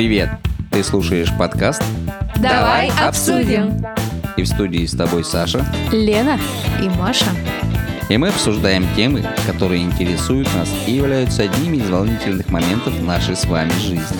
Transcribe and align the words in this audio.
Привет! 0.00 0.30
Ты 0.72 0.82
слушаешь 0.82 1.28
подкаст 1.38 1.82
Давай 2.40 2.90
обсудим. 3.06 3.84
и 4.34 4.42
в 4.42 4.46
студии 4.46 4.86
с 4.86 4.92
тобой 4.92 5.26
Саша. 5.26 5.62
Лена 5.92 6.40
и 6.82 6.88
Маша. 6.88 7.26
И 8.08 8.16
мы 8.16 8.28
обсуждаем 8.28 8.86
темы, 8.96 9.22
которые 9.46 9.82
интересуют 9.82 10.48
нас 10.54 10.70
и 10.88 10.92
являются 10.92 11.42
одними 11.42 11.76
из 11.76 11.90
волнительных 11.90 12.48
моментов 12.48 12.98
нашей 13.02 13.36
с 13.36 13.44
вами 13.44 13.72
жизни. 13.72 14.16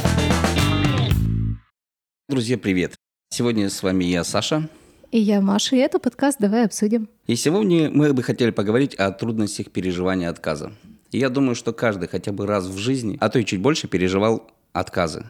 Друзья, 2.29 2.59
привет! 2.59 2.97
Сегодня 3.31 3.71
с 3.71 3.83
вами 3.83 4.05
я, 4.05 4.23
Саша. 4.23 4.69
И 5.11 5.19
я 5.19 5.41
Маша, 5.41 5.77
и 5.77 5.79
это 5.79 5.99
подкаст 5.99 6.37
«Давай 6.41 6.67
обсудим». 6.67 7.09
И 7.27 7.37
сегодня 7.37 7.91
мы 7.91 8.12
бы 8.12 8.23
хотели 8.23 8.51
поговорить 8.51 8.95
о 8.97 9.12
трудностях 9.12 9.70
переживания 9.70 10.28
отказа. 10.28 10.73
И 11.11 11.19
я 11.19 11.31
думаю, 11.31 11.55
что 11.55 11.73
каждый 11.73 12.06
хотя 12.06 12.33
бы 12.33 12.47
раз 12.47 12.67
в 12.67 12.77
жизни, 12.77 13.17
а 13.19 13.31
то 13.31 13.39
и 13.39 13.47
чуть 13.47 13.62
больше, 13.62 13.89
переживал 13.89 14.47
отказы. 14.75 15.25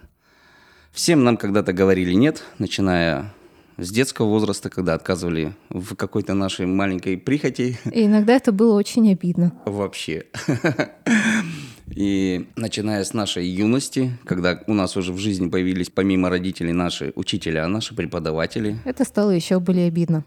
Всем 0.93 1.23
нам 1.23 1.37
когда-то 1.37 1.73
говорили 1.73 2.13
«нет», 2.13 2.43
начиная 2.59 3.33
с 3.79 3.91
детского 3.91 4.27
возраста, 4.27 4.69
когда 4.71 4.95
отказывали 4.95 5.55
в 5.71 5.95
какой-то 5.95 6.35
нашей 6.35 6.67
маленькой 6.67 7.17
прихоти 7.17 7.79
И 7.93 8.05
иногда 8.05 8.35
это 8.35 8.51
было 8.53 8.75
очень 8.75 9.11
обидно. 9.11 9.53
вообще. 9.65 10.27
И 11.87 12.49
начиная 12.57 13.05
с 13.05 13.15
нашей 13.15 13.47
юности, 13.47 14.19
когда 14.25 14.63
у 14.67 14.75
нас 14.75 14.97
уже 14.97 15.13
в 15.13 15.19
жизни 15.19 15.49
появились 15.49 15.91
помимо 15.91 16.29
родителей 16.29 16.73
наши 16.73 17.13
учителя, 17.17 17.67
наши 17.69 17.95
преподаватели, 17.95 18.79
Это 18.85 19.05
стало 19.05 19.31
еще 19.31 19.61
более 19.61 19.89
обидно. 19.89 20.25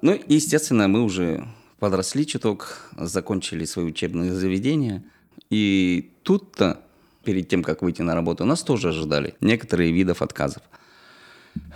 Ну, 0.00 0.18
естественно, 0.26 0.88
мы 0.88 1.02
уже 1.02 1.46
подросли 1.78 2.26
чуток, 2.26 2.90
закончили 2.96 3.64
свои 3.64 3.84
учебные 3.84 4.32
заведения. 4.32 5.04
И 5.50 6.12
тут-то, 6.22 6.80
перед 7.24 7.48
тем, 7.48 7.62
как 7.62 7.82
выйти 7.82 8.02
на 8.02 8.14
работу, 8.14 8.44
нас 8.44 8.62
тоже 8.62 8.88
ожидали 8.88 9.34
некоторые 9.40 9.92
видов 9.92 10.22
отказов. 10.22 10.62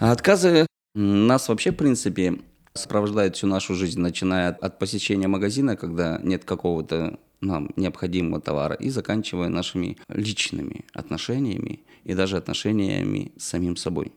А 0.00 0.12
отказы 0.12 0.66
нас 0.94 1.48
вообще, 1.48 1.72
в 1.72 1.76
принципе, 1.76 2.38
сопровождают 2.74 3.36
всю 3.36 3.46
нашу 3.46 3.74
жизнь, 3.74 4.00
начиная 4.00 4.50
от, 4.50 4.78
посещения 4.78 5.28
магазина, 5.28 5.76
когда 5.76 6.18
нет 6.22 6.44
какого-то 6.44 7.18
нам 7.40 7.70
необходимого 7.76 8.40
товара, 8.40 8.74
и 8.74 8.88
заканчивая 8.88 9.48
нашими 9.48 9.98
личными 10.08 10.84
отношениями 10.92 11.84
и 12.04 12.14
даже 12.14 12.36
отношениями 12.36 13.32
с 13.36 13.44
самим 13.44 13.76
собой. 13.76 14.12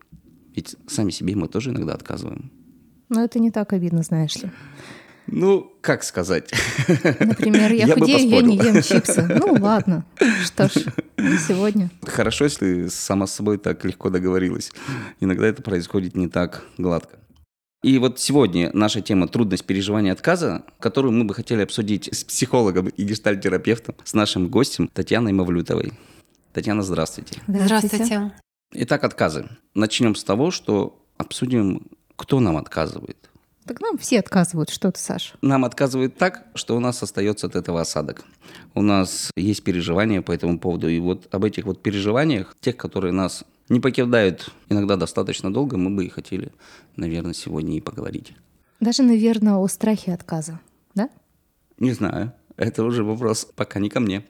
Ведь 0.56 0.76
сами 0.88 1.12
себе 1.12 1.36
мы 1.36 1.48
тоже 1.48 1.72
иногда 1.72 1.94
отказываем. 1.94 2.52
Но 3.10 3.24
это 3.24 3.40
не 3.40 3.52
так 3.52 3.74
обидно, 3.74 4.04
знаешь 4.04 4.36
ли. 4.36 4.52
Ну, 5.32 5.72
как 5.82 6.04
сказать? 6.04 6.52
Например, 7.20 7.72
я, 7.72 7.86
Я 7.86 7.94
худею, 7.94 8.30
я 8.30 8.42
не 8.42 8.58
ем 8.58 8.82
чипсы. 8.82 9.22
Ну 9.22 9.58
ладно, 9.60 10.06
что 10.44 10.68
ж, 10.68 10.86
не 11.18 11.38
сегодня. 11.38 11.90
Хорошо, 12.04 12.46
если 12.46 12.88
сама 12.88 13.28
с 13.28 13.34
собой 13.34 13.58
так 13.58 13.84
легко 13.86 14.10
договорилась. 14.10 14.72
Иногда 15.20 15.48
это 15.48 15.62
происходит 15.62 16.16
не 16.16 16.28
так 16.28 16.64
гладко. 16.78 17.20
И 17.82 17.98
вот 17.98 18.20
сегодня 18.20 18.72
наша 18.74 19.02
тема 19.02 19.28
«Трудность 19.28 19.64
переживания 19.66 20.12
отказа», 20.12 20.64
которую 20.80 21.14
мы 21.14 21.24
бы 21.24 21.34
хотели 21.34 21.62
обсудить 21.62 22.10
с 22.12 22.26
психологом 22.26 22.88
и 22.88 23.04
гештальтерапевтом, 23.04 23.96
с 24.04 24.14
нашим 24.14 24.50
гостем 24.50 24.90
Татьяной 24.90 25.32
Мавлютовой. 25.32 25.94
Татьяна, 26.52 26.82
здравствуйте. 26.82 27.40
Здравствуйте. 27.48 28.34
Итак, 28.74 29.04
отказы. 29.06 29.48
Начнем 29.74 30.16
с 30.16 30.24
того, 30.26 30.52
что 30.52 31.06
обсудим, 31.18 31.88
кто 32.18 32.42
нам 32.42 32.58
отказывает. 32.58 33.29
Так 33.70 33.82
нам 33.82 34.00
все 34.00 34.18
отказывают, 34.18 34.72
что 34.72 34.92
ты, 34.92 35.00
Саша. 35.00 35.36
Нам 35.44 35.64
отказывают 35.64 36.18
так, 36.18 36.48
что 36.56 36.76
у 36.76 36.80
нас 36.80 37.04
остается 37.04 37.46
от 37.46 37.56
этого 37.56 37.82
осадок. 37.82 38.26
У 38.74 38.82
нас 38.82 39.30
есть 39.36 39.64
переживания 39.64 40.24
по 40.24 40.32
этому 40.32 40.58
поводу. 40.58 40.90
И 40.90 40.98
вот 41.00 41.28
об 41.32 41.46
этих 41.46 41.66
вот 41.66 41.84
переживаниях, 41.84 42.56
тех, 42.62 42.76
которые 42.78 43.14
нас 43.14 43.44
не 43.70 43.80
покидают 43.80 44.52
иногда 44.70 44.96
достаточно 44.96 45.54
долго, 45.54 45.78
мы 45.78 45.96
бы 45.96 46.04
и 46.04 46.10
хотели, 46.10 46.52
наверное, 46.96 47.36
сегодня 47.36 47.78
и 47.78 47.80
поговорить. 47.80 48.34
Даже, 48.80 49.04
наверное, 49.04 49.58
о 49.58 49.68
страхе 49.68 50.16
отказа. 50.16 50.60
Да? 50.96 51.12
Не 51.78 51.92
знаю, 51.92 52.34
это 52.58 52.84
уже 52.84 53.04
вопрос 53.04 53.48
пока 53.56 53.80
не 53.80 53.92
ко 53.92 54.00
мне. 54.00 54.26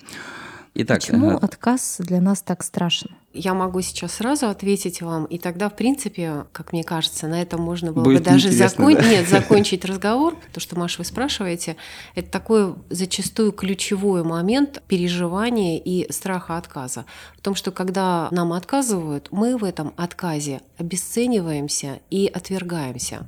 Итак, 0.76 1.00
Почему 1.00 1.32
э, 1.32 1.36
отказ 1.36 1.98
для 2.00 2.22
нас 2.22 2.42
так 2.42 2.64
страшен? 2.64 3.10
Я 3.34 3.54
могу 3.54 3.82
сейчас 3.82 4.14
сразу 4.14 4.48
ответить 4.48 5.02
вам, 5.02 5.26
и 5.26 5.38
тогда, 5.38 5.70
в 5.70 5.76
принципе, 5.76 6.46
как 6.52 6.72
мне 6.74 6.84
кажется, 6.84 7.28
на 7.28 7.42
этом 7.42 7.62
можно 7.62 7.92
было 7.92 8.04
Будет 8.04 8.24
бы 8.24 8.30
даже 8.30 8.52
закон- 8.52 8.96
да? 8.96 9.02
Нет, 9.08 9.28
закончить 9.28 9.86
разговор. 9.86 10.36
То, 10.54 10.60
что, 10.60 10.78
Маша, 10.78 11.00
вы 11.00 11.06
спрашиваете, 11.06 11.76
это 12.16 12.30
такой 12.30 12.76
зачастую 12.90 13.52
ключевой 13.52 14.24
момент 14.24 14.82
переживания 14.88 15.80
и 15.80 16.12
страха 16.12 16.58
отказа. 16.58 17.06
В 17.38 17.42
том, 17.42 17.56
что 17.56 17.72
когда 17.72 18.28
нам 18.32 18.54
отказывают, 18.54 19.30
мы 19.32 19.58
в 19.58 19.64
этом 19.64 19.94
отказе 19.98 20.62
обесцениваемся 20.78 22.00
и 22.10 22.28
отвергаемся. 22.28 23.28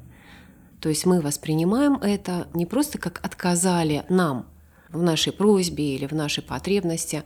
То 0.80 0.90
есть 0.90 1.06
мы 1.06 1.22
воспринимаем 1.22 1.96
это 1.96 2.47
не 2.53 2.66
просто 2.66 2.97
как 2.97 3.19
отказали 3.24 4.03
нам 4.09 4.47
в 4.91 5.02
нашей 5.02 5.34
просьбе 5.34 5.96
или 5.96 6.06
в 6.06 6.13
нашей 6.13 6.44
потребности, 6.44 7.24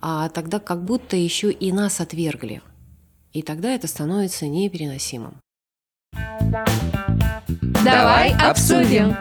а 0.00 0.28
тогда 0.28 0.58
как 0.58 0.84
будто 0.84 1.16
еще 1.16 1.50
и 1.50 1.72
нас 1.72 2.00
отвергли. 2.00 2.62
И 3.32 3.42
тогда 3.42 3.74
это 3.74 3.86
становится 3.88 4.46
непереносимым. 4.46 5.36
Давай 7.84 8.34
обсудим. 8.34 9.16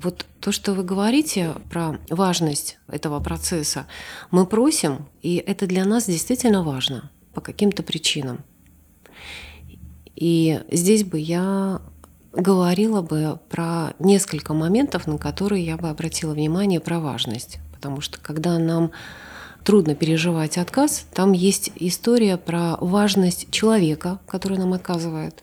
Вот 0.00 0.26
то, 0.40 0.52
что 0.52 0.74
вы 0.74 0.84
говорите 0.84 1.54
про 1.70 1.98
важность 2.08 2.78
этого 2.86 3.18
процесса, 3.18 3.86
мы 4.30 4.46
просим, 4.46 5.08
и 5.22 5.36
это 5.36 5.66
для 5.66 5.84
нас 5.84 6.06
действительно 6.06 6.62
важно 6.62 7.10
по 7.34 7.40
каким-то 7.40 7.82
причинам. 7.82 8.44
И 10.14 10.62
здесь 10.70 11.04
бы 11.04 11.18
я 11.18 11.80
говорила 12.32 13.02
бы 13.02 13.38
про 13.48 13.94
несколько 13.98 14.54
моментов, 14.54 15.06
на 15.06 15.18
которые 15.18 15.64
я 15.64 15.76
бы 15.76 15.88
обратила 15.88 16.32
внимание 16.32 16.80
про 16.80 17.00
важность. 17.00 17.58
Потому 17.72 18.00
что 18.00 18.18
когда 18.20 18.58
нам 18.58 18.90
трудно 19.64 19.94
переживать 19.94 20.58
отказ, 20.58 21.06
там 21.12 21.32
есть 21.32 21.72
история 21.76 22.36
про 22.36 22.76
важность 22.80 23.50
человека, 23.50 24.18
который 24.26 24.58
нам 24.58 24.72
отказывает, 24.72 25.42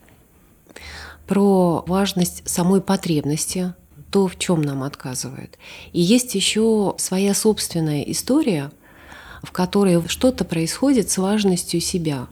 про 1.27 1.83
важность 1.87 2.47
самой 2.47 2.81
потребности, 2.81 3.73
то, 4.11 4.27
в 4.27 4.37
чем 4.37 4.61
нам 4.61 4.83
отказывают. 4.83 5.57
И 5.91 6.01
есть 6.01 6.35
еще 6.35 6.95
своя 6.97 7.33
собственная 7.33 8.01
история, 8.03 8.71
в 9.43 9.51
которой 9.51 10.07
что-то 10.07 10.45
происходит 10.45 11.09
с 11.09 11.17
важностью 11.17 11.81
себя. 11.81 12.27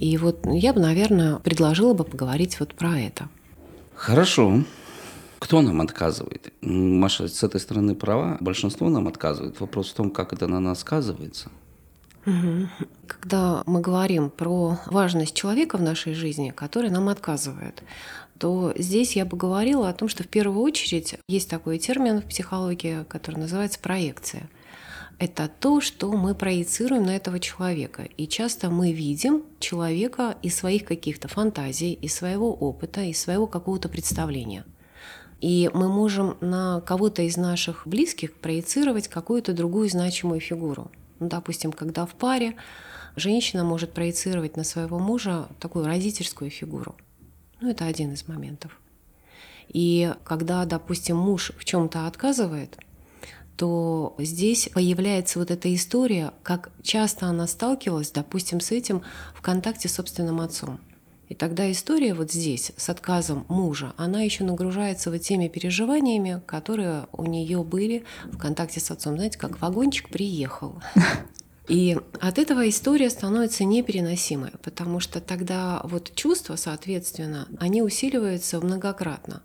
И 0.00 0.16
вот 0.16 0.46
я 0.46 0.72
бы, 0.72 0.80
наверное, 0.80 1.36
предложила 1.40 1.92
бы 1.92 2.04
поговорить 2.04 2.58
вот 2.58 2.74
про 2.74 2.98
это. 2.98 3.28
Хорошо. 3.94 4.64
Кто 5.38 5.60
нам 5.60 5.82
отказывает? 5.82 6.54
Маша 6.62 7.28
с 7.28 7.42
этой 7.42 7.60
стороны 7.60 7.94
права. 7.94 8.38
Большинство 8.40 8.88
нам 8.88 9.08
отказывает. 9.08 9.60
Вопрос 9.60 9.90
в 9.90 9.94
том, 9.94 10.10
как 10.10 10.32
это 10.32 10.46
на 10.46 10.58
нас 10.58 10.80
сказывается. 10.80 11.50
Когда 13.06 13.62
мы 13.66 13.82
говорим 13.82 14.30
про 14.30 14.78
важность 14.86 15.34
человека 15.34 15.76
в 15.76 15.82
нашей 15.82 16.14
жизни, 16.14 16.48
который 16.48 16.88
нам 16.88 17.10
отказывает, 17.10 17.82
то 18.38 18.72
здесь 18.76 19.16
я 19.16 19.26
бы 19.26 19.36
говорила 19.36 19.86
о 19.86 19.92
том, 19.92 20.08
что 20.08 20.22
в 20.22 20.28
первую 20.28 20.62
очередь 20.62 21.16
есть 21.28 21.50
такой 21.50 21.78
термин 21.78 22.22
в 22.22 22.24
психологии, 22.24 23.04
который 23.04 23.36
называется 23.36 23.78
проекция. 23.80 24.48
Это 25.20 25.50
то, 25.60 25.82
что 25.82 26.10
мы 26.12 26.34
проецируем 26.34 27.04
на 27.04 27.14
этого 27.14 27.38
человека. 27.40 28.08
И 28.16 28.26
часто 28.26 28.70
мы 28.70 28.92
видим 28.92 29.44
человека 29.58 30.38
из 30.40 30.56
своих 30.56 30.86
каких-то 30.86 31.28
фантазий, 31.28 31.92
из 31.92 32.14
своего 32.14 32.54
опыта, 32.54 33.02
из 33.02 33.20
своего 33.20 33.46
какого-то 33.46 33.90
представления. 33.90 34.64
И 35.42 35.70
мы 35.74 35.90
можем 35.90 36.38
на 36.40 36.80
кого-то 36.80 37.20
из 37.20 37.36
наших 37.36 37.86
близких 37.86 38.34
проецировать 38.34 39.08
какую-то 39.08 39.52
другую 39.52 39.90
значимую 39.90 40.40
фигуру. 40.40 40.90
Ну, 41.18 41.28
допустим, 41.28 41.70
когда 41.72 42.06
в 42.06 42.14
паре 42.14 42.56
женщина 43.14 43.62
может 43.62 43.92
проецировать 43.92 44.56
на 44.56 44.64
своего 44.64 44.98
мужа 44.98 45.48
такую 45.60 45.84
родительскую 45.84 46.50
фигуру. 46.50 46.96
Ну, 47.60 47.68
это 47.68 47.84
один 47.84 48.14
из 48.14 48.26
моментов. 48.26 48.80
И 49.68 50.14
когда, 50.24 50.64
допустим, 50.64 51.18
муж 51.18 51.52
в 51.58 51.64
чем-то 51.66 52.06
отказывает, 52.06 52.78
то 53.60 54.14
здесь 54.16 54.70
появляется 54.72 55.38
вот 55.38 55.50
эта 55.50 55.74
история, 55.74 56.32
как 56.42 56.70
часто 56.82 57.26
она 57.26 57.46
сталкивалась, 57.46 58.10
допустим, 58.10 58.58
с 58.58 58.70
этим 58.70 59.02
в 59.34 59.42
контакте 59.42 59.86
с 59.86 59.96
собственным 59.96 60.40
отцом. 60.40 60.80
И 61.28 61.34
тогда 61.34 61.70
история 61.70 62.14
вот 62.14 62.32
здесь 62.32 62.72
с 62.78 62.88
отказом 62.88 63.44
мужа, 63.48 63.92
она 63.98 64.22
еще 64.22 64.44
нагружается 64.44 65.10
вот 65.10 65.20
теми 65.20 65.48
переживаниями, 65.48 66.40
которые 66.46 67.06
у 67.12 67.26
нее 67.26 67.62
были 67.62 68.04
в 68.32 68.38
контакте 68.38 68.80
с 68.80 68.90
отцом. 68.90 69.16
Знаете, 69.16 69.38
как 69.38 69.60
вагончик 69.60 70.08
приехал. 70.08 70.80
И 71.68 71.98
от 72.18 72.38
этого 72.38 72.66
история 72.66 73.10
становится 73.10 73.64
непереносимой, 73.64 74.52
потому 74.62 75.00
что 75.00 75.20
тогда 75.20 75.82
вот 75.84 76.14
чувства, 76.14 76.56
соответственно, 76.56 77.46
они 77.58 77.82
усиливаются 77.82 78.58
многократно. 78.58 79.42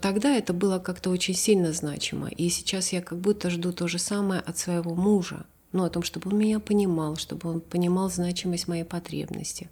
Тогда 0.00 0.36
это 0.36 0.52
было 0.52 0.78
как-то 0.78 1.10
очень 1.10 1.34
сильно 1.34 1.72
значимо. 1.72 2.28
И 2.28 2.48
сейчас 2.48 2.92
я 2.92 3.02
как 3.02 3.18
будто 3.18 3.50
жду 3.50 3.72
то 3.72 3.88
же 3.88 3.98
самое 3.98 4.40
от 4.40 4.58
своего 4.58 4.94
мужа. 4.94 5.44
Ну, 5.72 5.84
о 5.84 5.90
том, 5.90 6.02
чтобы 6.02 6.30
он 6.30 6.38
меня 6.38 6.60
понимал, 6.60 7.16
чтобы 7.16 7.50
он 7.50 7.60
понимал 7.60 8.10
значимость 8.10 8.68
моей 8.68 8.84
потребности. 8.84 9.68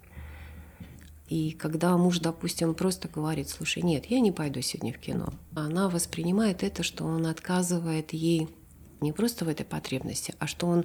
И 1.28 1.52
когда 1.52 1.96
муж, 1.96 2.20
допустим, 2.20 2.75
просто 2.75 3.08
говорит, 3.08 3.49
слушай, 3.49 3.82
нет, 3.82 4.06
я 4.06 4.20
не 4.20 4.31
пойду 4.31 4.61
сегодня 4.61 4.93
в 4.93 4.99
кино, 4.99 5.32
она 5.55 5.88
воспринимает 5.88 6.62
это, 6.62 6.82
что 6.82 7.05
он 7.05 7.26
отказывает 7.26 8.12
ей 8.12 8.49
не 9.00 9.12
просто 9.12 9.44
в 9.44 9.49
этой 9.49 9.67
потребности, 9.67 10.34
а 10.38 10.46
что 10.46 10.67
он 10.67 10.84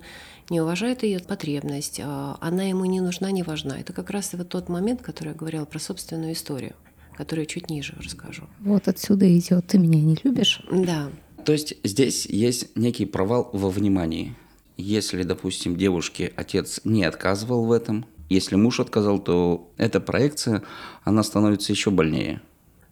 не 0.49 0.59
уважает 0.59 1.03
ее 1.03 1.19
потребность, 1.19 2.01
а 2.03 2.37
она 2.41 2.63
ему 2.63 2.85
не 2.85 3.01
нужна, 3.01 3.31
не 3.31 3.43
важна. 3.43 3.79
Это 3.79 3.93
как 3.93 4.09
раз 4.09 4.33
вот 4.33 4.49
тот 4.49 4.67
момент, 4.67 5.01
который 5.01 5.29
я 5.29 5.35
говорила 5.35 5.65
про 5.65 5.79
собственную 5.79 6.33
историю, 6.33 6.75
которую 7.15 7.45
чуть 7.45 7.69
ниже 7.69 7.95
расскажу. 7.99 8.43
Вот 8.59 8.87
отсюда 8.87 9.37
идет 9.37 9.67
«ты 9.67 9.77
меня 9.77 10.01
не 10.01 10.17
любишь». 10.23 10.63
Да. 10.71 11.09
То 11.45 11.51
есть 11.51 11.75
здесь 11.83 12.25
есть 12.25 12.75
некий 12.75 13.05
провал 13.05 13.49
во 13.53 13.69
внимании. 13.69 14.35
Если, 14.77 15.23
допустим, 15.23 15.75
девушке 15.75 16.33
отец 16.35 16.81
не 16.83 17.03
отказывал 17.03 17.65
в 17.65 17.71
этом, 17.71 18.05
если 18.29 18.55
муж 18.55 18.79
отказал, 18.79 19.19
то 19.19 19.71
эта 19.77 19.99
проекция, 19.99 20.63
она 21.03 21.21
становится 21.23 21.71
еще 21.71 21.91
больнее. 21.91 22.41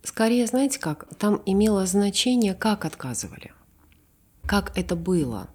Скорее, 0.03 0.45
знаете 0.47 0.79
как, 0.79 1.07
там 1.17 1.41
имело 1.45 1.85
значение, 1.85 2.53
как 2.53 2.85
отказывали, 2.85 3.53
как 4.45 4.77
это 4.77 4.95
было. 4.95 5.49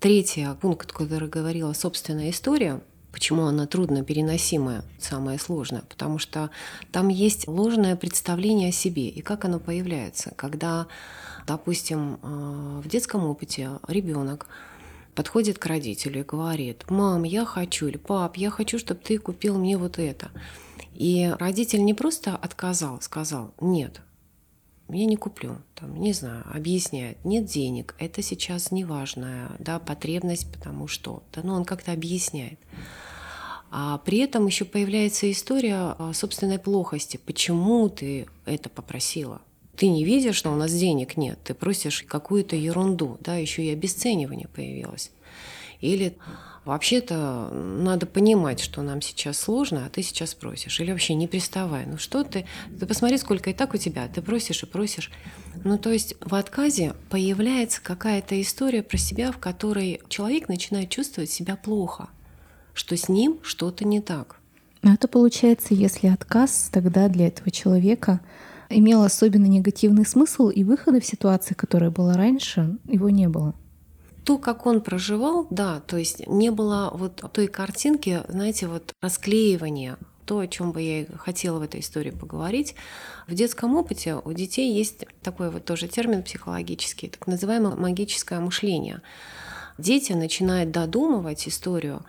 Третий 0.00 0.46
пункт, 0.60 0.92
который 0.92 1.28
говорила 1.28 1.72
собственная 1.72 2.30
история, 2.30 2.82
почему 3.14 3.46
она 3.46 3.68
трудно 3.68 4.02
переносимая, 4.02 4.82
самое 4.98 5.38
сложное, 5.38 5.82
потому 5.82 6.18
что 6.18 6.50
там 6.90 7.06
есть 7.06 7.46
ложное 7.46 7.94
представление 7.94 8.70
о 8.70 8.72
себе 8.72 9.08
и 9.08 9.22
как 9.22 9.44
оно 9.44 9.60
появляется, 9.60 10.32
когда, 10.34 10.88
допустим, 11.46 12.18
э, 12.20 12.80
в 12.82 12.88
детском 12.88 13.24
опыте 13.24 13.70
ребенок 13.86 14.48
подходит 15.14 15.60
к 15.60 15.66
родителю 15.66 16.22
и 16.22 16.24
говорит, 16.24 16.90
мам, 16.90 17.22
я 17.22 17.44
хочу, 17.44 17.86
или 17.86 17.98
пап, 17.98 18.36
я 18.36 18.50
хочу, 18.50 18.80
чтобы 18.80 18.98
ты 19.00 19.18
купил 19.18 19.58
мне 19.58 19.78
вот 19.78 20.00
это. 20.00 20.32
И 20.92 21.32
родитель 21.38 21.84
не 21.84 21.94
просто 21.94 22.34
отказал, 22.34 23.00
сказал, 23.00 23.54
нет, 23.60 24.00
я 24.94 25.04
не 25.04 25.16
куплю, 25.16 25.58
там, 25.74 26.00
не 26.00 26.12
знаю, 26.12 26.44
объясняет, 26.52 27.22
нет 27.24 27.44
денег, 27.44 27.94
это 27.98 28.22
сейчас 28.22 28.70
неважная 28.70 29.50
да, 29.58 29.78
потребность, 29.78 30.50
потому 30.50 30.86
что, 30.86 31.22
да, 31.32 31.42
ну, 31.44 31.54
он 31.54 31.64
как-то 31.64 31.92
объясняет. 31.92 32.58
А 33.70 33.98
при 33.98 34.18
этом 34.18 34.46
еще 34.46 34.64
появляется 34.64 35.30
история 35.30 35.96
собственной 36.12 36.60
плохости. 36.60 37.16
Почему 37.16 37.88
ты 37.88 38.28
это 38.46 38.68
попросила? 38.68 39.40
Ты 39.76 39.88
не 39.88 40.04
видишь, 40.04 40.36
что 40.36 40.52
у 40.52 40.54
нас 40.54 40.72
денег 40.72 41.16
нет, 41.16 41.38
ты 41.42 41.54
просишь 41.54 42.04
какую-то 42.04 42.54
ерунду, 42.54 43.18
да, 43.20 43.34
еще 43.34 43.64
и 43.64 43.72
обесценивание 43.72 44.46
появилось. 44.46 45.10
Или 45.80 46.16
вообще-то 46.64 47.50
надо 47.52 48.06
понимать, 48.06 48.60
что 48.60 48.82
нам 48.82 49.02
сейчас 49.02 49.38
сложно, 49.38 49.84
а 49.86 49.90
ты 49.90 50.02
сейчас 50.02 50.34
просишь. 50.34 50.80
Или 50.80 50.90
вообще 50.90 51.14
не 51.14 51.26
приставай. 51.26 51.86
Ну 51.86 51.98
что 51.98 52.24
ты? 52.24 52.46
Ты 52.78 52.86
посмотри, 52.86 53.18
сколько 53.18 53.50
и 53.50 53.54
так 53.54 53.74
у 53.74 53.76
тебя. 53.76 54.08
Ты 54.08 54.22
просишь 54.22 54.62
и 54.62 54.66
просишь. 54.66 55.10
Ну 55.62 55.78
то 55.78 55.90
есть 55.90 56.14
в 56.20 56.34
отказе 56.34 56.94
появляется 57.10 57.80
какая-то 57.82 58.40
история 58.40 58.82
про 58.82 58.96
себя, 58.96 59.32
в 59.32 59.38
которой 59.38 60.00
человек 60.08 60.48
начинает 60.48 60.90
чувствовать 60.90 61.30
себя 61.30 61.56
плохо, 61.56 62.08
что 62.72 62.96
с 62.96 63.08
ним 63.08 63.40
что-то 63.42 63.86
не 63.86 64.00
так. 64.00 64.40
Но 64.82 64.92
это 64.92 65.08
получается, 65.08 65.72
если 65.72 66.08
отказ, 66.08 66.68
тогда 66.70 67.08
для 67.08 67.28
этого 67.28 67.50
человека 67.50 68.20
имел 68.68 69.02
особенно 69.02 69.46
негативный 69.46 70.04
смысл, 70.04 70.48
и 70.48 70.62
выхода 70.64 71.00
в 71.00 71.06
ситуации, 71.06 71.54
которая 71.54 71.90
была 71.90 72.14
раньше, 72.14 72.76
его 72.84 73.08
не 73.08 73.28
было. 73.28 73.54
То, 74.24 74.38
как 74.38 74.66
он 74.66 74.80
проживал, 74.80 75.46
да, 75.50 75.80
то 75.80 75.98
есть 75.98 76.26
не 76.26 76.50
было 76.50 76.90
вот 76.94 77.22
той 77.32 77.46
картинки, 77.46 78.22
знаете, 78.28 78.66
вот 78.66 78.92
расклеивания, 79.02 79.98
то, 80.24 80.38
о 80.38 80.46
чем 80.48 80.72
бы 80.72 80.80
я 80.80 81.06
хотела 81.18 81.58
в 81.58 81.62
этой 81.62 81.80
истории 81.80 82.10
поговорить. 82.10 82.74
В 83.26 83.34
детском 83.34 83.76
опыте 83.76 84.16
у 84.16 84.32
детей 84.32 84.72
есть 84.72 85.04
такой 85.22 85.50
вот 85.50 85.66
тоже 85.66 85.88
термин 85.88 86.22
психологический, 86.22 87.08
так 87.08 87.26
называемое 87.26 87.76
магическое 87.76 88.40
мышление. 88.40 89.02
Дети 89.76 90.12
начинают 90.12 90.70
додумывать 90.70 91.46
историю 91.48 92.04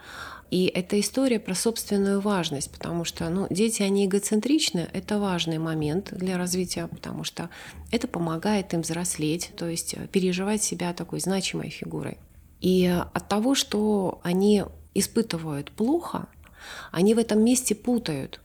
и 0.51 0.67
это 0.67 0.99
история 0.99 1.39
про 1.39 1.55
собственную 1.55 2.21
важность, 2.21 2.71
потому 2.71 3.03
что 3.03 3.27
ну, 3.29 3.47
дети, 3.49 3.81
они 3.81 4.05
эгоцентричны, 4.05 4.87
это 4.93 5.19
важный 5.19 5.57
момент 5.57 6.13
для 6.13 6.37
развития, 6.37 6.87
потому 6.87 7.23
что 7.23 7.49
это 7.91 8.07
помогает 8.07 8.73
им 8.73 8.81
взрослеть, 8.81 9.51
то 9.57 9.67
есть 9.67 9.95
э, 9.95 10.07
переживать 10.07 10.61
себя 10.61 10.93
такой 10.93 11.19
значимой 11.19 11.69
фигурой. 11.69 12.19
И 12.61 12.85
от 12.87 13.27
того, 13.27 13.55
что 13.55 14.21
они 14.23 14.63
испытывают 14.93 15.71
плохо, 15.71 16.27
они 16.91 17.13
в 17.15 17.19
этом 17.19 17.43
месте 17.43 17.75
путают. 17.75 18.39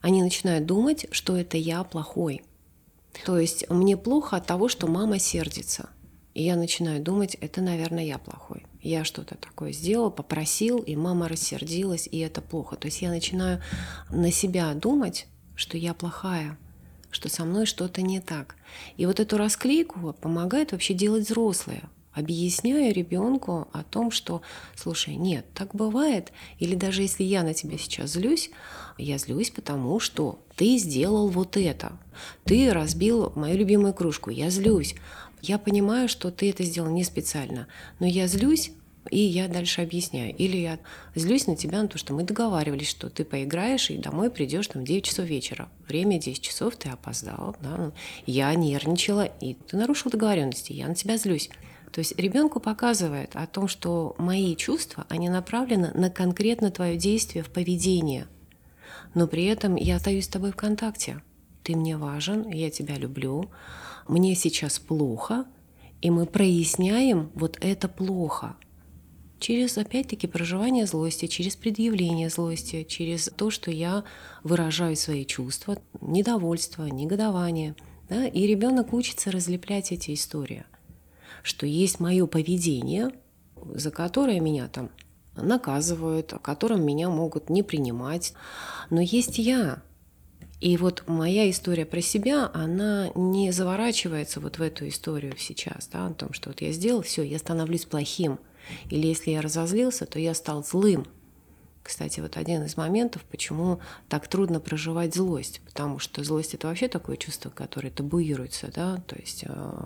Они 0.00 0.22
начинают 0.22 0.66
думать, 0.66 1.06
что 1.12 1.36
это 1.36 1.56
я 1.56 1.82
плохой. 1.82 2.42
То 3.24 3.38
есть 3.38 3.68
мне 3.70 3.96
плохо 3.96 4.36
от 4.36 4.46
того, 4.46 4.68
что 4.68 4.86
мама 4.86 5.18
сердится. 5.18 5.88
И 6.34 6.42
я 6.42 6.56
начинаю 6.56 7.02
думать, 7.02 7.36
это, 7.40 7.62
наверное, 7.62 8.04
я 8.04 8.18
плохой 8.18 8.64
я 8.84 9.04
что-то 9.04 9.36
такое 9.36 9.72
сделал, 9.72 10.10
попросил, 10.10 10.78
и 10.78 10.94
мама 10.94 11.28
рассердилась, 11.28 12.06
и 12.10 12.18
это 12.18 12.40
плохо. 12.40 12.76
То 12.76 12.86
есть 12.86 13.02
я 13.02 13.10
начинаю 13.10 13.60
на 14.10 14.30
себя 14.30 14.72
думать, 14.74 15.26
что 15.56 15.76
я 15.78 15.94
плохая, 15.94 16.58
что 17.10 17.28
со 17.28 17.44
мной 17.44 17.66
что-то 17.66 18.02
не 18.02 18.20
так. 18.20 18.56
И 18.96 19.06
вот 19.06 19.20
эту 19.20 19.38
расклейку 19.38 20.12
помогает 20.20 20.72
вообще 20.72 20.94
делать 20.94 21.24
взрослые, 21.24 21.88
объясняя 22.12 22.92
ребенку 22.92 23.68
о 23.72 23.82
том, 23.82 24.10
что, 24.10 24.42
слушай, 24.76 25.16
нет, 25.16 25.46
так 25.54 25.74
бывает, 25.74 26.32
или 26.58 26.74
даже 26.74 27.02
если 27.02 27.24
я 27.24 27.42
на 27.42 27.54
тебя 27.54 27.76
сейчас 27.76 28.12
злюсь, 28.12 28.50
я 28.98 29.18
злюсь 29.18 29.50
потому, 29.50 29.98
что 29.98 30.38
ты 30.56 30.76
сделал 30.76 31.28
вот 31.28 31.56
это, 31.56 31.98
ты 32.44 32.72
разбил 32.72 33.32
мою 33.34 33.58
любимую 33.58 33.94
кружку, 33.94 34.30
я 34.30 34.50
злюсь, 34.50 34.94
я 35.46 35.58
понимаю, 35.58 36.08
что 36.08 36.30
ты 36.30 36.50
это 36.50 36.64
сделал 36.64 36.90
не 36.90 37.04
специально, 37.04 37.66
но 38.00 38.06
я 38.06 38.26
злюсь, 38.26 38.72
и 39.10 39.18
я 39.18 39.48
дальше 39.48 39.82
объясняю. 39.82 40.34
Или 40.34 40.56
я 40.56 40.78
злюсь 41.14 41.46
на 41.46 41.56
тебя 41.56 41.82
на 41.82 41.88
то, 41.88 41.98
что 41.98 42.14
мы 42.14 42.22
договаривались, 42.22 42.88
что 42.88 43.10
ты 43.10 43.24
поиграешь 43.24 43.90
и 43.90 43.98
домой 43.98 44.30
придешь 44.30 44.68
там 44.68 44.82
в 44.82 44.86
9 44.86 45.04
часов 45.04 45.26
вечера. 45.26 45.68
Время 45.86 46.18
10 46.18 46.40
часов, 46.40 46.76
ты 46.76 46.88
опоздал. 46.88 47.54
Да? 47.60 47.76
Ну, 47.76 47.92
я 48.24 48.54
нервничала, 48.54 49.24
и 49.24 49.54
ты 49.54 49.76
нарушил 49.76 50.10
договоренности, 50.10 50.72
я 50.72 50.88
на 50.88 50.94
тебя 50.94 51.18
злюсь. 51.18 51.50
То 51.92 51.98
есть 51.98 52.18
ребенку 52.18 52.58
показывает 52.58 53.36
о 53.36 53.46
том, 53.46 53.68
что 53.68 54.16
мои 54.18 54.56
чувства, 54.56 55.06
они 55.10 55.28
направлены 55.28 55.92
на 55.94 56.10
конкретно 56.10 56.70
твое 56.70 56.96
действие 56.96 57.44
в 57.44 57.50
поведении. 57.50 58.26
Но 59.14 59.28
при 59.28 59.44
этом 59.44 59.76
я 59.76 59.96
остаюсь 59.96 60.24
с 60.24 60.28
тобой 60.28 60.52
в 60.52 60.56
контакте. 60.56 61.22
Ты 61.62 61.76
мне 61.76 61.96
важен, 61.96 62.48
я 62.50 62.70
тебя 62.70 62.96
люблю, 62.96 63.50
мне 64.08 64.34
сейчас 64.34 64.78
плохо, 64.78 65.46
и 66.00 66.10
мы 66.10 66.26
проясняем 66.26 67.30
вот 67.34 67.58
это 67.60 67.88
плохо 67.88 68.56
через, 69.44 69.76
опять-таки, 69.76 70.26
проживание 70.26 70.86
злости, 70.86 71.26
через 71.26 71.54
предъявление 71.54 72.30
злости, 72.30 72.84
через 72.84 73.30
то, 73.36 73.50
что 73.50 73.70
я 73.70 74.04
выражаю 74.42 74.96
свои 74.96 75.26
чувства, 75.26 75.76
недовольство, 76.00 76.84
негодование. 76.84 77.74
Да? 78.08 78.26
И 78.26 78.46
ребенок 78.46 78.92
учится 78.92 79.30
разлеплять 79.30 79.92
эти 79.92 80.14
истории, 80.14 80.64
что 81.42 81.66
есть 81.66 82.00
мое 82.00 82.26
поведение, 82.26 83.10
за 83.74 83.90
которое 83.90 84.40
меня 84.40 84.68
там 84.68 84.90
наказывают, 85.36 86.32
о 86.32 86.38
котором 86.38 86.84
меня 86.84 87.10
могут 87.10 87.50
не 87.50 87.62
принимать, 87.62 88.32
но 88.88 89.00
есть 89.02 89.38
я, 89.38 89.82
и 90.64 90.78
вот 90.78 91.04
моя 91.06 91.50
история 91.50 91.84
про 91.84 92.00
себя, 92.00 92.50
она 92.54 93.10
не 93.14 93.52
заворачивается 93.52 94.40
вот 94.40 94.56
в 94.56 94.62
эту 94.62 94.88
историю 94.88 95.34
сейчас, 95.36 95.90
да, 95.92 96.06
о 96.06 96.14
том, 96.14 96.32
что 96.32 96.48
вот 96.48 96.62
я 96.62 96.72
сделал, 96.72 97.02
все, 97.02 97.22
я 97.22 97.38
становлюсь 97.38 97.84
плохим. 97.84 98.38
Или 98.88 99.08
если 99.08 99.32
я 99.32 99.42
разозлился, 99.42 100.06
то 100.06 100.18
я 100.18 100.32
стал 100.32 100.64
злым. 100.64 101.06
Кстати, 101.84 102.20
вот 102.20 102.38
один 102.38 102.62
из 102.64 102.78
моментов, 102.78 103.22
почему 103.30 103.78
так 104.08 104.26
трудно 104.26 104.58
проживать 104.58 105.14
злость, 105.14 105.60
потому 105.66 105.98
что 105.98 106.24
злость 106.24 106.54
это 106.54 106.66
вообще 106.66 106.88
такое 106.88 107.18
чувство, 107.18 107.50
которое 107.50 107.90
табуируется, 107.90 108.70
да, 108.74 109.02
то 109.06 109.16
есть 109.16 109.44
э, 109.46 109.84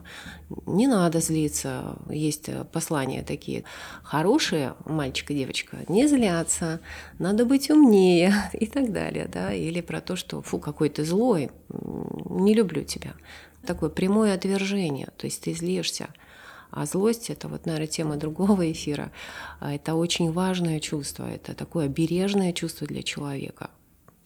не 0.67 0.87
надо 0.87 1.21
злиться, 1.21 1.97
есть 2.09 2.49
э, 2.51 2.65
послания 2.73 3.25
такие, 3.25 3.65
хорошие 4.05 4.77
мальчик 4.85 5.33
и 5.33 5.35
девочка 5.35 5.79
не 5.89 6.07
злятся, 6.07 6.79
надо 7.19 7.45
быть 7.45 7.69
умнее 7.69 8.33
и 8.53 8.67
так 8.67 8.93
далее, 8.93 9.27
да, 9.27 9.53
или 9.53 9.81
про 9.81 10.01
то, 10.01 10.15
что 10.15 10.41
фу, 10.41 10.61
какой 10.61 10.91
ты 10.91 11.05
злой, 11.05 11.51
не 11.69 12.55
люблю 12.55 12.85
тебя, 12.85 13.15
такое 13.67 13.91
прямое 13.91 14.35
отвержение, 14.35 15.09
то 15.17 15.27
есть 15.27 15.43
ты 15.43 15.53
злишься, 15.53 16.11
а 16.71 16.87
злость— 16.87 17.31
это 17.31 17.49
вот, 17.49 17.67
наверное, 17.67 17.87
тема 17.87 18.17
другого 18.17 18.71
эфира. 18.71 19.11
А 19.61 19.75
это 19.75 19.95
очень 19.95 20.33
важное 20.33 20.81
чувство, 20.81 21.29
это 21.29 21.55
такое 21.55 21.89
бережное 21.89 22.53
чувство 22.53 22.87
для 22.87 23.03
человека. 23.03 23.71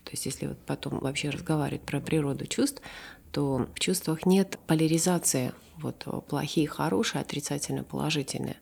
То 0.05 0.11
есть 0.13 0.27
если 0.27 0.49
вот 0.49 0.59
потом 0.67 0.99
вообще 0.99 1.31
разговаривать 1.31 1.83
про 1.83 2.01
природу 2.01 2.47
чувств, 2.47 2.83
то 3.31 3.69
в 3.75 3.81
чувствах 3.81 4.27
нет 4.27 4.59
поляризации 4.67 5.53
вот 5.79 6.07
плохие, 6.29 6.69
хорошие, 6.69 7.23
отрицательные, 7.23 7.83
положительные. 7.83 8.57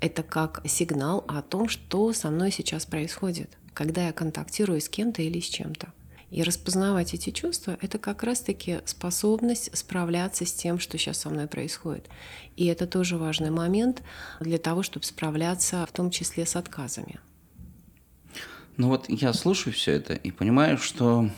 Это 0.00 0.22
как 0.22 0.60
сигнал 0.66 1.24
о 1.26 1.40
том, 1.42 1.68
что 1.68 2.12
со 2.12 2.30
мной 2.30 2.50
сейчас 2.52 2.84
происходит, 2.84 3.56
когда 3.72 4.06
я 4.06 4.12
контактирую 4.12 4.80
с 4.80 4.88
кем-то 4.88 5.22
или 5.22 5.40
с 5.40 5.46
чем-то. 5.46 5.92
И 6.34 6.42
распознавать 6.42 7.14
эти 7.14 7.30
чувства— 7.30 7.78
это 7.80 7.96
как 7.96 8.24
раз-таки 8.24 8.80
способность 8.86 9.70
справляться 9.72 10.44
с 10.44 10.52
тем, 10.52 10.80
что 10.80 10.98
сейчас 10.98 11.18
со 11.18 11.30
мной 11.30 11.46
происходит. 11.46 12.08
И 12.56 12.66
это 12.66 12.88
тоже 12.88 13.18
важный 13.18 13.50
момент 13.50 14.02
для 14.40 14.58
того, 14.58 14.82
чтобы 14.82 15.06
справляться 15.06 15.86
в 15.86 15.92
том 15.92 16.10
числе 16.10 16.44
с 16.44 16.56
отказами. 16.56 17.20
Ну 18.76 18.88
вот 18.88 19.08
я 19.08 19.32
слушаю 19.32 19.72
все 19.72 19.92
это 19.92 20.14
и 20.14 20.32
понимаю, 20.32 20.76
что 20.76 21.30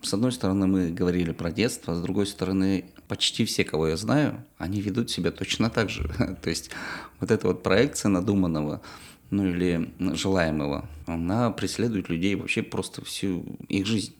с 0.00 0.14
одной 0.14 0.30
стороны 0.30 0.68
мы 0.68 0.90
говорили 0.90 1.32
про 1.32 1.50
детство, 1.50 1.94
а 1.94 1.96
с 1.96 2.00
другой 2.00 2.28
стороны 2.28 2.84
почти 3.08 3.44
все, 3.44 3.64
кого 3.64 3.88
я 3.88 3.96
знаю, 3.96 4.44
они 4.58 4.80
ведут 4.80 5.10
себя 5.10 5.32
точно 5.32 5.70
так 5.70 5.90
же. 5.90 6.08
То 6.40 6.50
есть 6.50 6.70
вот 7.18 7.32
эта 7.32 7.48
вот 7.48 7.64
проекция 7.64 8.10
надуманного, 8.10 8.80
ну 9.30 9.46
или 9.46 9.90
желаемого, 9.98 10.88
она 11.06 11.50
преследует 11.50 12.08
людей 12.08 12.34
вообще 12.34 12.62
просто 12.62 13.04
всю 13.04 13.44
их 13.68 13.86
жизнь. 13.86 14.14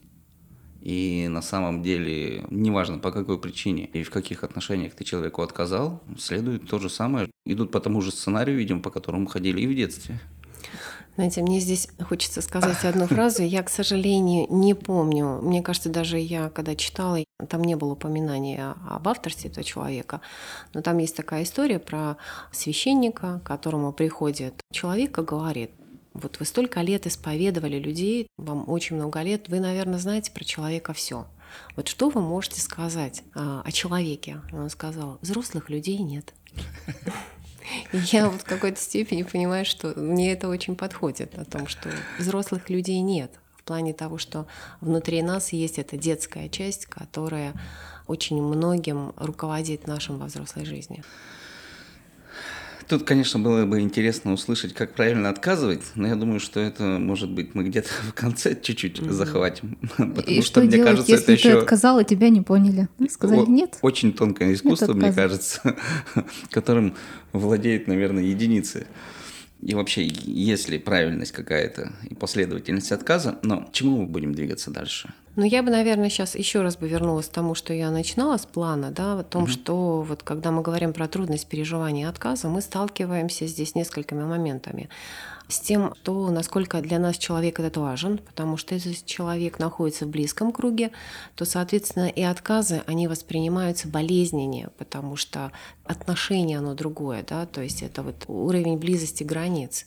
И 0.81 1.27
на 1.29 1.41
самом 1.41 1.83
деле, 1.83 2.45
неважно 2.49 2.99
по 2.99 3.11
какой 3.11 3.39
причине 3.39 3.85
и 3.87 4.03
в 4.03 4.09
каких 4.09 4.43
отношениях 4.43 4.93
ты 4.93 5.03
человеку 5.03 5.41
отказал, 5.41 6.01
следует 6.17 6.69
то 6.69 6.79
же 6.79 6.89
самое. 6.89 7.29
Идут 7.45 7.71
по 7.71 7.79
тому 7.79 8.01
же 8.01 8.11
сценарию, 8.11 8.57
видимо, 8.57 8.81
по 8.81 8.89
которому 8.89 9.27
ходили 9.27 9.61
и 9.61 9.67
в 9.67 9.75
детстве. 9.75 10.19
Знаете, 11.17 11.41
мне 11.41 11.59
здесь 11.59 11.87
хочется 12.07 12.43
сказать 12.43 12.85
одну 12.85 13.07
фразу. 13.07 13.41
Я, 13.41 13.63
к 13.63 13.71
сожалению, 13.71 14.45
не 14.51 14.75
помню. 14.75 15.39
Мне 15.41 15.63
кажется, 15.63 15.89
даже 15.89 16.19
я, 16.19 16.51
когда 16.51 16.75
читала, 16.75 17.23
там 17.49 17.63
не 17.63 17.75
было 17.75 17.93
упоминания 17.93 18.75
об 18.87 19.07
авторстве 19.07 19.49
этого 19.49 19.63
человека. 19.63 20.21
Но 20.75 20.83
там 20.83 20.99
есть 20.99 21.15
такая 21.15 21.41
история 21.41 21.79
про 21.79 22.17
священника, 22.51 23.41
к 23.43 23.47
которому 23.47 23.93
приходит 23.93 24.61
человек 24.71 25.17
и 25.17 25.23
говорит, 25.23 25.71
вот 26.13 26.37
вы 26.39 26.45
столько 26.45 26.81
лет 26.81 27.07
исповедовали 27.07 27.79
людей, 27.79 28.27
вам 28.37 28.69
очень 28.69 28.95
много 28.95 29.23
лет, 29.23 29.49
вы, 29.49 29.59
наверное, 29.59 29.97
знаете 29.97 30.31
про 30.31 30.43
человека 30.43 30.93
все. 30.93 31.25
Вот 31.75 31.87
что 31.87 32.09
вы 32.09 32.21
можете 32.21 32.61
сказать 32.61 33.23
а, 33.33 33.63
о 33.65 33.71
человеке? 33.71 34.41
Он 34.53 34.69
сказал, 34.69 35.17
взрослых 35.21 35.71
людей 35.71 35.97
нет. 35.97 36.35
я 37.91 38.29
вот 38.29 38.41
в 38.41 38.45
какой-то 38.45 38.79
степени 38.79 39.23
понимаю, 39.23 39.65
что 39.65 39.93
мне 39.95 40.31
это 40.31 40.47
очень 40.47 40.75
подходит, 40.75 41.37
о 41.37 41.45
том, 41.45 41.67
что 41.67 41.89
взрослых 42.19 42.69
людей 42.69 42.99
нет. 43.01 43.31
В 43.55 43.63
плане 43.63 43.93
того, 43.93 44.17
что 44.17 44.47
внутри 44.79 45.21
нас 45.21 45.51
есть 45.51 45.77
эта 45.77 45.97
детская 45.97 46.47
часть, 46.49 46.85
которая 46.85 47.53
очень 48.07 48.41
многим 48.41 49.13
руководит 49.17 49.87
нашим 49.87 50.17
во 50.17 50.27
взрослой 50.27 50.65
жизни. 50.65 51.03
Тут, 52.87 53.03
конечно, 53.03 53.37
было 53.37 53.65
бы 53.65 53.81
интересно 53.81 54.31
услышать, 54.31 54.73
как 54.73 54.93
правильно 54.93 55.29
отказывать, 55.29 55.81
но 55.95 56.07
я 56.07 56.15
думаю, 56.15 56.39
что 56.39 56.61
это, 56.61 56.83
может 56.83 57.29
быть, 57.29 57.53
мы 57.53 57.63
где-то 57.63 57.89
в 58.09 58.13
конце 58.13 58.55
чуть-чуть 58.59 58.99
mm-hmm. 58.99 59.11
захватим. 59.11 59.77
Потому 59.97 60.13
и 60.21 60.41
что, 60.41 60.45
что 60.45 60.59
мне 60.61 60.69
делать, 60.69 60.91
кажется, 60.91 61.11
если 61.11 61.33
это 61.33 61.41
ты 61.43 61.49
еще... 61.49 61.59
отказал, 61.59 61.99
и 61.99 62.05
тебя 62.05 62.29
не 62.29 62.41
поняли? 62.41 62.87
Сказали 63.09 63.45
нет? 63.45 63.77
Очень 63.81 64.13
тонкое 64.13 64.53
искусство, 64.53 64.93
мне 64.93 65.11
кажется, 65.11 65.75
которым 66.49 66.95
владеют, 67.33 67.87
наверное, 67.87 68.23
единицы. 68.23 68.87
И 69.61 69.73
вообще, 69.73 70.05
есть 70.05 70.69
ли 70.69 70.77
правильность 70.77 71.31
какая-то 71.31 71.91
и 72.09 72.13
последовательность 72.13 72.91
отказа, 72.91 73.39
но 73.41 73.61
к 73.61 73.71
чему 73.71 74.01
мы 74.01 74.07
будем 74.07 74.33
двигаться 74.33 74.71
дальше? 74.71 75.13
Ну, 75.35 75.43
я 75.45 75.61
бы, 75.61 75.69
наверное, 75.69 76.09
сейчас 76.09 76.35
еще 76.35 76.61
раз 76.61 76.77
бы 76.77 76.87
вернулась 76.87 77.27
к 77.27 77.31
тому, 77.31 77.53
что 77.53 77.73
я 77.73 77.91
начинала 77.91 78.37
с 78.37 78.45
плана, 78.45 78.91
да, 78.91 79.19
о 79.19 79.23
том, 79.23 79.43
угу. 79.43 79.51
что 79.51 80.01
вот 80.01 80.23
когда 80.23 80.51
мы 80.51 80.61
говорим 80.61 80.93
про 80.93 81.07
трудность 81.07 81.47
переживания 81.47 82.09
отказа, 82.09 82.49
мы 82.49 82.61
сталкиваемся 82.61 83.45
здесь 83.45 83.71
с 83.71 83.75
несколькими 83.75 84.23
моментами 84.23 84.89
с 85.47 85.59
тем, 85.59 85.93
то 86.03 86.29
насколько 86.29 86.81
для 86.81 86.99
нас 86.99 87.17
человек 87.17 87.59
этот 87.59 87.77
важен, 87.77 88.17
потому 88.17 88.57
что 88.57 88.75
если 88.75 88.93
человек 89.05 89.59
находится 89.59 90.05
в 90.05 90.09
близком 90.09 90.51
круге, 90.51 90.91
то, 91.35 91.45
соответственно, 91.45 92.07
и 92.07 92.21
отказы, 92.21 92.83
они 92.85 93.07
воспринимаются 93.07 93.87
болезненнее, 93.87 94.69
потому 94.77 95.15
что 95.15 95.51
отношение, 95.85 96.57
оно 96.57 96.73
другое, 96.73 97.23
да, 97.27 97.45
то 97.45 97.61
есть 97.61 97.81
это 97.81 98.03
вот 98.03 98.25
уровень 98.27 98.77
близости 98.77 99.23
границ. 99.23 99.85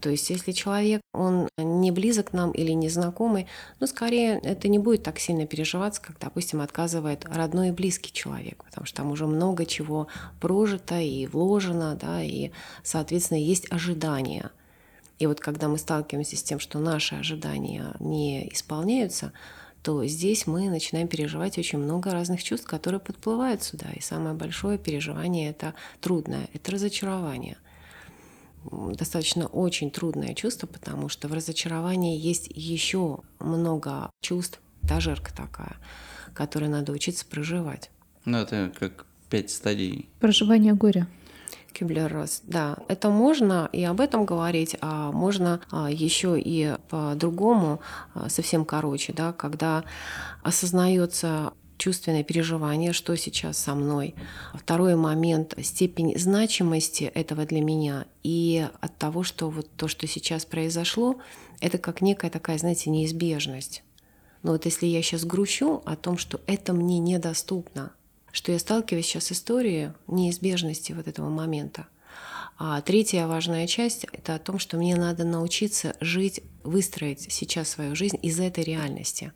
То 0.00 0.08
есть 0.08 0.30
если 0.30 0.52
человек, 0.52 1.02
он 1.12 1.48
не 1.58 1.90
близок 1.90 2.32
нам 2.32 2.52
или 2.52 2.72
незнакомый, 2.72 3.46
ну, 3.80 3.86
скорее 3.86 4.38
это 4.42 4.68
не 4.68 4.78
будет 4.78 5.02
так 5.02 5.18
сильно 5.18 5.46
переживаться, 5.46 6.00
как, 6.00 6.18
допустим, 6.18 6.62
отказывает 6.62 7.26
родной 7.26 7.68
и 7.68 7.72
близкий 7.72 8.12
человек, 8.12 8.64
потому 8.64 8.86
что 8.86 8.98
там 8.98 9.10
уже 9.10 9.26
много 9.26 9.66
чего 9.66 10.08
прожито 10.40 10.98
и 10.98 11.26
вложено, 11.26 11.96
да, 12.00 12.22
и, 12.22 12.50
соответственно, 12.82 13.38
есть 13.38 13.70
ожидания. 13.70 14.50
И 15.20 15.26
вот 15.26 15.38
когда 15.38 15.68
мы 15.68 15.76
сталкиваемся 15.76 16.36
с 16.36 16.42
тем, 16.42 16.58
что 16.58 16.78
наши 16.78 17.14
ожидания 17.14 17.94
не 18.00 18.48
исполняются, 18.52 19.32
то 19.82 20.04
здесь 20.06 20.46
мы 20.46 20.70
начинаем 20.70 21.08
переживать 21.08 21.58
очень 21.58 21.78
много 21.78 22.10
разных 22.10 22.42
чувств, 22.42 22.66
которые 22.66 23.00
подплывают 23.00 23.62
сюда. 23.62 23.86
И 23.94 24.00
самое 24.00 24.34
большое 24.34 24.78
переживание 24.78 25.50
это 25.50 25.74
трудное, 26.00 26.48
это 26.54 26.72
разочарование. 26.72 27.58
Достаточно 28.64 29.46
очень 29.46 29.90
трудное 29.90 30.34
чувство, 30.34 30.66
потому 30.66 31.10
что 31.10 31.28
в 31.28 31.34
разочаровании 31.34 32.18
есть 32.18 32.48
еще 32.54 33.20
много 33.40 34.10
чувств, 34.22 34.58
тажерка 34.88 35.34
такая, 35.34 35.76
которые 36.32 36.70
надо 36.70 36.92
учиться 36.92 37.26
проживать. 37.26 37.90
Ну, 38.24 38.38
это 38.38 38.72
как 38.78 39.04
пять 39.28 39.50
стадий. 39.50 40.08
Проживание 40.18 40.72
горя. 40.72 41.06
Кюблер-Росс. 41.72 42.42
Да, 42.44 42.76
это 42.88 43.10
можно 43.10 43.68
и 43.72 43.82
об 43.84 44.00
этом 44.00 44.24
говорить, 44.24 44.76
а 44.80 45.12
можно 45.12 45.60
а, 45.70 45.90
еще 45.90 46.40
и 46.40 46.76
по-другому, 46.88 47.80
а, 48.14 48.28
совсем 48.28 48.64
короче, 48.64 49.12
да, 49.12 49.32
когда 49.32 49.84
осознается 50.42 51.52
чувственное 51.80 52.22
переживание, 52.22 52.92
что 52.92 53.16
сейчас 53.16 53.58
со 53.58 53.74
мной. 53.74 54.14
Второй 54.54 54.96
момент— 54.96 55.54
степень 55.62 56.16
значимости 56.18 57.04
этого 57.04 57.46
для 57.46 57.62
меня 57.62 58.04
и 58.22 58.68
от 58.80 58.96
того, 58.98 59.22
что 59.22 59.48
вот 59.48 59.68
то, 59.76 59.88
что 59.88 60.06
сейчас 60.06 60.44
произошло, 60.44 61.16
это 61.60 61.78
как 61.78 62.02
некая 62.02 62.30
такая, 62.30 62.58
знаете, 62.58 62.90
неизбежность. 62.90 63.82
Но 64.42 64.52
вот 64.52 64.66
если 64.66 64.86
я 64.86 65.02
сейчас 65.02 65.24
грущу 65.24 65.82
о 65.84 65.96
том, 65.96 66.18
что 66.18 66.40
это 66.46 66.72
мне 66.72 66.98
недоступно, 66.98 67.92
что 68.32 68.52
я 68.52 68.58
сталкиваюсь 68.58 69.06
сейчас 69.06 69.24
с 69.24 69.32
историей 69.32 69.92
неизбежности 70.06 70.92
вот 70.92 71.08
этого 71.08 71.28
момента. 71.28 71.86
А 72.58 72.80
третья 72.82 73.26
важная 73.26 73.66
часть— 73.66 74.04
это 74.12 74.34
о 74.34 74.38
том, 74.38 74.58
что 74.58 74.76
мне 74.76 74.94
надо 74.94 75.24
научиться 75.24 75.96
жить, 76.00 76.42
выстроить 76.62 77.32
сейчас 77.32 77.70
свою 77.70 77.96
жизнь 77.96 78.18
из 78.20 78.38
этой 78.38 78.64
реальности, 78.64 79.32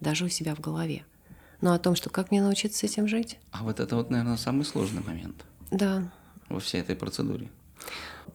даже 0.00 0.24
у 0.24 0.28
себя 0.28 0.54
в 0.54 0.60
голове. 0.60 1.04
Но 1.60 1.72
о 1.72 1.78
том, 1.80 1.96
что 1.96 2.08
как 2.08 2.30
мне 2.30 2.40
научиться 2.40 2.78
с 2.78 2.84
этим 2.84 3.08
жить? 3.08 3.38
А 3.50 3.64
вот 3.64 3.80
это 3.80 3.96
вот, 3.96 4.10
наверное, 4.10 4.36
самый 4.36 4.64
сложный 4.64 5.02
момент. 5.02 5.44
Да. 5.72 6.08
Во 6.48 6.60
всей 6.60 6.80
этой 6.80 6.94
процедуре. 6.94 7.50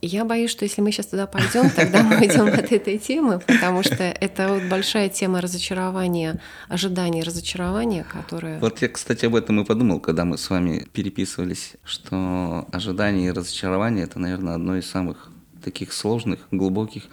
Я 0.05 0.25
боюсь, 0.25 0.51
что 0.51 0.65
если 0.65 0.81
мы 0.81 0.91
сейчас 0.91 1.05
туда 1.05 1.27
пойдем, 1.27 1.69
тогда 1.69 2.03
мы 2.03 2.17
уйдем 2.17 2.48
от 2.48 2.74
этой 2.74 2.98
темы, 2.98 3.39
потому 3.39 3.83
что 3.83 4.03
это 4.03 4.50
вот 4.50 4.63
большая 4.63 5.07
тема 5.07 5.39
разочарования, 5.39 6.41
ожидания 6.67 7.24
разочарования, 7.24 8.03
которая... 8.03 8.60
Вот 8.60 8.81
я, 8.81 8.89
кстати, 8.89 9.24
об 9.24 9.36
этом 9.36 9.62
и 9.62 9.63
подумал, 9.63 10.01
когда 10.01 10.25
мы 10.25 10.38
с 10.38 10.50
вами 10.50 10.86
переписывались, 10.91 11.75
что 11.86 12.67
ожидание 12.74 13.29
и 13.29 13.31
разочарование— 13.31 14.03
это, 14.05 14.19
наверное, 14.19 14.55
одно 14.55 14.75
из 14.75 14.89
самых 14.89 15.31
таких 15.63 15.93
сложных, 15.93 16.39
глубоких 16.51 17.03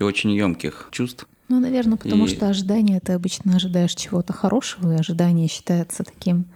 и 0.00 0.02
очень 0.02 0.32
емких 0.32 0.88
чувств. 0.90 1.28
Ну, 1.48 1.60
наверное, 1.60 1.96
потому 1.96 2.26
и... 2.26 2.28
что 2.28 2.48
ожидание— 2.48 2.98
ты 3.04 3.12
обычно 3.12 3.54
ожидаешь 3.54 3.94
чего-то 3.94 4.32
хорошего, 4.32 4.96
и 4.96 4.98
ожидание 4.98 5.46
считается 5.46 6.02
таким 6.02 6.46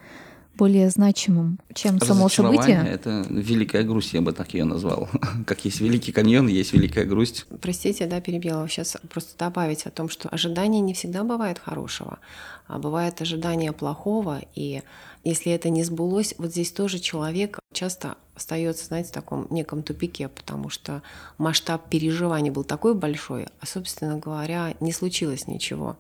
более 0.57 0.91
значимым, 0.91 1.59
чем 1.75 2.01
само 2.01 2.29
событие. 2.29 2.85
Это 2.87 3.25
великая 3.29 3.83
грусть, 3.83 4.15
я 4.15 4.21
бы 4.21 4.33
так 4.33 4.55
ее 4.55 4.65
назвал. 4.65 5.09
Как 5.47 5.65
есть 5.65 5.81
великий 5.81 6.13
каньон, 6.13 6.49
есть 6.49 6.73
великая 6.73 7.05
грусть. 7.05 7.47
Простите, 7.61 8.07
да, 8.07 8.21
перебила. 8.21 8.69
Сейчас 8.69 8.97
просто 9.11 9.37
добавить 9.39 9.87
о 9.87 9.91
том, 9.91 10.09
что 10.09 10.29
ожидание 10.29 10.81
не 10.81 10.95
всегда 10.95 11.25
бывает 11.25 11.59
хорошего, 11.59 12.19
а 12.67 12.79
бывает 12.79 13.21
ожидание 13.21 13.73
плохого, 13.73 14.41
и 14.55 14.83
если 15.25 15.51
это 15.51 15.71
не 15.71 15.83
сбылось, 15.83 16.35
вот 16.39 16.53
здесь 16.53 16.71
тоже 16.71 17.01
человек 17.01 17.59
часто 17.73 18.17
остается, 18.37 18.87
знаете, 18.87 19.09
в 19.09 19.13
таком 19.13 19.49
неком 19.51 19.83
тупике, 19.83 20.29
потому 20.29 20.69
что 20.69 21.03
масштаб 21.37 21.89
переживаний 21.89 22.51
был 22.51 22.63
такой 22.63 22.95
большой, 22.95 23.49
а, 23.61 23.67
собственно 23.67 24.19
говоря, 24.19 24.75
не 24.79 24.93
случилось 24.93 25.49
ничего. 25.49 25.97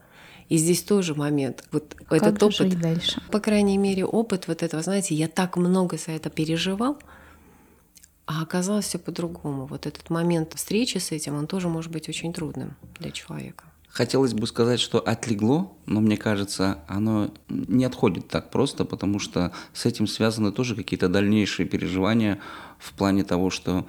И 0.49 0.59
здесь 0.59 0.83
тоже 0.83 1.15
момент. 1.15 1.65
Вот 1.73 1.95
как 1.95 2.23
этот 2.23 2.43
опыт, 2.43 2.57
жить 2.57 2.81
дальше? 2.81 3.21
по 3.31 3.41
крайней 3.41 3.79
мере, 3.79 4.05
опыт 4.05 4.47
вот 4.49 4.62
этого, 4.62 4.83
знаете, 4.83 5.15
я 5.15 5.29
так 5.29 5.57
много 5.57 5.97
за 5.97 6.12
это 6.12 6.31
переживал, 6.31 6.99
а 8.26 8.43
оказалось 8.43 8.87
все 8.87 8.99
по-другому. 8.99 9.67
Вот 9.67 9.87
этот 9.87 10.11
момент 10.11 10.55
встречи 10.55 10.99
с 10.99 11.12
этим, 11.12 11.37
он 11.37 11.47
тоже 11.47 11.69
может 11.69 11.91
быть 11.91 12.09
очень 12.09 12.33
трудным 12.33 12.76
для 12.99 13.11
человека. 13.11 13.65
Хотелось 13.88 14.35
бы 14.35 14.47
сказать, 14.47 14.79
что 14.79 14.99
отлегло, 14.99 15.73
но 15.87 16.00
мне 16.00 16.19
кажется, 16.19 16.81
оно 16.87 17.33
не 17.49 17.85
отходит 17.85 18.29
так 18.29 18.50
просто, 18.50 18.85
потому 18.85 19.19
что 19.19 19.53
с 19.73 19.87
этим 19.87 20.07
связаны 20.07 20.53
тоже 20.53 20.76
какие-то 20.76 21.09
дальнейшие 21.09 21.67
переживания 21.67 22.38
в 22.79 22.93
плане 22.93 23.25
того, 23.25 23.49
что 23.49 23.87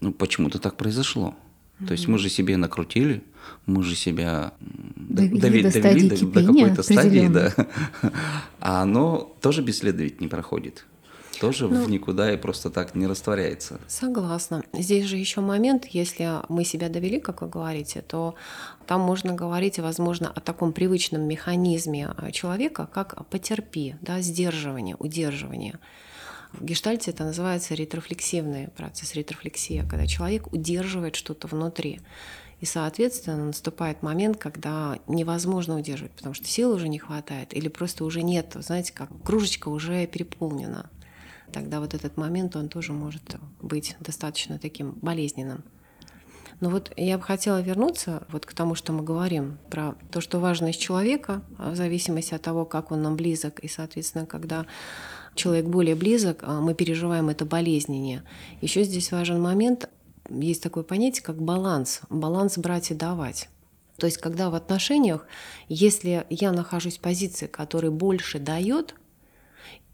ну, 0.00 0.12
почему-то 0.12 0.60
так 0.60 0.76
произошло. 0.76 1.34
Mm-hmm. 1.80 1.86
То 1.86 1.92
есть 1.92 2.08
мы 2.08 2.18
же 2.18 2.28
себе 2.28 2.56
накрутили, 2.56 3.22
мы 3.66 3.82
же 3.82 3.94
себя 3.94 4.52
довели, 4.60 5.40
довели, 5.40 5.62
до, 5.62 5.80
довели 5.82 6.08
до, 6.08 6.26
до 6.26 6.46
какой-то 6.46 6.82
стадии, 6.82 7.28
да. 7.28 7.54
А 8.60 8.82
оно 8.82 9.36
тоже 9.40 9.62
бесследно 9.62 10.02
ведь 10.02 10.20
не 10.20 10.28
проходит 10.28 10.84
тоже 11.38 11.68
ну, 11.68 11.84
в 11.84 11.90
никуда 11.90 12.32
и 12.32 12.36
просто 12.36 12.70
так 12.70 12.94
не 12.94 13.06
растворяется. 13.06 13.80
Согласна. 13.86 14.62
Здесь 14.72 15.04
же 15.06 15.16
еще 15.16 15.40
момент, 15.40 15.86
если 15.86 16.42
мы 16.48 16.64
себя 16.64 16.88
довели, 16.88 17.20
как 17.20 17.42
вы 17.42 17.48
говорите, 17.48 18.02
то 18.02 18.34
там 18.86 19.00
можно 19.00 19.34
говорить, 19.34 19.78
возможно, 19.78 20.30
о 20.30 20.40
таком 20.40 20.72
привычном 20.72 21.22
механизме 21.22 22.10
человека, 22.32 22.88
как 22.92 23.26
потерпи, 23.28 23.96
да, 24.00 24.20
сдерживание, 24.20 24.96
удерживание. 24.98 25.78
В 26.52 26.64
гештальте 26.64 27.10
это 27.10 27.24
называется 27.24 27.74
ретрофлексивный 27.74 28.68
процесс, 28.68 29.14
ретрофлексия, 29.14 29.86
когда 29.86 30.06
человек 30.06 30.52
удерживает 30.52 31.16
что-то 31.16 31.46
внутри. 31.46 32.00
И, 32.60 32.66
соответственно, 32.66 33.46
наступает 33.46 34.02
момент, 34.02 34.36
когда 34.36 34.98
невозможно 35.06 35.76
удерживать, 35.76 36.12
потому 36.12 36.34
что 36.34 36.46
сил 36.46 36.72
уже 36.72 36.88
не 36.88 36.98
хватает, 36.98 37.54
или 37.54 37.68
просто 37.68 38.04
уже 38.04 38.22
нет, 38.22 38.56
знаете, 38.58 38.92
как 38.92 39.10
кружечка 39.22 39.68
уже 39.68 40.06
переполнена 40.06 40.90
тогда 41.52 41.80
вот 41.80 41.94
этот 41.94 42.16
момент, 42.16 42.56
он 42.56 42.68
тоже 42.68 42.92
может 42.92 43.36
быть 43.60 43.96
достаточно 44.00 44.58
таким 44.58 44.92
болезненным. 45.02 45.64
Но 46.60 46.70
вот 46.70 46.92
я 46.96 47.18
бы 47.18 47.24
хотела 47.24 47.60
вернуться 47.60 48.26
вот 48.30 48.44
к 48.44 48.52
тому, 48.52 48.74
что 48.74 48.92
мы 48.92 49.04
говорим 49.04 49.58
про 49.70 49.94
то, 50.10 50.20
что 50.20 50.40
важность 50.40 50.80
человека, 50.80 51.42
в 51.56 51.76
зависимости 51.76 52.34
от 52.34 52.42
того, 52.42 52.64
как 52.64 52.90
он 52.90 53.02
нам 53.02 53.14
близок, 53.14 53.60
и, 53.60 53.68
соответственно, 53.68 54.26
когда 54.26 54.66
человек 55.38 55.66
более 55.66 55.94
близок, 55.94 56.40
а 56.42 56.60
мы 56.60 56.74
переживаем 56.74 57.30
это 57.30 57.46
болезненнее. 57.46 58.22
Еще 58.60 58.84
здесь 58.84 59.10
важен 59.12 59.40
момент, 59.40 59.88
есть 60.28 60.62
такое 60.62 60.84
понятие, 60.84 61.22
как 61.22 61.40
баланс, 61.40 62.02
баланс 62.10 62.58
брать 62.58 62.90
и 62.90 62.94
давать. 62.94 63.48
То 63.96 64.06
есть, 64.06 64.18
когда 64.18 64.50
в 64.50 64.54
отношениях, 64.54 65.26
если 65.68 66.26
я 66.30 66.52
нахожусь 66.52 66.98
в 66.98 67.00
позиции, 67.00 67.46
которая 67.46 67.90
больше 67.90 68.38
дает, 68.38 68.94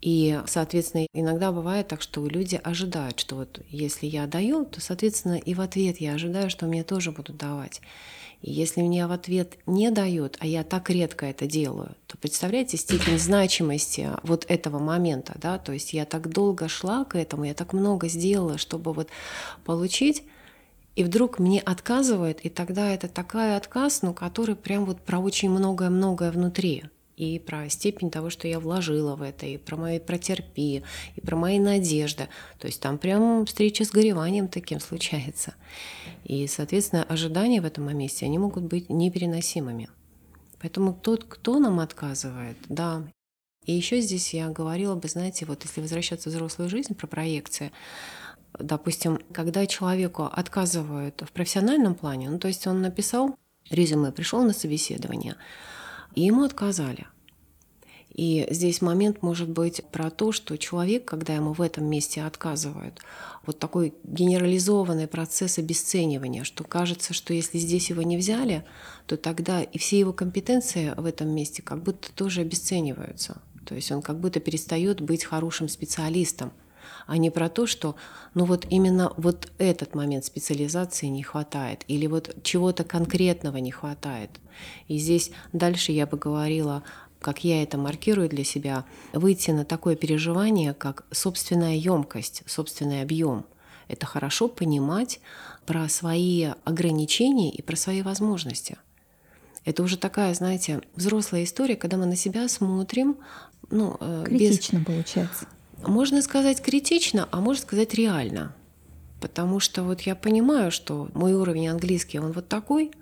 и, 0.03 0.39
соответственно, 0.47 1.07
иногда 1.15 1.51
бывает 1.51 1.89
так, 1.89 2.03
что 2.03 2.27
люди 2.27 2.61
ожидают, 2.63 3.19
что 3.19 3.37
вот 3.37 3.61
если 3.71 4.07
я 4.07 4.27
даю, 4.27 4.67
то, 4.67 4.83
соответственно, 4.83 5.39
и 5.39 5.55
в 5.55 5.63
ответ 5.63 5.99
я 5.99 6.13
ожидаю, 6.13 6.51
что 6.51 6.67
мне 6.67 6.85
тоже 6.85 7.11
будут 7.11 7.39
давать. 7.39 7.81
И 8.45 8.53
если 8.53 8.83
мне 8.83 9.07
в 9.07 9.13
ответ 9.13 9.57
не 9.65 9.91
дают, 9.91 10.37
а 10.39 10.47
я 10.47 10.65
так 10.65 10.91
редко 10.91 11.25
это 11.25 11.47
делаю, 11.47 11.97
то 12.07 12.19
представляете 12.19 12.77
степень 12.77 13.19
значимости 13.19 14.11
вот 14.23 14.45
этого 14.51 14.79
момента, 14.79 15.33
да, 15.41 15.57
то 15.57 15.73
есть 15.73 15.95
я 15.95 16.05
так 16.05 16.29
долго 16.29 16.69
шла 16.69 17.07
к 17.07 17.17
этому, 17.17 17.45
я 17.45 17.55
так 17.55 17.73
много 17.73 18.07
сделала, 18.07 18.59
чтобы 18.59 18.93
вот 18.93 19.09
получить, 19.65 20.25
и 20.95 21.05
вдруг 21.05 21.39
мне 21.39 21.59
отказывают, 21.59 22.41
и 22.41 22.51
тогда 22.51 22.93
это 22.93 23.09
такой 23.09 23.57
отказ, 23.57 24.03
ну, 24.03 24.13
который 24.13 24.57
прям 24.57 24.85
вот 24.85 25.01
про 25.01 25.21
очень 25.21 25.49
многое-многое 25.49 26.31
внутри 26.31 26.85
и 27.17 27.39
про 27.39 27.69
степень 27.69 28.11
того, 28.11 28.31
что 28.31 28.49
я 28.49 28.59
вложила 28.59 29.17
в 29.17 29.23
это, 29.23 29.47
и 29.47 29.57
про 29.57 29.77
мои 29.77 29.99
протерпи, 29.99 30.83
и 31.15 31.21
про 31.21 31.37
мои 31.37 31.59
надежды. 31.59 32.29
То 32.59 32.67
есть 32.67 32.81
там 32.81 32.99
прям 32.99 33.47
встреча 33.47 33.85
с 33.85 33.91
гореванием 33.91 34.49
таким 34.49 34.81
случается. 34.81 35.55
И, 36.25 36.47
соответственно, 36.47 37.05
ожидания 37.05 37.61
в 37.61 37.65
этом 37.65 37.85
моменте, 37.85 38.27
они 38.27 38.39
могут 38.39 38.65
быть 38.65 38.91
непереносимыми. 38.91 39.89
Поэтому 40.61 40.95
тот, 40.95 41.25
кто 41.25 41.59
нам 41.59 41.81
отказывает, 41.81 42.57
да. 42.69 43.05
И 43.67 43.73
еще 43.73 44.01
здесь 44.01 44.35
я 44.35 44.49
говорила 44.49 44.95
бы, 44.95 45.09
знаете, 45.09 45.47
вот 45.47 45.63
если 45.65 45.81
возвращаться 45.81 46.29
в 46.29 46.33
взрослую 46.33 46.69
жизнь 46.69 46.95
про 46.95 47.07
проекции, 47.07 47.71
допустим, 48.59 49.21
когда 49.33 49.67
человеку 49.67 50.25
отказывают 50.25 51.23
в 51.23 51.33
профессиональном 51.33 51.95
плане, 51.95 52.31
ну 52.31 52.39
то 52.39 52.49
есть 52.49 52.67
он 52.67 52.83
написал 52.83 53.37
резюме, 53.71 54.13
пришел 54.13 54.43
на 54.43 54.53
собеседование, 54.53 55.37
и 56.15 56.23
ему 56.23 56.45
отказали. 56.45 57.07
И 58.15 58.47
здесь 58.51 58.81
момент 58.81 59.23
может 59.23 59.49
быть 59.49 59.85
про 59.91 60.09
то, 60.09 60.31
что 60.31 60.57
человек, 60.57 61.05
когда 61.05 61.35
ему 61.35 61.53
в 61.53 61.61
этом 61.61 61.85
месте 61.85 62.23
отказывают, 62.23 63.01
вот 63.45 63.59
такой 63.59 63.93
генерализованный 64.05 65.09
процесс 65.09 65.59
обесценивания, 65.59 66.45
что 66.45 66.63
кажется, 66.63 67.13
что 67.13 67.35
если 67.35 67.59
здесь 67.59 67.91
его 67.91 68.03
не 68.03 68.17
взяли, 68.17 68.65
то 69.07 69.17
тогда 69.17 69.63
и 69.63 69.79
все 69.79 69.99
его 69.99 70.13
компетенции 70.13 70.95
в 70.97 71.05
этом 71.05 71.29
месте 71.29 71.61
как 71.61 71.83
будто 71.83 72.13
тоже 72.13 72.43
обесцениваются. 72.43 73.43
То 73.67 73.75
есть 73.75 73.91
он 73.91 74.01
как 74.01 74.21
будто 74.21 74.39
перестает 74.39 75.01
быть 75.01 75.25
хорошим 75.25 75.69
специалистом, 75.69 76.53
а 77.07 77.17
не 77.17 77.31
про 77.31 77.49
то, 77.49 77.67
что 77.67 77.97
ну 78.35 78.45
вот 78.45 78.67
именно 78.71 79.13
вот 79.17 79.51
этот 79.59 79.95
момент 79.95 80.25
специализации 80.25 81.07
не 81.07 81.23
хватает 81.23 81.85
или 81.89 82.07
вот 82.07 82.35
чего-то 82.43 82.85
конкретного 82.85 83.57
не 83.59 83.71
хватает. 83.71 84.31
И 84.89 84.99
здесь 84.99 85.31
дальше 85.53 85.93
я 85.93 86.07
бы 86.07 86.17
говорила 86.17 86.83
как 87.25 87.43
я 87.43 87.63
это 87.63 87.79
маркирую 87.79 88.29
для 88.29 88.45
себя, 88.45 88.85
выйти 89.15 89.51
на 89.51 89.65
такое 89.65 89.97
переживание, 89.97 90.75
как 90.75 91.07
собственная 91.11 91.75
емкость, 91.77 92.43
собственный 92.45 93.01
объем. 93.01 93.47
Это 93.89 94.05
хорошо 94.05 94.47
понимать 94.47 95.21
про 95.65 95.89
свои 95.89 96.49
ограничения 96.65 97.51
и 97.51 97.63
про 97.63 97.77
свои 97.77 98.03
возможности. 98.03 98.77
Это 99.65 99.83
уже 99.83 99.97
такая, 99.97 100.35
знаете, 100.35 100.83
взрослая 100.97 101.45
история, 101.45 101.77
когда 101.77 101.97
мы 101.97 102.05
на 102.05 102.17
себя 102.17 102.47
смотрим. 102.47 103.17
Ну, 103.71 103.97
э, 104.01 104.25
критично 104.27 104.77
без... 104.79 104.85
получается. 104.87 105.47
Можно 105.87 106.21
сказать 106.21 106.61
критично, 106.61 107.27
а 107.33 107.41
можно 107.41 107.63
сказать 107.63 107.95
реально. 107.95 108.55
Потому 109.23 109.61
что 109.61 109.83
вот 109.83 110.03
я 110.03 110.15
понимаю, 110.15 110.71
что 110.71 111.09
мой 111.15 111.33
уровень 111.33 111.69
английский, 111.69 112.19
он 112.19 112.33
вот 112.33 112.49
такой– 112.49 112.91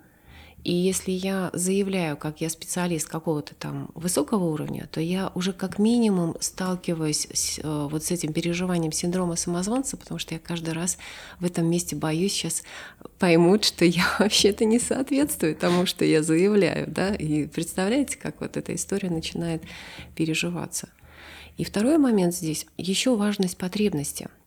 и 0.63 0.73
если 0.73 1.11
я 1.11 1.49
заявляю, 1.53 2.15
как 2.15 2.39
я 2.39 2.49
специалист 2.49 3.09
какого-то 3.09 3.53
там 3.53 3.89
высокого 3.95 4.45
уровня, 4.45 4.87
то 4.89 5.01
я 5.01 5.29
уже 5.35 5.51
как 5.51 5.77
минимум 5.77 6.37
сталкиваюсь 6.39 7.27
с, 7.33 7.59
э, 7.59 7.87
вот 7.91 8.05
с 8.05 8.11
этим 8.11 8.31
переживанием 8.31 8.93
синдрома 8.93 9.35
самозванца, 9.35 9.97
потому 9.97 10.19
что 10.19 10.35
я 10.35 10.39
каждый 10.39 10.73
раз 10.73 10.97
в 11.39 11.45
этом 11.45 11.65
месте 11.65 11.97
боюсь, 11.97 12.31
сейчас 12.31 12.63
поймут, 13.19 13.65
что 13.65 13.83
я 13.83 14.05
вообще-то 14.19 14.63
не 14.63 14.79
соответствую 14.79 15.55
тому, 15.55 15.85
что 15.85 16.05
я 16.05 16.23
заявляю. 16.23 16.87
Да? 16.87 17.13
И 17.13 17.45
представляете, 17.47 18.17
как 18.17 18.39
вот 18.39 18.55
эта 18.55 18.73
история 18.73 19.09
начинает 19.09 19.63
переживаться. 20.15 20.87
И 21.57 21.65
второй 21.65 21.97
момент 21.97 22.33
здесь 22.33 22.65
еще 22.77 23.17
важность 23.17 23.57
потребности– 23.57 24.29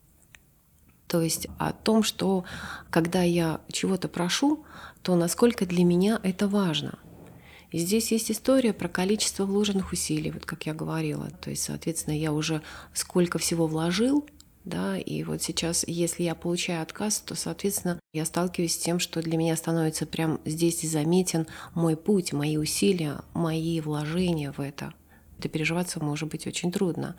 то 1.09 1.21
есть 1.21 1.49
о 1.59 1.73
том, 1.73 2.03
что 2.03 2.45
когда 2.91 3.23
я 3.23 3.61
чего-то 3.71 4.09
прошу, 4.09 4.65
то 5.03 5.15
насколько 5.15 5.67
для 5.67 5.85
меня 5.85 6.21
это 6.23 6.49
важно. 6.49 6.99
И 7.71 7.79
здесь 7.79 8.13
есть 8.13 8.31
история 8.31 8.73
про 8.73 8.89
количество 8.89 9.45
вложенных 9.45 9.93
усилий, 9.93 10.31
вот 10.31 10.47
как 10.47 10.67
я 10.67 10.75
говорила. 10.75 11.31
То 11.31 11.51
есть, 11.51 11.65
соответственно, 11.65 12.19
я 12.19 12.33
уже 12.33 12.63
сколько 12.95 13.39
всего 13.39 13.67
вложил, 13.67 14.27
да, 14.65 14.99
и 14.99 15.23
вот 15.23 15.43
сейчас, 15.43 15.85
если 15.87 16.25
я 16.25 16.35
получаю 16.35 16.83
отказ, 16.83 17.21
то, 17.21 17.37
соответственно, 17.37 18.01
я 18.13 18.25
сталкиваюсь 18.25 18.75
с 18.75 18.79
тем, 18.79 18.99
что 18.99 19.23
для 19.23 19.37
меня 19.37 19.57
становится 19.57 20.07
прям 20.07 20.41
здесь 20.45 20.83
и 20.83 20.89
заметен 20.89 21.47
мой 21.75 21.97
путь, 21.97 22.33
мои 22.33 22.57
усилия, 22.57 23.21
мои 23.33 23.81
вложения 23.81 24.53
в 24.53 24.61
это 24.61 24.93
это 25.39 25.49
переживаться 25.49 26.03
может 26.03 26.29
быть 26.29 26.47
очень 26.47 26.73
трудно. 26.73 27.17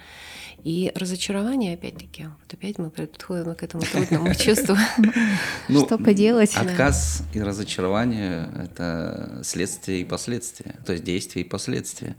И 0.64 0.92
разочарование, 0.96 1.76
опять-таки, 1.76 2.26
вот 2.26 2.54
опять 2.54 2.78
мы 2.78 2.90
подходим 2.90 3.56
к 3.56 3.64
этому 3.64 3.84
трудному 3.84 4.34
чувству. 4.36 4.76
Ну, 5.70 5.86
что 5.86 5.98
поделать? 5.98 6.56
Отказ 6.56 7.24
и 7.34 7.42
разочарование— 7.42 8.50
это 8.58 9.42
следствие 9.44 10.02
и 10.02 10.06
последствия, 10.06 10.76
то 10.86 10.94
есть 10.94 11.04
действия 11.04 11.42
и 11.42 11.46
последствия. 11.46 12.16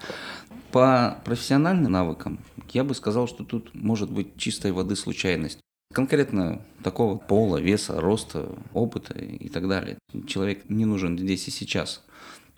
По 0.71 1.19
профессиональным 1.25 1.91
навыкам 1.91 2.41
я 2.73 2.85
бы 2.85 2.95
сказал, 2.95 3.27
что 3.27 3.45
тут 3.45 3.75
может 3.75 4.11
быть 4.11 4.37
чистой 4.37 4.73
воды 4.73 4.95
случайность. 4.97 5.59
Конкретно 5.93 6.61
такого 6.85 7.17
пола, 7.17 7.57
веса, 7.57 7.99
роста, 8.01 8.51
опыта 8.75 9.19
и 9.19 9.49
так 9.49 9.67
далее. 9.69 9.99
Человек 10.27 10.69
не 10.69 10.85
нужен 10.85 11.19
здесь 11.19 11.49
и 11.49 11.51
сейчас 11.51 12.05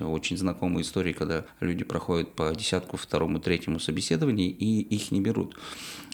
очень 0.01 0.37
знакомые 0.37 0.83
истории, 0.83 1.13
когда 1.13 1.45
люди 1.61 1.85
проходят 1.85 2.35
по 2.35 2.55
десятку, 2.55 2.97
второму, 2.97 3.41
третьему 3.41 3.79
собеседованию, 3.79 4.51
и 4.57 4.81
их 4.81 5.11
не 5.11 5.21
берут. 5.21 5.57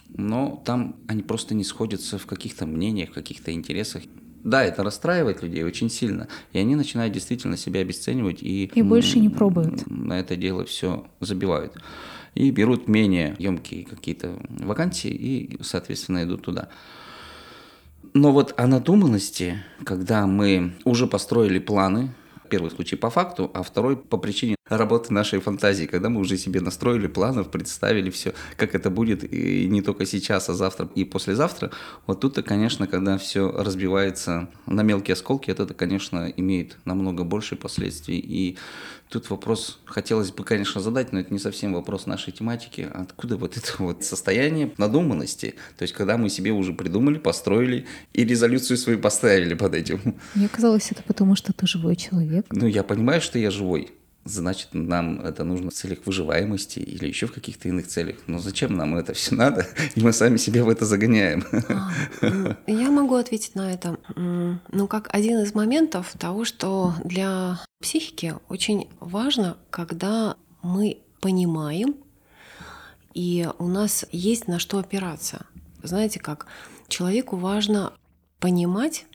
Но 0.08 0.62
там 0.64 0.96
они 1.08 1.22
просто 1.22 1.54
не 1.54 1.64
сходятся 1.64 2.18
в 2.18 2.26
каких-то 2.26 2.66
мнениях, 2.66 3.10
в 3.10 3.14
каких-то 3.14 3.52
интересах. 3.52 4.02
Да, 4.44 4.64
это 4.64 4.84
расстраивает 4.84 5.42
людей 5.42 5.64
очень 5.64 5.90
сильно, 5.90 6.28
и 6.52 6.58
они 6.58 6.76
начинают 6.76 7.12
действительно 7.12 7.56
себя 7.56 7.80
обесценивать 7.80 8.42
и, 8.42 8.66
и 8.66 8.82
больше 8.82 9.18
не 9.18 9.28
пробуют. 9.28 9.88
На 9.90 10.20
это 10.20 10.36
дело 10.36 10.64
все 10.64 11.06
забивают. 11.20 11.76
И 12.34 12.50
берут 12.50 12.86
менее 12.86 13.34
емкие 13.38 13.84
какие-то 13.84 14.38
вакансии 14.48 15.10
и, 15.10 15.58
соответственно, 15.62 16.22
идут 16.22 16.42
туда. 16.42 16.68
Но 18.14 18.32
вот 18.32 18.54
о 18.56 18.66
надуманности, 18.66 19.62
когда 19.84 20.26
мы 20.26 20.74
уже 20.84 21.06
построили 21.06 21.58
планы, 21.58 22.14
Первый 22.48 22.70
случай 22.70 22.96
по 22.96 23.10
факту, 23.10 23.50
а 23.54 23.62
второй 23.62 23.96
по 23.96 24.18
причине 24.18 24.56
работы 24.68 25.12
нашей 25.12 25.40
фантазии, 25.40 25.86
когда 25.86 26.08
мы 26.08 26.20
уже 26.20 26.36
себе 26.36 26.60
настроили 26.60 27.06
планов, 27.06 27.50
представили 27.50 28.10
все, 28.10 28.34
как 28.56 28.74
это 28.74 28.90
будет, 28.90 29.22
и 29.32 29.68
не 29.68 29.82
только 29.82 30.06
сейчас, 30.06 30.48
а 30.48 30.54
завтра 30.54 30.88
и 30.94 31.04
послезавтра. 31.04 31.70
Вот 32.06 32.20
тут-то, 32.20 32.42
конечно, 32.42 32.86
когда 32.86 33.16
все 33.16 33.50
разбивается 33.50 34.48
на 34.66 34.82
мелкие 34.82 35.12
осколки, 35.12 35.50
это, 35.50 35.72
конечно, 35.72 36.32
имеет 36.36 36.78
намного 36.84 37.22
больше 37.22 37.54
последствий. 37.54 38.18
И 38.18 38.58
тут 39.08 39.30
вопрос 39.30 39.78
хотелось 39.84 40.32
бы, 40.32 40.42
конечно, 40.42 40.80
задать, 40.80 41.12
но 41.12 41.20
это 41.20 41.32
не 41.32 41.38
совсем 41.38 41.74
вопрос 41.74 42.06
нашей 42.06 42.32
тематики. 42.32 42.88
Откуда 42.92 43.36
вот 43.36 43.56
это 43.56 43.72
вот 43.78 44.02
состояние 44.02 44.72
надуманности? 44.78 45.54
То 45.78 45.82
есть, 45.82 45.94
когда 45.94 46.16
мы 46.16 46.28
себе 46.28 46.50
уже 46.50 46.72
придумали, 46.72 47.18
построили 47.18 47.86
и 48.12 48.24
резолюцию 48.24 48.76
свою 48.78 48.98
поставили 48.98 49.54
под 49.54 49.74
этим. 49.74 50.16
Мне 50.34 50.48
казалось, 50.48 50.90
это 50.90 51.04
потому, 51.04 51.36
что 51.36 51.52
ты 51.52 51.66
живой 51.68 51.94
человек. 51.94 52.46
Ну, 52.50 52.66
я 52.66 52.82
понимаю, 52.82 53.20
что 53.20 53.38
я 53.38 53.52
живой 53.52 53.92
значит, 54.26 54.68
нам 54.72 55.20
это 55.20 55.44
нужно 55.44 55.70
в 55.70 55.74
целях 55.74 56.00
выживаемости 56.04 56.78
или 56.78 57.06
еще 57.06 57.26
в 57.26 57.32
каких-то 57.32 57.68
иных 57.68 57.86
целях. 57.86 58.16
Но 58.26 58.38
зачем 58.38 58.76
нам 58.76 58.96
это 58.96 59.14
все 59.14 59.34
надо? 59.34 59.66
И 59.94 60.00
мы 60.00 60.12
сами 60.12 60.36
себя 60.36 60.64
в 60.64 60.68
это 60.68 60.84
загоняем. 60.84 61.44
А, 61.68 61.90
я 62.66 62.90
могу 62.90 63.14
ответить 63.14 63.54
на 63.54 63.72
это. 63.72 63.98
Ну, 64.16 64.88
как 64.88 65.08
один 65.14 65.40
из 65.40 65.54
моментов 65.54 66.12
того, 66.18 66.44
что 66.44 66.94
для 67.04 67.60
психики 67.80 68.34
очень 68.48 68.88
важно, 69.00 69.56
когда 69.70 70.36
мы 70.62 70.98
понимаем, 71.20 71.96
и 73.14 73.48
у 73.58 73.68
нас 73.68 74.04
есть 74.12 74.48
на 74.48 74.58
что 74.58 74.78
опираться. 74.78 75.46
Знаете, 75.82 76.20
как 76.20 76.46
человеку 76.88 77.36
важно 77.36 77.92
понимать, 78.40 79.06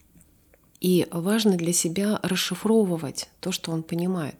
и 0.81 1.07
важно 1.11 1.57
для 1.57 1.71
себя 1.71 2.19
расшифровывать 2.23 3.29
то, 3.39 3.51
что 3.51 3.71
он 3.71 3.83
понимает. 3.83 4.35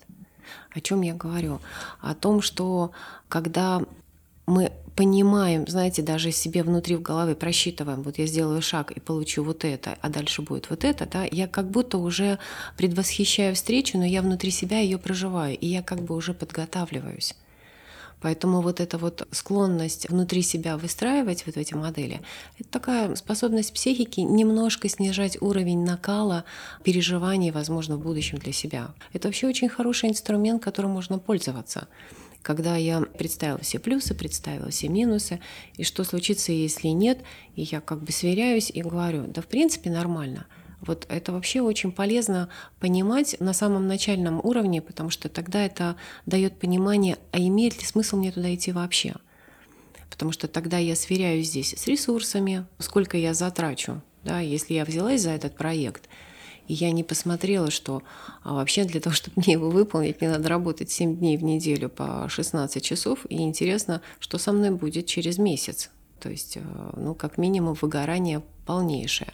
О 0.74 0.82
чем 0.82 1.02
я 1.02 1.14
говорю? 1.14 1.60
О 2.00 2.16
том, 2.16 2.42
что 2.42 2.92
когда 3.30 3.82
мы 4.46 4.72
понимаем, 4.96 5.68
знаете, 5.68 6.02
даже 6.02 6.32
себе 6.32 6.64
внутри 6.64 6.96
в 6.96 7.02
голове 7.02 7.36
просчитываем, 7.36 8.02
вот 8.02 8.18
я 8.18 8.28
сделаю 8.28 8.62
шаг 8.62 8.92
и 8.92 9.00
получу 9.00 9.44
вот 9.44 9.64
это, 9.66 9.98
а 10.02 10.10
дальше 10.10 10.42
будет 10.42 10.70
вот 10.70 10.84
это, 10.84 11.06
да, 11.06 11.26
я 11.32 11.48
как 11.48 11.70
будто 11.70 11.98
уже 11.98 12.40
предвосхищаю 12.78 13.56
встречу, 13.56 13.98
но 13.98 14.06
я 14.06 14.22
внутри 14.22 14.52
себя 14.52 14.80
ее 14.80 14.98
проживаю, 14.98 15.58
и 15.58 15.68
я 15.68 15.82
как 15.82 16.02
бы 16.02 16.16
уже 16.16 16.34
подготавливаюсь. 16.34 17.36
Поэтому 18.22 18.62
вот 18.62 18.80
эта 18.80 18.98
вот 18.98 19.28
склонность 19.32 20.10
внутри 20.10 20.42
себя 20.42 20.78
выстраивать 20.78 21.46
вот 21.46 21.58
эти 21.58 21.74
модели, 21.74 22.22
это 22.60 22.70
такая 22.70 23.16
способность 23.16 23.74
психики 23.74 24.22
немножко 24.22 24.88
снижать 24.88 25.42
уровень 25.42 25.84
накала 25.84 26.46
переживаний, 26.84 27.52
возможно, 27.52 27.98
в 27.98 28.02
будущем 28.02 28.38
для 28.38 28.54
себя. 28.54 28.94
Это 29.14 29.28
вообще 29.28 29.48
очень 29.48 29.70
хороший 29.70 30.10
инструмент, 30.10 30.64
которым 30.64 30.92
можно 30.92 31.20
пользоваться 31.20 31.88
когда 32.44 32.76
я 32.76 33.02
представила 33.02 33.60
все 33.60 33.78
плюсы, 33.78 34.16
представила 34.16 34.72
все 34.72 34.88
минусы, 34.90 35.40
и 35.78 35.84
что 35.84 36.04
случится, 36.04 36.52
если 36.52 36.88
нет, 36.88 37.20
и 37.56 37.62
я 37.62 37.82
как 37.82 38.02
бы 38.02 38.12
сверяюсь 38.12 38.72
и 38.72 38.82
говорю, 38.82 39.28
да 39.28 39.44
в 39.44 39.46
принципе 39.46 39.92
нормально– 39.92 40.48
вот 40.82 41.06
это 41.10 41.32
вообще 41.32 41.62
очень 41.62 41.92
полезно 41.92 42.50
понимать 42.80 43.36
на 43.40 43.54
самом 43.54 43.88
начальном 43.88 44.40
уровне, 44.44 44.82
потому 44.82 45.10
что 45.10 45.30
тогда 45.30 45.64
это 45.66 45.96
дает 46.26 46.60
понимание, 46.60 47.18
а 47.32 47.40
имеет 47.40 47.80
ли 47.80 47.86
смысл 47.86 48.18
мне 48.18 48.32
туда 48.32 48.54
идти 48.54 48.72
вообще. 48.72 49.16
Потому 50.10 50.32
что 50.32 50.48
тогда 50.48 50.78
я 50.78 50.96
сверяюсь 50.96 51.48
здесь 51.48 51.74
с 51.74 51.88
ресурсами, 51.88 52.66
сколько 52.80 53.18
я 53.18 53.34
затрачу. 53.34 54.02
Да, 54.24 54.40
если 54.40 54.76
я 54.76 54.86
взялась 54.86 55.22
за 55.22 55.32
этот 55.32 55.56
проект, 55.56 56.08
и 56.68 56.74
я 56.74 56.92
не 56.92 57.04
посмотрела, 57.04 57.72
что 57.72 58.04
а 58.44 58.54
вообще 58.54 58.84
для 58.84 59.02
того, 59.02 59.14
чтобы 59.16 59.42
мне 59.44 59.54
его 59.54 59.70
выполнить, 59.70 60.22
мне 60.22 60.30
надо 60.30 60.50
работать 60.50 60.92
7 60.92 61.18
дней 61.18 61.38
в 61.38 61.44
неделю 61.44 61.90
по 61.90 62.28
16 62.30 62.84
часов, 62.84 63.26
и 63.30 63.42
интересно, 63.42 64.02
что 64.20 64.38
со 64.38 64.52
мной 64.52 64.72
будет 64.72 65.06
через 65.06 65.38
месяц. 65.38 65.90
То 66.20 66.30
есть, 66.30 66.58
э, 66.58 66.62
ну, 66.96 67.16
как 67.16 67.38
минимум, 67.38 67.74
выгорание 67.74 68.42
полнейшее. 68.66 69.34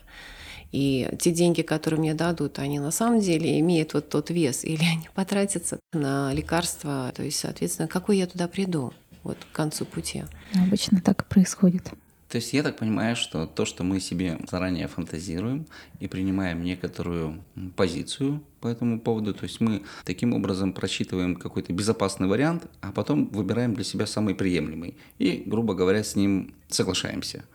И 0.77 1.09
те 1.17 1.31
деньги, 1.31 1.63
которые 1.63 1.99
мне 1.99 2.13
дадут, 2.13 2.59
они 2.59 2.77
на 2.77 2.91
самом 2.91 3.19
деле 3.19 3.59
имеют 3.59 3.95
вот 3.95 4.09
тот 4.09 4.29
вес, 4.29 4.63
или 4.63 4.83
они 4.83 5.09
потратятся 5.15 5.79
на 5.91 6.31
лекарства. 6.31 7.11
То 7.15 7.23
есть, 7.23 7.39
соответственно, 7.39 7.87
какой 7.87 8.19
я 8.19 8.27
туда 8.27 8.47
приду 8.47 8.93
вот 9.23 9.37
к 9.39 9.55
концу 9.55 9.85
пути. 9.85 10.25
Обычно 10.53 11.01
так 11.01 11.23
и 11.23 11.25
происходит. 11.25 11.89
То 12.29 12.35
есть 12.35 12.53
я 12.53 12.61
так 12.61 12.77
понимаю, 12.77 13.15
что 13.15 13.47
то, 13.47 13.65
что 13.65 13.83
мы 13.83 13.99
себе 13.99 14.37
заранее 14.51 14.87
фантазируем 14.87 15.65
и 15.99 16.07
принимаем 16.07 16.63
некоторую 16.63 17.43
позицию 17.75 18.43
по 18.59 18.67
этому 18.67 18.99
поводу, 18.99 19.33
то 19.33 19.43
есть 19.43 19.61
мы 19.61 19.83
таким 20.03 20.33
образом 20.33 20.73
просчитываем 20.73 21.37
какой-то 21.37 21.73
безопасный 21.73 22.27
вариант, 22.27 22.67
а 22.81 22.91
потом 22.91 23.27
выбираем 23.27 23.73
для 23.73 23.83
себя 23.83 24.05
самый 24.05 24.35
приемлемый 24.35 24.95
и, 25.17 25.41
грубо 25.45 25.73
говоря, 25.73 26.03
с 26.03 26.15
ним 26.15 26.53
соглашаемся. 26.67 27.45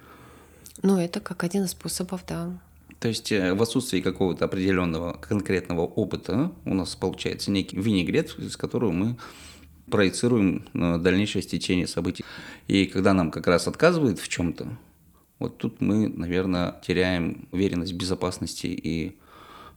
Ну, 0.82 0.98
это 0.98 1.20
как 1.20 1.44
один 1.44 1.64
из 1.64 1.70
способов, 1.72 2.24
да. 2.26 2.58
То 3.02 3.08
есть 3.08 3.32
э, 3.32 3.52
в 3.52 3.60
отсутствии 3.60 4.00
какого-то 4.00 4.44
определенного 4.44 5.14
конкретного 5.14 5.80
опыта 5.80 6.52
у 6.64 6.72
нас 6.72 6.94
получается 6.94 7.50
некий 7.50 7.76
винегрет, 7.76 8.38
из 8.38 8.56
которого 8.56 8.92
мы 8.92 9.16
проецируем 9.90 10.68
на 10.72 11.02
дальнейшее 11.02 11.42
стечение 11.42 11.88
событий. 11.88 12.24
И 12.68 12.86
когда 12.86 13.12
нам 13.12 13.32
как 13.32 13.48
раз 13.48 13.66
отказывают 13.66 14.20
в 14.20 14.28
чем-то, 14.28 14.78
вот 15.40 15.58
тут 15.58 15.80
мы, 15.80 16.08
наверное, 16.08 16.80
теряем 16.86 17.48
уверенность 17.50 17.92
в 17.92 17.96
безопасности 17.96 18.68
и 18.68 19.16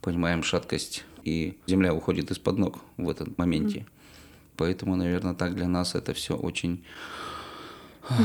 понимаем 0.01 0.43
шаткость, 0.43 1.03
и 1.23 1.57
земля 1.65 1.95
уходит 1.95 2.29
из-под 2.29 2.59
ног 2.59 2.79
в 2.97 3.09
этот 3.09 3.39
моменте. 3.39 3.79
Mm. 3.79 3.85
Поэтому, 4.57 4.95
наверное, 4.95 5.33
так 5.33 5.55
для 5.55 5.67
нас 5.67 5.95
это 5.95 6.13
все 6.13 6.37
очень 6.37 6.85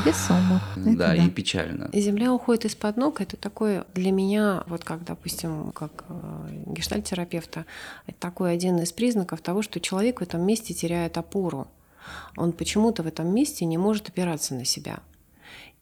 Весомо. 0.04 0.60
Да, 0.76 0.92
да, 0.92 1.14
и 1.14 1.30
печально. 1.30 1.88
Земля 1.92 2.32
уходит 2.32 2.66
из-под 2.66 2.96
ног. 2.96 3.20
Это 3.20 3.36
такое 3.36 3.86
для 3.94 4.12
меня, 4.12 4.62
вот 4.66 4.84
как, 4.84 5.04
допустим, 5.04 5.72
как 5.72 6.04
э, 6.08 6.64
гештальтерапевта, 6.66 7.64
это 8.06 8.18
такой 8.18 8.52
один 8.52 8.78
из 8.78 8.92
признаков 8.92 9.40
того, 9.40 9.62
что 9.62 9.80
человек 9.80 10.20
в 10.20 10.22
этом 10.22 10.42
месте 10.42 10.74
теряет 10.74 11.16
опору. 11.16 11.66
Он 12.36 12.52
почему-то 12.52 13.02
в 13.02 13.06
этом 13.06 13.32
месте 13.34 13.64
не 13.64 13.78
может 13.78 14.08
опираться 14.08 14.54
на 14.54 14.64
себя. 14.64 15.00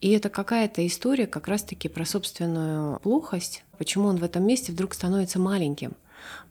И 0.00 0.10
это 0.12 0.28
какая-то 0.28 0.86
история 0.86 1.26
как 1.26 1.48
раз-таки 1.48 1.88
про 1.88 2.04
собственную 2.04 3.00
плохость, 3.00 3.64
почему 3.78 4.06
он 4.06 4.18
в 4.18 4.24
этом 4.24 4.46
месте 4.46 4.70
вдруг 4.70 4.94
становится 4.94 5.40
маленьким. 5.40 5.94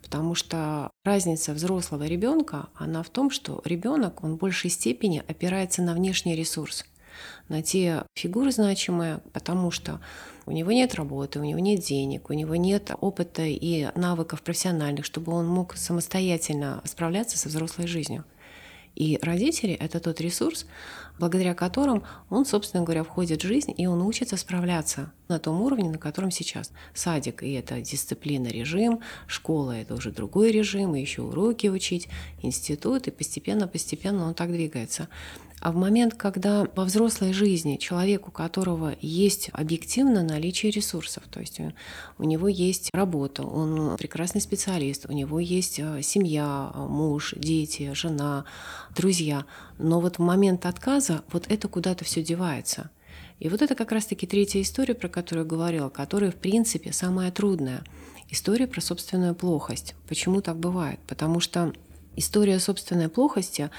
Потому 0.01 0.35
что 0.35 0.89
разница 1.05 1.53
взрослого 1.53 2.03
ребенка, 2.03 2.67
она 2.75 3.03
в 3.03 3.09
том, 3.09 3.29
что 3.29 3.61
ребенок, 3.63 4.23
он 4.23 4.35
в 4.35 4.37
большей 4.37 4.69
степени 4.69 5.23
опирается 5.25 5.81
на 5.81 5.93
внешний 5.93 6.35
ресурс– 6.35 6.83
на 7.49 7.61
те 7.61 8.03
фигуры 8.15 8.51
значимые, 8.51 9.19
потому 9.33 9.71
что 9.71 9.99
у 10.45 10.51
него 10.51 10.71
нет 10.71 10.95
работы, 10.95 11.39
у 11.39 11.43
него 11.43 11.59
нет 11.59 11.81
денег, 11.81 12.29
у 12.29 12.33
него 12.33 12.55
нет 12.55 12.91
опыта 13.01 13.43
и 13.43 13.89
навыков 13.95 14.41
профессиональных, 14.41 15.05
чтобы 15.05 15.33
он 15.33 15.47
мог 15.47 15.75
самостоятельно 15.75 16.81
справляться 16.85 17.37
со 17.37 17.49
взрослой 17.49 17.87
жизнью. 17.87 18.23
И 18.97 19.19
родители— 19.21 19.73
это 19.79 19.99
тот 19.99 20.19
ресурс, 20.21 20.65
благодаря 21.19 21.53
которым 21.53 22.03
он, 22.31 22.47
собственно 22.47 22.83
говоря, 22.83 23.03
входит 23.03 23.43
в 23.43 23.47
жизнь, 23.47 23.71
и 23.77 23.85
он 23.85 24.01
учится 24.01 24.37
справляться 24.37 25.13
на 25.27 25.37
том 25.37 25.61
уровне, 25.61 25.91
на 25.91 25.99
котором 25.99 26.31
сейчас. 26.31 26.71
Садик— 26.95 27.43
и 27.43 27.51
это 27.51 27.79
дисциплина, 27.79 28.47
режим, 28.47 29.01
школа— 29.27 29.71
это 29.79 29.93
уже 29.93 30.11
другой 30.11 30.51
режим, 30.51 30.95
и 30.95 31.01
еще 31.01 31.21
уроки 31.21 31.67
учить, 31.67 32.07
институт, 32.41 33.07
и 33.07 33.11
постепенно-постепенно 33.11 34.25
он 34.25 34.33
так 34.33 34.51
двигается. 34.51 35.09
А 35.67 35.71
в 35.73 35.75
момент, 35.75 36.13
когда 36.13 36.65
во 36.77 36.85
взрослой 36.85 37.33
жизни 37.33 37.75
человек, 37.75 38.29
у 38.29 38.31
которого 38.31 38.95
есть 39.01 39.49
объективно 39.51 40.23
наличие 40.23 40.71
ресурсов, 40.71 41.23
то 41.29 41.41
есть 41.41 41.59
у 42.17 42.23
него 42.23 42.47
есть 42.47 42.89
работа, 42.93 43.43
он 43.43 43.97
прекрасный 43.97 44.39
специалист, 44.39 45.07
у 45.09 45.11
него 45.11 45.41
есть 45.41 45.77
э, 45.79 46.01
семья, 46.03 46.71
муж, 46.73 47.33
дети, 47.35 47.91
жена, 47.93 48.45
друзья, 48.95 49.43
но 49.77 49.99
вот 49.99 50.19
в 50.19 50.21
момент 50.21 50.65
отказа 50.65 51.25
вот 51.33 51.47
это 51.49 51.67
куда-то 51.67 52.05
все 52.05 52.23
девается. 52.23 52.89
И 53.39 53.49
вот 53.49 53.61
это 53.61 53.75
как 53.75 53.91
раз-таки 53.91 54.25
третья 54.25 54.61
история, 54.61 54.95
про 54.95 55.09
которую 55.09 55.43
я 55.43 55.49
говорила, 55.49 55.89
которая, 55.89 56.31
в 56.31 56.37
принципе, 56.37 56.93
самая 56.93 57.29
трудная. 57.29 57.83
История 58.29 58.67
про 58.67 58.79
собственную 58.79 59.35
плохость. 59.35 59.95
Почему 60.07 60.39
так 60.39 60.57
бывает? 60.57 61.01
Потому 61.07 61.41
что 61.41 61.73
история 62.15 62.57
собственной 62.61 63.09
плохости 63.09 63.69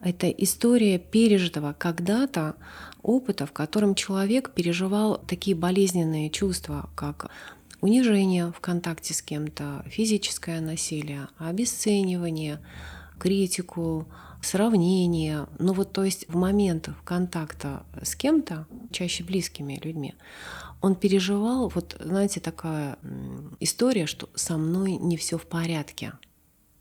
это 0.00 0.28
история 0.28 0.98
пережитого 0.98 1.74
когда-то 1.76 2.56
опыта, 3.02 3.46
в 3.46 3.52
котором 3.52 3.94
человек 3.94 4.50
переживал 4.52 5.18
такие 5.18 5.56
болезненные 5.56 6.30
чувства, 6.30 6.90
как 6.94 7.30
унижение 7.80 8.52
в 8.52 8.60
контакте 8.60 9.14
с 9.14 9.22
кем-то, 9.22 9.84
физическое 9.88 10.60
насилие, 10.60 11.28
обесценивание, 11.38 12.60
критику, 13.18 14.06
сравнение. 14.42 15.46
Ну 15.58 15.72
вот 15.72 15.92
то 15.92 16.04
есть 16.04 16.26
в 16.28 16.36
момент 16.36 16.90
контакта 17.04 17.84
с 18.02 18.14
кем-то, 18.14 18.66
чаще 18.90 19.24
близкими 19.24 19.80
людьми, 19.82 20.14
он 20.80 20.94
переживал, 20.94 21.68
вот 21.68 21.96
знаете, 21.98 22.40
такая 22.40 22.98
история, 23.60 24.06
что 24.06 24.28
со 24.34 24.56
мной 24.56 24.92
не 24.92 25.16
все 25.16 25.38
в 25.38 25.46
порядке, 25.46 26.12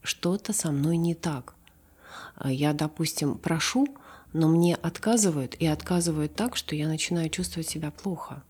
что-то 0.04 0.54
со 0.54 0.72
мной 0.72 0.98
не 0.98 1.16
так. 1.16 1.55
Я, 2.44 2.74
допустим, 2.74 3.38
прошу, 3.38 3.88
но 4.34 4.50
мне 4.50 4.76
отказывают, 4.76 5.56
и 5.56 5.66
отказывают 5.66 6.36
так, 6.36 6.56
что 6.56 6.76
я 6.76 6.88
начинаю 6.88 7.30
чувствовать 7.30 7.70
себя 7.70 7.92
плохо. 7.92 8.44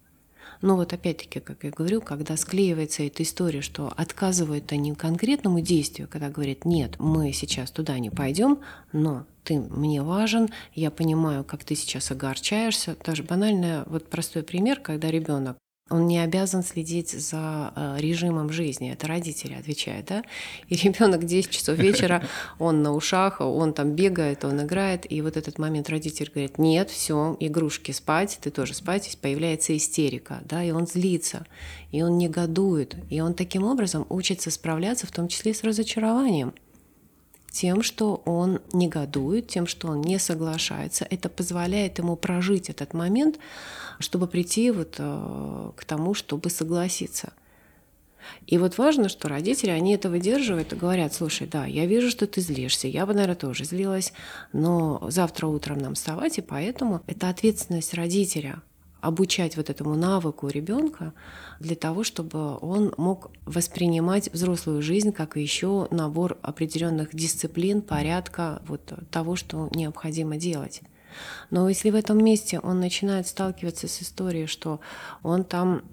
Но 0.61 0.75
вот 0.75 0.93
опять-таки, 0.93 1.39
как 1.39 1.63
я 1.63 1.69
говорю, 1.69 2.01
когда 2.01 2.37
склеивается 2.37 3.03
эта 3.03 3.23
история, 3.23 3.61
что 3.61 3.93
отказывают 3.95 4.71
они 4.71 4.95
конкретному 4.95 5.59
действию, 5.59 6.07
когда 6.09 6.29
говорят, 6.29 6.65
нет, 6.65 6.95
мы 6.99 7.33
сейчас 7.33 7.71
туда 7.71 7.99
не 7.99 8.09
пойдем, 8.09 8.59
но 8.91 9.25
ты 9.43 9.59
мне 9.59 10.01
важен, 10.01 10.49
я 10.73 10.89
понимаю, 10.91 11.43
как 11.43 11.63
ты 11.63 11.75
сейчас 11.75 12.09
огорчаешься. 12.11 12.97
Даже 13.05 13.23
банальный, 13.23 13.83
вот 13.85 14.09
простой 14.09 14.43
пример, 14.43 14.79
когда 14.79 15.11
ребенок 15.11 15.57
он 15.89 16.07
не 16.07 16.17
обязан 16.17 16.63
следить 16.63 17.11
за 17.11 17.71
э, 17.75 17.97
режимом 17.99 18.49
жизни. 18.49 18.91
Это 18.91 19.05
родители 19.05 19.53
отвечают, 19.53 20.07
да? 20.07 20.23
И 20.67 20.75
ребенок 20.75 21.25
10 21.25 21.51
часов 21.51 21.77
вечера, 21.77 22.23
он 22.59 22.81
на 22.81 22.91
ушах, 22.91 23.39
он 23.39 23.71
там 23.71 23.91
бегает, 23.91 24.43
он 24.45 24.63
играет. 24.63 25.09
И 25.11 25.21
вот 25.21 25.37
этот 25.37 25.59
момент 25.59 25.87
родитель 25.89 26.31
говорит, 26.33 26.57
нет, 26.57 26.89
все, 26.89 27.37
игрушки 27.39 27.91
спать, 27.91 28.39
ты 28.41 28.49
тоже 28.49 28.73
спать. 28.73 29.15
Появляется 29.21 29.77
истерика, 29.77 30.41
да, 30.45 30.63
и 30.63 30.71
он 30.71 30.87
злится, 30.87 31.45
и 31.91 32.01
он 32.01 32.17
негодует. 32.17 32.95
И 33.11 33.21
он 33.21 33.35
таким 33.35 33.63
образом 33.63 34.07
учится 34.09 34.49
справляться, 34.49 35.05
в 35.05 35.11
том 35.11 35.27
числе 35.27 35.51
и 35.51 35.53
с 35.53 35.63
разочарованием 35.63 36.55
тем, 37.55 37.83
что 37.83 38.21
он 38.25 38.59
негодует, 38.73 39.47
тем, 39.47 39.65
что 39.65 39.87
он 39.87 40.01
не 40.01 40.19
соглашается. 40.19 41.07
Это 41.09 41.29
позволяет 41.29 41.99
ему 41.99 42.17
прожить 42.17 42.69
этот 42.69 42.93
момент, 42.93 43.39
чтобы 43.99 44.27
прийти 44.27 44.71
вот 44.71 44.95
э, 44.97 45.71
к 45.77 45.85
тому, 45.85 46.13
чтобы 46.13 46.49
согласиться. 46.49 47.31
И 48.45 48.57
вот 48.57 48.77
важно, 48.77 49.07
что 49.07 49.29
родители, 49.29 49.69
они 49.69 49.93
это 49.93 50.09
выдерживают 50.09 50.73
и 50.73 50.75
говорят, 50.75 51.13
слушай, 51.13 51.47
да, 51.47 51.65
я 51.65 51.85
вижу, 51.85 52.09
что 52.09 52.27
ты 52.27 52.41
злишься, 52.41 52.89
я 52.89 53.05
бы, 53.05 53.13
наверное, 53.13 53.35
тоже 53.35 53.63
злилась, 53.63 54.11
но 54.51 55.05
завтра 55.09 55.47
утром 55.47 55.77
нам 55.77 55.93
вставать, 55.93 56.37
и 56.37 56.41
поэтому 56.41 57.03
это 57.07 57.29
ответственность 57.29 57.93
родителя 57.93 58.61
обучать 59.05 59.55
вот 59.55 59.69
этому 59.69 59.95
навыку 59.95 60.47
ребенка 60.47 61.13
для 61.59 61.75
того, 61.75 62.03
чтобы 62.03 62.57
он 62.57 62.93
мог 62.97 63.31
воспринимать 63.45 64.31
взрослую 64.33 64.81
жизнь 64.81 65.11
как 65.11 65.37
еще 65.37 65.87
набор 65.91 66.37
определенных 66.41 67.15
дисциплин, 67.15 67.81
порядка, 67.81 68.61
вот 68.67 68.93
того, 69.11 69.35
что 69.35 69.69
необходимо 69.73 70.37
делать. 70.37 70.81
Но 71.49 71.69
если 71.69 71.91
в 71.91 71.95
этом 71.95 72.23
месте 72.23 72.59
он 72.59 72.79
начинает 72.79 73.27
сталкиваться 73.27 73.87
с 73.87 74.01
историей, 74.01 74.47
что 74.47 74.79
он 75.23 75.43
там 75.43 75.83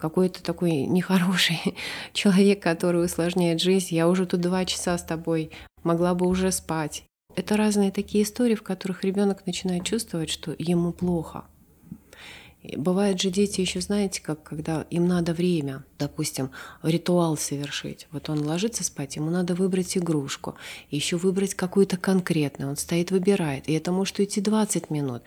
какой-то 0.00 0.42
такой 0.42 0.86
нехороший 0.86 1.60
человек, 2.12 2.62
который 2.62 3.04
усложняет 3.04 3.60
жизнь, 3.60 3.94
я 3.94 4.08
уже 4.08 4.24
тут 4.24 4.40
два 4.40 4.64
часа 4.64 4.96
с 4.96 5.02
тобой, 5.02 5.50
могла 5.82 6.14
бы 6.14 6.26
уже 6.26 6.52
спать. 6.52 7.04
Это 7.36 7.56
разные 7.56 7.90
такие 7.90 8.24
истории, 8.24 8.54
в 8.54 8.62
которых 8.62 9.04
ребенок 9.04 9.46
начинает 9.46 9.84
чувствовать, 9.84 10.30
что 10.30 10.54
ему 10.58 10.92
плохо. 10.92 11.44
Бывают 12.62 13.20
же 13.20 13.30
дети 13.30 13.62
еще, 13.62 13.80
знаете, 13.80 14.20
как 14.20 14.42
когда 14.42 14.82
им 14.90 15.08
надо 15.08 15.32
время, 15.32 15.84
допустим, 15.98 16.50
ритуал 16.82 17.38
совершить. 17.38 18.06
Вот 18.12 18.28
он 18.28 18.46
ложится 18.46 18.84
спать, 18.84 19.16
ему 19.16 19.30
надо 19.30 19.54
выбрать 19.54 19.96
игрушку, 19.96 20.56
еще 20.90 21.16
выбрать 21.16 21.54
какую-то 21.54 21.96
конкретную. 21.96 22.70
Он 22.70 22.76
стоит, 22.76 23.10
выбирает, 23.10 23.66
и 23.68 23.72
это 23.72 23.92
может 23.92 24.18
уйти 24.18 24.42
20 24.42 24.90
минут. 24.90 25.22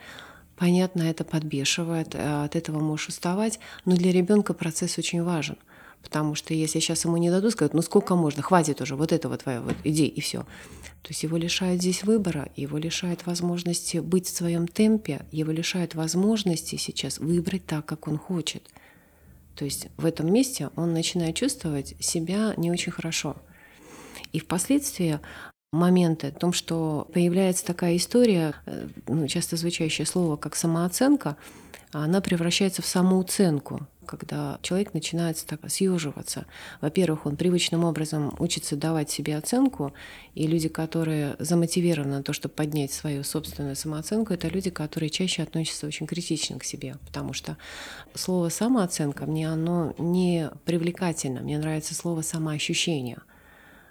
Понятно, 0.56 1.02
это 1.02 1.24
подбешивает, 1.24 2.14
э, 2.14 2.44
от 2.44 2.54
этого 2.54 2.78
можешь 2.78 3.08
уставать, 3.08 3.58
но 3.84 3.96
для 3.96 4.12
ребенка 4.12 4.54
процесс 4.54 4.96
очень 4.98 5.22
важен. 5.24 5.56
Потому 6.04 6.34
что 6.34 6.54
если 6.54 6.78
сейчас 6.78 7.04
ему 7.04 7.16
не 7.16 7.30
дадут, 7.30 7.52
скажут, 7.52 7.74
ну 7.74 7.82
сколько 7.82 8.14
можно, 8.14 8.42
хватит 8.42 8.80
уже, 8.80 8.94
вот 8.94 9.10
это 9.10 9.28
вот 9.28 9.42
твое, 9.42 9.60
вот 9.60 9.74
иди 9.84 10.06
и 10.06 10.20
все. 10.20 10.40
То 11.02 11.08
есть 11.08 11.22
его 11.22 11.36
лишают 11.36 11.80
здесь 11.80 12.04
выбора, 12.04 12.50
его 12.56 12.78
лишают 12.78 13.26
возможности 13.26 13.98
быть 13.98 14.26
в 14.26 14.36
своем 14.36 14.68
темпе, 14.68 15.26
его 15.32 15.50
лишают 15.50 15.94
возможности 15.94 16.76
сейчас 16.76 17.18
выбрать 17.18 17.66
так, 17.66 17.84
как 17.86 18.06
он 18.06 18.18
хочет. 18.18 18.68
То 19.56 19.64
есть 19.64 19.88
в 19.96 20.04
этом 20.04 20.32
месте 20.32 20.70
он 20.76 20.92
начинает 20.92 21.36
чувствовать 21.36 21.94
себя 22.00 22.54
не 22.56 22.70
очень 22.70 22.92
хорошо. 22.92 23.36
И 24.32 24.40
впоследствии 24.40 25.20
моменты 25.72 26.28
о 26.28 26.32
том, 26.32 26.52
что 26.52 27.08
появляется 27.12 27.64
такая 27.64 27.96
история, 27.96 28.54
э, 28.66 28.88
ну, 29.06 29.26
часто 29.26 29.56
звучащее 29.56 30.06
слово, 30.06 30.36
как 30.36 30.56
самооценка, 30.56 31.36
она 32.00 32.20
превращается 32.20 32.82
в 32.82 32.86
самооценку 32.86 33.86
когда 34.04 34.58
человек 34.62 34.94
начинает 34.94 35.42
так 35.46 35.68
съеживаться. 35.70 36.46
Во-первых, 36.80 37.26
он 37.26 37.36
привычным 37.36 37.84
образом 37.84 38.34
учится 38.38 38.76
давать 38.76 39.10
себе 39.10 39.36
оценку, 39.36 39.92
и 40.34 40.46
люди, 40.46 40.68
которые 40.68 41.36
замотивированы 41.38 42.16
на 42.16 42.22
то, 42.22 42.32
чтобы 42.32 42.54
поднять 42.54 42.92
свою 42.92 43.24
собственную 43.24 43.76
самооценку, 43.76 44.32
это 44.32 44.48
люди, 44.48 44.70
которые 44.70 45.10
чаще 45.10 45.42
относятся 45.42 45.86
очень 45.86 46.06
критично 46.06 46.58
к 46.58 46.64
себе, 46.64 46.96
потому 47.06 47.32
что 47.32 47.56
слово 48.14 48.48
самооценка 48.48 49.26
мне 49.26 49.50
оно 49.50 49.94
не 49.98 50.50
привлекательно, 50.64 51.40
мне 51.40 51.58
нравится 51.58 51.94
слово 51.94 52.22
самоощущение, 52.22 53.18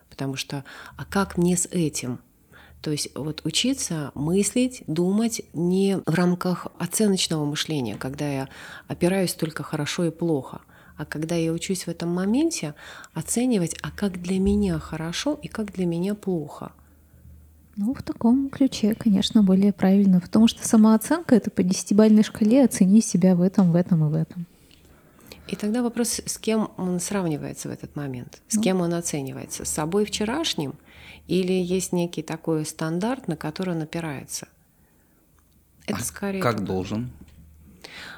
потому 0.10 0.36
что 0.36 0.64
а 0.96 1.06
как 1.06 1.38
мне 1.38 1.58
с 1.58 1.66
этим? 1.66 2.20
То 2.84 2.92
есть 2.92 3.16
вот 3.16 3.40
учиться 3.46 4.12
мыслить, 4.14 4.84
думать 4.88 5.42
не 5.54 6.00
в 6.06 6.14
рамках 6.14 6.68
оценочного 6.78 7.46
мышления, 7.46 7.96
когда 7.96 8.28
я 8.28 8.50
опираюсь 8.90 9.34
только 9.34 9.64
хорошо 9.64 10.04
и 10.04 10.12
плохо, 10.12 10.60
а 10.98 11.06
когда 11.06 11.36
я 11.36 11.54
учусь 11.54 11.86
в 11.86 11.88
этом 11.88 12.10
моменте 12.10 12.76
оценивать, 13.14 13.78
а 13.82 13.90
как 13.90 14.22
для 14.22 14.38
меня 14.38 14.80
хорошо 14.80 15.40
и 15.42 15.48
как 15.48 15.72
для 15.72 15.86
меня 15.86 16.14
плохо. 16.14 16.74
Ну, 17.78 17.94
в 17.94 18.04
таком 18.04 18.50
ключе, 18.50 18.96
конечно, 18.96 19.44
более 19.44 19.72
правильно, 19.72 20.20
потому 20.20 20.50
что 20.50 20.68
самооценка— 20.68 21.36
это 21.38 21.50
по 21.52 21.64
десятибальной 21.64 22.24
шкале 22.24 22.66
оцени 22.66 23.00
себя 23.00 23.34
в 23.34 23.42
этом, 23.42 23.72
в 23.72 23.76
этом 23.78 24.06
и 24.06 24.12
в 24.12 24.14
этом. 24.14 24.46
И 25.48 25.56
тогда 25.56 25.84
вопрос, 25.84 26.22
с 26.26 26.38
кем 26.38 26.72
он 26.78 27.00
сравнивается 27.00 27.70
в 27.70 27.72
этот 27.72 27.96
момент, 27.96 28.42
с 28.48 28.56
ну. 28.56 28.62
кем 28.62 28.82
он 28.82 28.94
оценивается, 28.94 29.66
с 29.66 29.70
собой 29.70 30.06
вчерашним 30.06 30.76
или 31.28 31.54
есть 31.54 31.92
некий 31.92 32.22
такой 32.22 32.66
стандарт, 32.66 33.28
на 33.28 33.36
который 33.36 33.76
он 33.76 33.82
опирается? 33.82 34.48
Это 35.86 36.00
а 36.00 36.04
скорее. 36.04 36.42
Как 36.42 36.64
должен? 36.64 37.12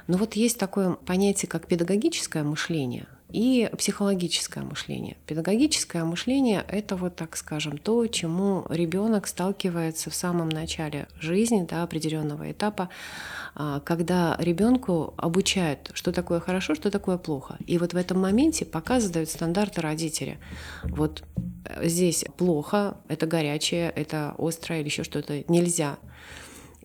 Ну 0.07 0.17
вот 0.17 0.35
есть 0.35 0.59
такое 0.59 0.93
понятие, 0.93 1.49
как 1.49 1.67
педагогическое 1.67 2.43
мышление 2.43 3.07
и 3.35 3.69
психологическое 3.77 4.61
мышление. 4.63 5.17
Педагогическое 5.27 6.05
мышление– 6.05 6.63
это 6.69 6.95
вот, 6.95 7.17
так 7.17 7.35
скажем, 7.35 7.77
то, 7.77 8.07
чему 8.07 8.65
ребенок 8.69 9.27
сталкивается 9.27 10.09
в 10.09 10.15
самом 10.15 10.47
начале 10.47 11.09
жизни, 11.19 11.67
да, 11.69 11.83
определенного 11.83 12.49
этапа, 12.53 12.87
а, 13.53 13.81
когда 13.81 14.37
ребенку 14.39 15.13
обучают, 15.17 15.91
что 15.93 16.13
такое 16.13 16.39
хорошо, 16.39 16.75
что 16.75 16.89
такое 16.89 17.17
плохо. 17.17 17.57
И 17.67 17.77
вот 17.77 17.93
в 17.93 17.97
этом 17.97 18.21
моменте 18.21 18.63
пока 18.63 19.01
задают 19.01 19.29
стандарты 19.29 19.81
родители. 19.81 20.39
Вот 20.83 21.23
э, 21.65 21.89
здесь 21.89 22.23
плохо, 22.37 22.95
это 23.09 23.27
горячее, 23.27 23.89
это 23.89 24.33
острое 24.37 24.79
или 24.79 24.87
еще 24.87 25.03
что-то 25.03 25.43
нельзя. 25.49 25.97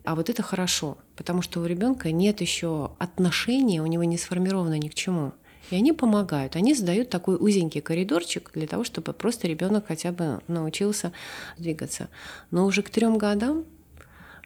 А 0.03 0.15
вот 0.15 0.29
это 0.29 0.43
хорошо, 0.43 0.97
потому 1.15 1.41
что 1.41 1.61
у 1.61 1.65
ребенка 1.65 2.11
нет 2.11 2.41
еще 2.41 2.91
отношения, 2.99 3.81
у 3.81 3.85
него 3.85 4.03
не 4.03 4.17
сформировано 4.17 4.77
ни 4.77 4.89
к 4.89 4.95
чему. 4.95 5.31
И 5.71 5.75
они 5.75 5.93
помогают. 5.93 6.55
Они 6.55 6.73
задают 6.73 7.09
такой 7.09 7.35
узенький 7.35 7.81
коридорчик 7.81 8.51
для 8.53 8.67
того, 8.67 8.83
чтобы 8.83 9.13
просто 9.13 9.47
ребенок 9.47 9.87
хотя 9.87 10.11
бы 10.11 10.41
научился 10.47 11.13
двигаться. 11.57 12.09
Но 12.51 12.65
уже 12.65 12.83
к 12.83 12.89
трем 12.89 13.17
годам 13.17 13.65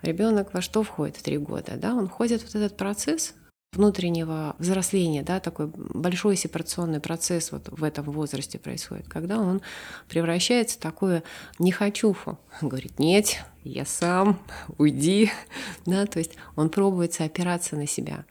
ребенок 0.04 0.54
во 0.54 0.62
что 0.62 0.84
входит 0.84 1.18
в 1.18 1.24
три 1.24 1.38
года? 1.38 1.74
Да? 1.78 1.96
Он 1.96 2.08
входит 2.08 2.42
в 2.42 2.46
вот 2.46 2.56
этот 2.56 2.78
процесс 2.78 3.34
внутреннего 3.74 4.56
взросления, 4.58 5.22
да, 5.22 5.40
такой 5.40 5.68
большой 5.68 6.38
сепарационный 6.38 7.02
процесс 7.02 7.52
вот 7.52 7.68
в 7.70 7.84
этом 7.84 8.06
возрасте 8.06 8.58
происходит, 8.58 9.08
когда 9.10 9.38
он 9.38 9.62
превращается 10.08 10.78
в 10.78 10.82
такое 10.82 11.24
«не 11.60 11.72
хочуфу». 11.72 12.40
Он 12.62 12.70
говорит 12.70 13.00
«нет, 13.00 13.44
я 13.64 13.86
сам, 13.86 14.40
уйди». 14.78 15.30
Да, 15.86 16.06
то 16.06 16.20
есть 16.20 16.32
он 16.56 16.70
пробует 16.70 17.20
опираться 17.20 17.76
на 17.76 17.86
себя. 17.86 18.26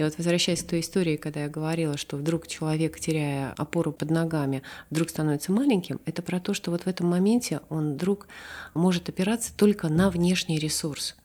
И 0.00 0.02
вот 0.02 0.16
возвращаясь 0.16 0.62
к 0.62 0.66
той 0.66 0.80
истории, 0.80 1.16
когда 1.16 1.42
я 1.42 1.48
говорила, 1.50 1.98
что 1.98 2.16
вдруг 2.16 2.46
человек, 2.46 2.98
теряя 2.98 3.52
опору 3.58 3.92
под 3.92 4.10
ногами, 4.10 4.62
вдруг 4.88 5.10
становится 5.10 5.52
маленьким, 5.52 6.00
это 6.06 6.22
про 6.22 6.40
то, 6.40 6.54
что 6.54 6.70
вот 6.70 6.84
в 6.84 6.86
этом 6.86 7.08
моменте 7.08 7.60
он 7.68 7.92
вдруг 7.92 8.26
может 8.72 9.10
опираться 9.10 9.52
только 9.54 9.90
на 9.90 10.08
внешний 10.08 10.58
ресурс, 10.58 11.16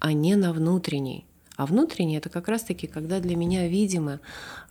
а 0.00 0.12
не 0.12 0.34
на 0.34 0.52
внутренний. 0.52 1.26
А 1.54 1.64
внутренний 1.64 2.16
это 2.16 2.28
как 2.28 2.48
раз-таки, 2.48 2.88
когда 2.88 3.20
для 3.20 3.36
меня 3.36 3.68
видимо, 3.68 4.18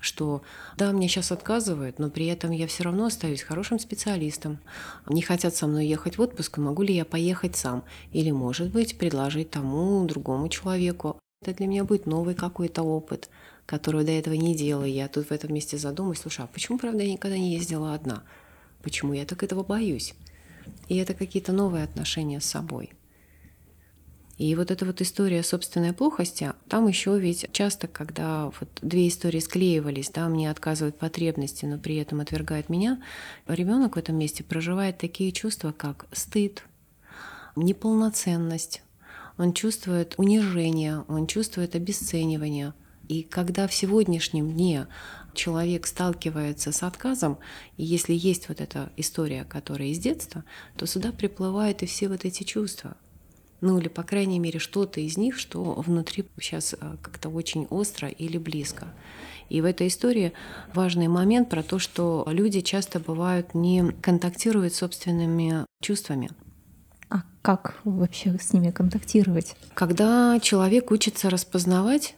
что 0.02 0.42
да, 0.76 0.92
мне 0.92 1.08
сейчас 1.08 1.32
отказывают, 1.32 2.00
но 2.00 2.10
при 2.10 2.26
этом 2.26 2.52
я 2.52 2.68
все 2.68 2.84
равно 2.84 3.06
остаюсь 3.06 3.44
хорошим 3.44 3.80
специалистом. 3.80 4.60
Не 5.08 5.22
хотят 5.22 5.56
со 5.56 5.68
мной 5.68 5.88
ехать 5.88 6.18
в 6.18 6.22
отпуск, 6.22 6.58
могу 6.58 6.84
ли 6.84 6.94
я 6.94 7.06
поехать 7.06 7.56
сам? 7.56 7.86
Или, 8.12 8.32
может 8.32 8.74
быть, 8.74 8.98
предложить 8.98 9.52
тому 9.52 10.06
другому 10.06 10.50
человеку. 10.50 11.18
Это 11.42 11.54
для 11.54 11.68
меня 11.68 11.84
будет 11.84 12.08
новый 12.08 12.34
какой-то 12.34 12.82
опыт, 12.82 13.30
который 13.66 14.04
до 14.04 14.12
этого 14.12 14.34
не 14.34 14.56
делала. 14.56 14.86
Я 14.86 15.08
тут 15.08 15.28
в 15.28 15.32
этом 15.32 15.54
месте 15.54 15.78
задумаюсь, 15.78 16.20
слушай, 16.20 16.44
а 16.44 16.48
почему, 16.48 16.80
правда, 16.80 17.04
я 17.04 17.12
никогда 17.12 17.38
не 17.38 17.54
ездила 17.54 17.94
одна? 17.94 18.24
Почему 18.82 19.14
я 19.14 19.26
так 19.26 19.44
этого 19.44 19.64
боюсь? 19.64 20.16
И 20.90 20.98
это 20.98 21.14
какие-то 21.14 21.52
новые 21.54 21.84
отношения 21.84 22.42
с 22.42 22.46
собой. 22.46 22.92
И 24.38 24.54
вот 24.56 24.70
эта 24.70 24.86
вот 24.86 25.02
история 25.02 25.42
собственной 25.42 25.94
плохости, 25.94 26.54
там 26.70 26.88
еще 26.88 27.20
ведь 27.20 27.48
часто, 27.52 27.88
когда 27.88 28.52
вот 28.60 28.70
две 28.82 29.08
истории 29.08 29.40
склеивались, 29.40 30.10
да, 30.10 30.28
мне 30.30 30.52
отказывают 30.52 30.98
потребности, 30.98 31.66
но 31.66 31.80
при 31.80 31.96
этом 31.96 32.20
отвергает 32.20 32.70
меня, 32.70 33.02
ребенок 33.48 33.96
в 33.96 34.00
этом 34.00 34.16
месте 34.16 34.44
проживает 34.44 35.00
такие 35.00 35.32
чувства, 35.32 35.72
как 35.72 36.06
стыд, 36.12 36.64
неполноценность, 37.56 38.84
он 39.38 39.54
чувствует 39.54 40.16
унижение, 40.18 41.04
он 41.08 41.28
чувствует 41.28 41.76
обесценивание. 41.76 42.74
И 43.08 43.24
когда 43.24 43.68
в 43.68 43.74
сегодняшнем 43.74 44.52
дне 44.52 44.88
человек 45.34 45.88
сталкивается 45.88 46.72
с 46.72 46.84
отказом, 46.84 47.38
и 47.78 47.84
если 47.84 48.14
есть 48.14 48.50
вот 48.50 48.60
эта 48.60 48.92
история, 48.98 49.46
которая 49.46 49.90
из 49.90 50.00
детства, 50.00 50.44
то 50.76 50.86
сюда 50.86 51.12
приплывают 51.12 51.84
и 51.84 51.86
все 51.86 52.10
вот 52.10 52.26
эти 52.26 52.44
чувства– 52.44 52.98
ну 53.60 53.80
или, 53.80 53.88
по 53.88 54.04
крайней 54.04 54.40
мере, 54.40 54.60
что-то 54.60 55.02
из 55.02 55.18
них, 55.18 55.38
что 55.38 55.74
внутри 55.74 56.26
сейчас 56.40 56.76
э, 56.80 56.98
как-то 57.02 57.30
очень 57.30 57.66
остро 57.70 58.08
или 58.08 58.38
близко. 58.38 58.88
И 59.50 59.62
в 59.62 59.66
этой 59.66 59.88
истории 59.88 60.34
важный 60.74 61.08
момент 61.08 61.50
про 61.50 61.64
то, 61.64 61.80
что 61.80 62.28
люди 62.30 62.62
часто 62.62 63.00
бывают 63.00 63.56
не 63.56 63.92
контактируют 64.02 64.74
с 64.74 64.78
собственными 64.78 65.66
чувствами. 65.82 66.30
А 67.10 67.24
как 67.42 67.80
вообще 67.84 68.38
с 68.40 68.54
ними 68.54 68.72
контактировать? 68.72 69.56
Когда 69.74 70.40
человек 70.40 70.92
учится 70.92 71.30
распознавать 71.30 72.16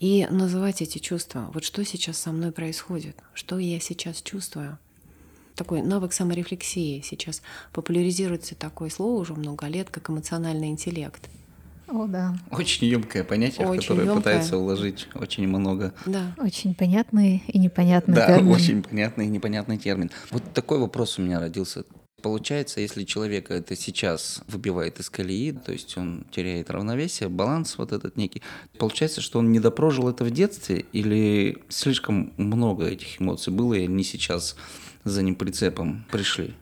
и 0.00 0.26
называть 0.30 0.82
эти 0.82 0.98
чувства. 0.98 1.50
Вот 1.54 1.64
что 1.64 1.84
сейчас 1.84 2.18
со 2.18 2.32
мной 2.32 2.52
происходит, 2.52 3.16
что 3.32 3.58
я 3.58 3.80
сейчас 3.80 4.20
чувствую 4.22 4.78
такой 5.54 5.82
навык 5.82 6.12
саморефлексии. 6.12 7.00
Сейчас 7.04 7.42
популяризируется 7.72 8.54
такое 8.54 8.90
слово 8.90 9.20
уже 9.20 9.34
много 9.34 9.66
лет, 9.66 9.88
как 9.90 10.10
эмоциональный 10.10 10.68
интеллект. 10.68 11.28
О, 11.86 12.06
да. 12.06 12.36
Очень 12.50 12.88
емкое 12.88 13.24
понятие, 13.24 13.66
очень 13.66 13.80
в 13.80 13.82
которое 13.82 14.06
ёмкое. 14.06 14.16
пытается 14.16 14.56
уложить 14.56 15.06
очень 15.14 15.46
много. 15.46 15.92
Да. 16.06 16.34
Очень 16.38 16.74
понятный 16.74 17.42
и 17.46 17.58
непонятный 17.58 18.14
да, 18.14 18.26
термин. 18.26 18.46
Да, 18.46 18.52
очень 18.52 18.82
понятный 18.82 19.26
и 19.26 19.28
непонятный 19.28 19.78
термин. 19.78 20.10
Вот 20.30 20.42
такой 20.54 20.78
вопрос 20.78 21.18
у 21.18 21.22
меня 21.22 21.40
родился. 21.40 21.84
Получается, 22.24 22.80
если 22.80 23.04
человека 23.04 23.52
это 23.52 23.76
сейчас 23.76 24.40
выбивает 24.48 24.98
из 24.98 25.10
колеи, 25.10 25.52
то 25.52 25.72
есть 25.72 25.94
он 25.98 26.24
теряет 26.30 26.70
равновесие, 26.70 27.28
баланс 27.28 27.76
вот 27.76 27.92
этот 27.92 28.16
некий, 28.16 28.40
получается, 28.78 29.20
что 29.20 29.40
он 29.40 29.52
не 29.52 29.60
допрожил 29.60 30.08
это 30.08 30.24
в 30.24 30.30
детстве 30.30 30.86
или 30.92 31.62
слишком 31.68 32.32
много 32.38 32.86
этих 32.86 33.20
эмоций 33.20 33.52
было, 33.52 33.74
и 33.74 33.86
не 33.86 34.02
сейчас 34.04 34.56
за 35.04 35.22
ним 35.22 35.34
прицепом 35.34 36.06
пришли? 36.10 36.54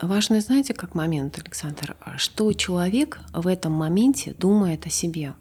Важно, 0.00 0.40
знаете, 0.40 0.72
как 0.72 0.94
момент, 0.94 1.38
Александр, 1.38 1.96
что 2.16 2.54
человек 2.54 3.20
в 3.34 3.46
этом 3.46 3.72
моменте 3.72 4.34
думает 4.38 4.86
о 4.86 4.88
себе. 4.88 5.34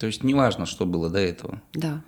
То 0.00 0.06
есть 0.06 0.24
неважно, 0.24 0.66
что 0.66 0.84
было 0.84 1.08
до 1.10 1.20
этого. 1.20 1.62
Да. 1.74 2.02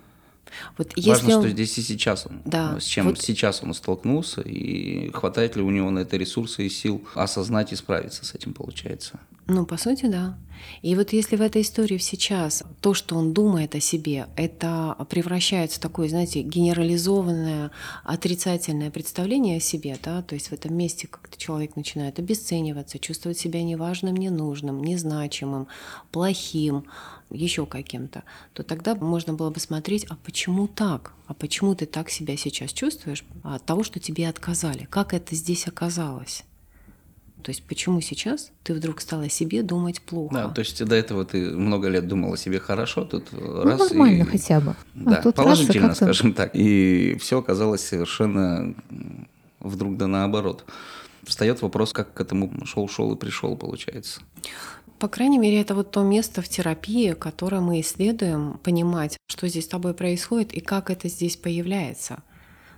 Вот 0.77 0.93
Важно, 0.95 1.09
если 1.09 1.33
он... 1.33 1.41
что 1.41 1.49
здесь 1.49 1.77
и 1.77 1.81
сейчас 1.81 2.25
он. 2.25 2.41
Да. 2.45 2.79
С 2.79 2.83
чем 2.83 3.07
вот... 3.07 3.19
сейчас 3.19 3.63
он 3.63 3.73
столкнулся, 3.73 4.41
и 4.41 5.11
хватает 5.11 5.55
ли 5.55 5.61
у 5.61 5.69
него 5.69 5.89
на 5.89 5.99
это 5.99 6.17
ресурсы 6.17 6.65
и 6.65 6.69
сил 6.69 7.03
осознать 7.15 7.73
и 7.73 7.75
справиться 7.75 8.25
с 8.25 8.33
этим, 8.33 8.53
получается. 8.53 9.19
Ну, 9.47 9.65
по 9.65 9.77
сути, 9.77 10.07
да. 10.07 10.37
И 10.81 10.95
вот 10.95 11.13
если 11.13 11.37
в 11.37 11.41
этой 11.41 11.61
истории 11.61 11.97
сейчас 11.99 12.63
то, 12.81 12.93
что 12.93 13.15
он 13.15 13.33
думает 13.33 13.75
о 13.75 13.79
себе, 13.79 14.27
это 14.35 14.95
превращается 15.09 15.77
в 15.77 15.81
такое, 15.81 16.09
знаете, 16.09 16.41
генерализованное 16.41 17.71
отрицательное 18.03 18.91
представление 18.91 19.57
о 19.57 19.61
себе, 19.61 19.97
да, 20.03 20.21
то 20.21 20.35
есть 20.35 20.49
в 20.49 20.53
этом 20.53 20.75
месте 20.75 21.07
как-то 21.07 21.37
человек 21.37 21.75
начинает 21.75 22.19
обесцениваться, 22.19 22.99
чувствовать 22.99 23.39
себя 23.39 23.63
неважным, 23.63 24.15
ненужным, 24.15 24.83
незначимым, 24.83 25.67
плохим, 26.11 26.85
еще 27.29 27.65
каким-то, 27.65 28.23
то 28.53 28.63
тогда 28.63 28.95
можно 28.95 29.33
было 29.33 29.49
бы 29.49 29.59
смотреть, 29.59 30.05
а 30.09 30.15
почему 30.15 30.67
так? 30.67 31.13
А 31.27 31.33
почему 31.33 31.75
ты 31.75 31.85
так 31.85 32.09
себя 32.09 32.37
сейчас 32.37 32.71
чувствуешь 32.71 33.23
от 33.43 33.65
того, 33.65 33.83
что 33.83 33.99
тебе 33.99 34.27
отказали? 34.29 34.87
Как 34.89 35.13
это 35.13 35.35
здесь 35.35 35.67
оказалось? 35.67 36.43
То 37.43 37.51
есть 37.51 37.63
почему 37.63 38.01
сейчас 38.01 38.51
ты 38.63 38.73
вдруг 38.73 38.99
стала 38.99 39.23
о 39.23 39.29
себе 39.29 39.61
думать 39.61 40.01
плохо? 40.01 40.33
Да, 40.33 40.49
то 40.49 40.59
есть 40.59 40.83
до 40.83 40.95
этого 40.95 41.23
ты 41.23 41.51
много 41.51 41.87
лет 41.87 42.07
думала 42.07 42.33
о 42.33 42.37
себе 42.37 42.59
хорошо, 42.59 43.05
тут 43.05 43.27
ну, 43.31 43.63
раз 43.63 43.89
нормально 43.89 44.23
и... 44.23 44.25
хотя 44.25 44.59
бы. 44.59 44.75
А 45.05 45.21
да, 45.21 45.31
положительно, 45.31 45.93
скажем 45.95 46.33
так. 46.33 46.51
И 46.53 47.15
все 47.19 47.39
оказалось 47.39 47.85
совершенно 47.85 48.75
вдруг 49.59 49.97
да 49.97 50.07
наоборот. 50.07 50.65
Встает 51.23 51.61
вопрос, 51.61 51.93
как 51.93 52.13
к 52.13 52.21
этому 52.21 52.51
шел-шел 52.65 53.13
и 53.13 53.17
пришел, 53.17 53.55
получается. 53.57 54.21
По 54.99 55.07
крайней 55.07 55.37
мере, 55.37 55.61
это 55.61 55.75
вот 55.75 55.91
то 55.91 56.01
место 56.01 56.41
в 56.41 56.49
терапии, 56.49 57.13
которое 57.13 57.61
мы 57.61 57.81
исследуем, 57.81 58.59
понимать, 58.63 59.17
что 59.27 59.47
здесь 59.47 59.65
с 59.65 59.67
тобой 59.67 59.93
происходит 59.93 60.53
и 60.53 60.59
как 60.59 60.89
это 60.89 61.07
здесь 61.07 61.37
появляется 61.37 62.23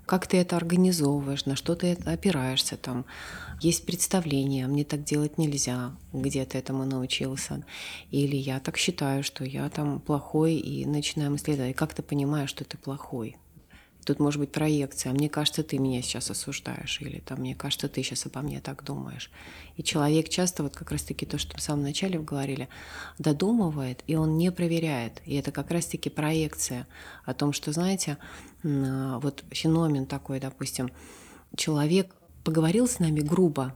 как 0.09 0.25
ты 0.25 0.37
это 0.37 0.57
организовываешь, 0.57 1.45
на 1.45 1.55
что 1.55 1.75
ты 1.75 1.93
опираешься 1.93 2.77
там. 2.77 3.05
Есть 3.61 3.85
представление, 3.85 4.65
мне 4.65 4.83
так 4.83 5.03
делать 5.03 5.37
нельзя, 5.37 5.91
где 6.13 6.45
ты 6.45 6.57
этому 6.57 6.83
научился. 6.83 7.63
Или 8.09 8.35
я 8.35 8.59
так 8.59 8.77
считаю, 8.77 9.23
что 9.23 9.45
я 9.45 9.69
там 9.69 9.99
плохой, 9.99 10.55
и 10.55 10.83
начинаем 10.87 11.35
исследовать, 11.35 11.75
как 11.75 11.93
ты 11.93 12.01
понимаешь, 12.01 12.49
что 12.49 12.65
ты 12.65 12.75
плохой. 12.75 13.37
Тут 14.09 14.19
может 14.19 14.39
быть 14.39 14.51
проекция. 14.51 15.13
Мне 15.13 15.29
кажется, 15.29 15.61
ты 15.61 15.77
меня 15.77 16.01
сейчас 16.01 16.31
осуждаешь. 16.31 16.99
Или 16.99 17.19
там, 17.19 17.41
мне 17.41 17.53
кажется, 17.53 17.87
ты 17.87 18.01
сейчас 18.01 18.25
обо 18.25 18.41
мне 18.41 18.59
так 18.59 18.83
думаешь. 18.83 19.29
И 19.77 19.83
человек 19.83 20.29
часто, 20.29 20.63
вот 20.63 20.75
как 20.75 20.89
раз-таки 20.91 21.27
то, 21.27 21.37
что 21.37 21.55
в 21.55 21.61
самом 21.61 21.83
начале 21.83 22.17
говорили, 22.17 22.69
додумывает, 23.19 24.03
и 24.07 24.15
он 24.15 24.35
не 24.39 24.51
проверяет. 24.51 25.21
И 25.25 25.35
это 25.35 25.51
как 25.51 25.69
раз-таки 25.69 26.09
проекция 26.09 26.87
о 27.23 27.35
том, 27.35 27.53
что, 27.53 27.71
знаете, 27.71 28.17
а, 28.63 29.19
вот 29.19 29.43
феномен 29.51 30.07
такой, 30.07 30.39
допустим, 30.39 30.89
человек 31.55 32.15
поговорил 32.43 32.87
с 32.87 32.97
нами 32.97 33.19
грубо, 33.19 33.75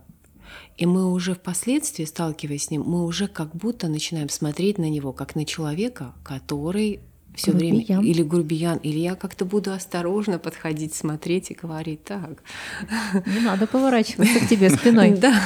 и 0.77 0.87
мы 0.87 1.11
уже 1.11 1.35
впоследствии, 1.35 2.05
сталкиваясь 2.05 2.63
с 2.63 2.71
ним, 2.71 2.81
мы 2.81 3.05
уже 3.05 3.27
как 3.27 3.55
будто 3.55 3.87
начинаем 3.87 4.29
смотреть 4.29 4.79
на 4.79 4.89
него 4.89 5.13
как 5.13 5.35
на 5.35 5.45
человека, 5.45 6.15
который 6.23 7.01
все 7.35 7.51
время 7.51 7.81
или 8.01 8.23
грубиян, 8.23 8.77
или 8.77 8.99
я 8.99 9.15
как-то 9.15 9.45
буду 9.45 9.71
осторожно 9.71 10.39
подходить, 10.39 10.93
смотреть 10.93 11.51
и 11.51 11.53
говорить 11.53 12.03
так. 12.03 12.43
Не 13.25 13.39
надо 13.39 13.67
поворачиваться 13.67 14.39
к 14.39 14.47
тебе 14.47 14.69
спиной. 14.69 15.17
Да, 15.23 15.41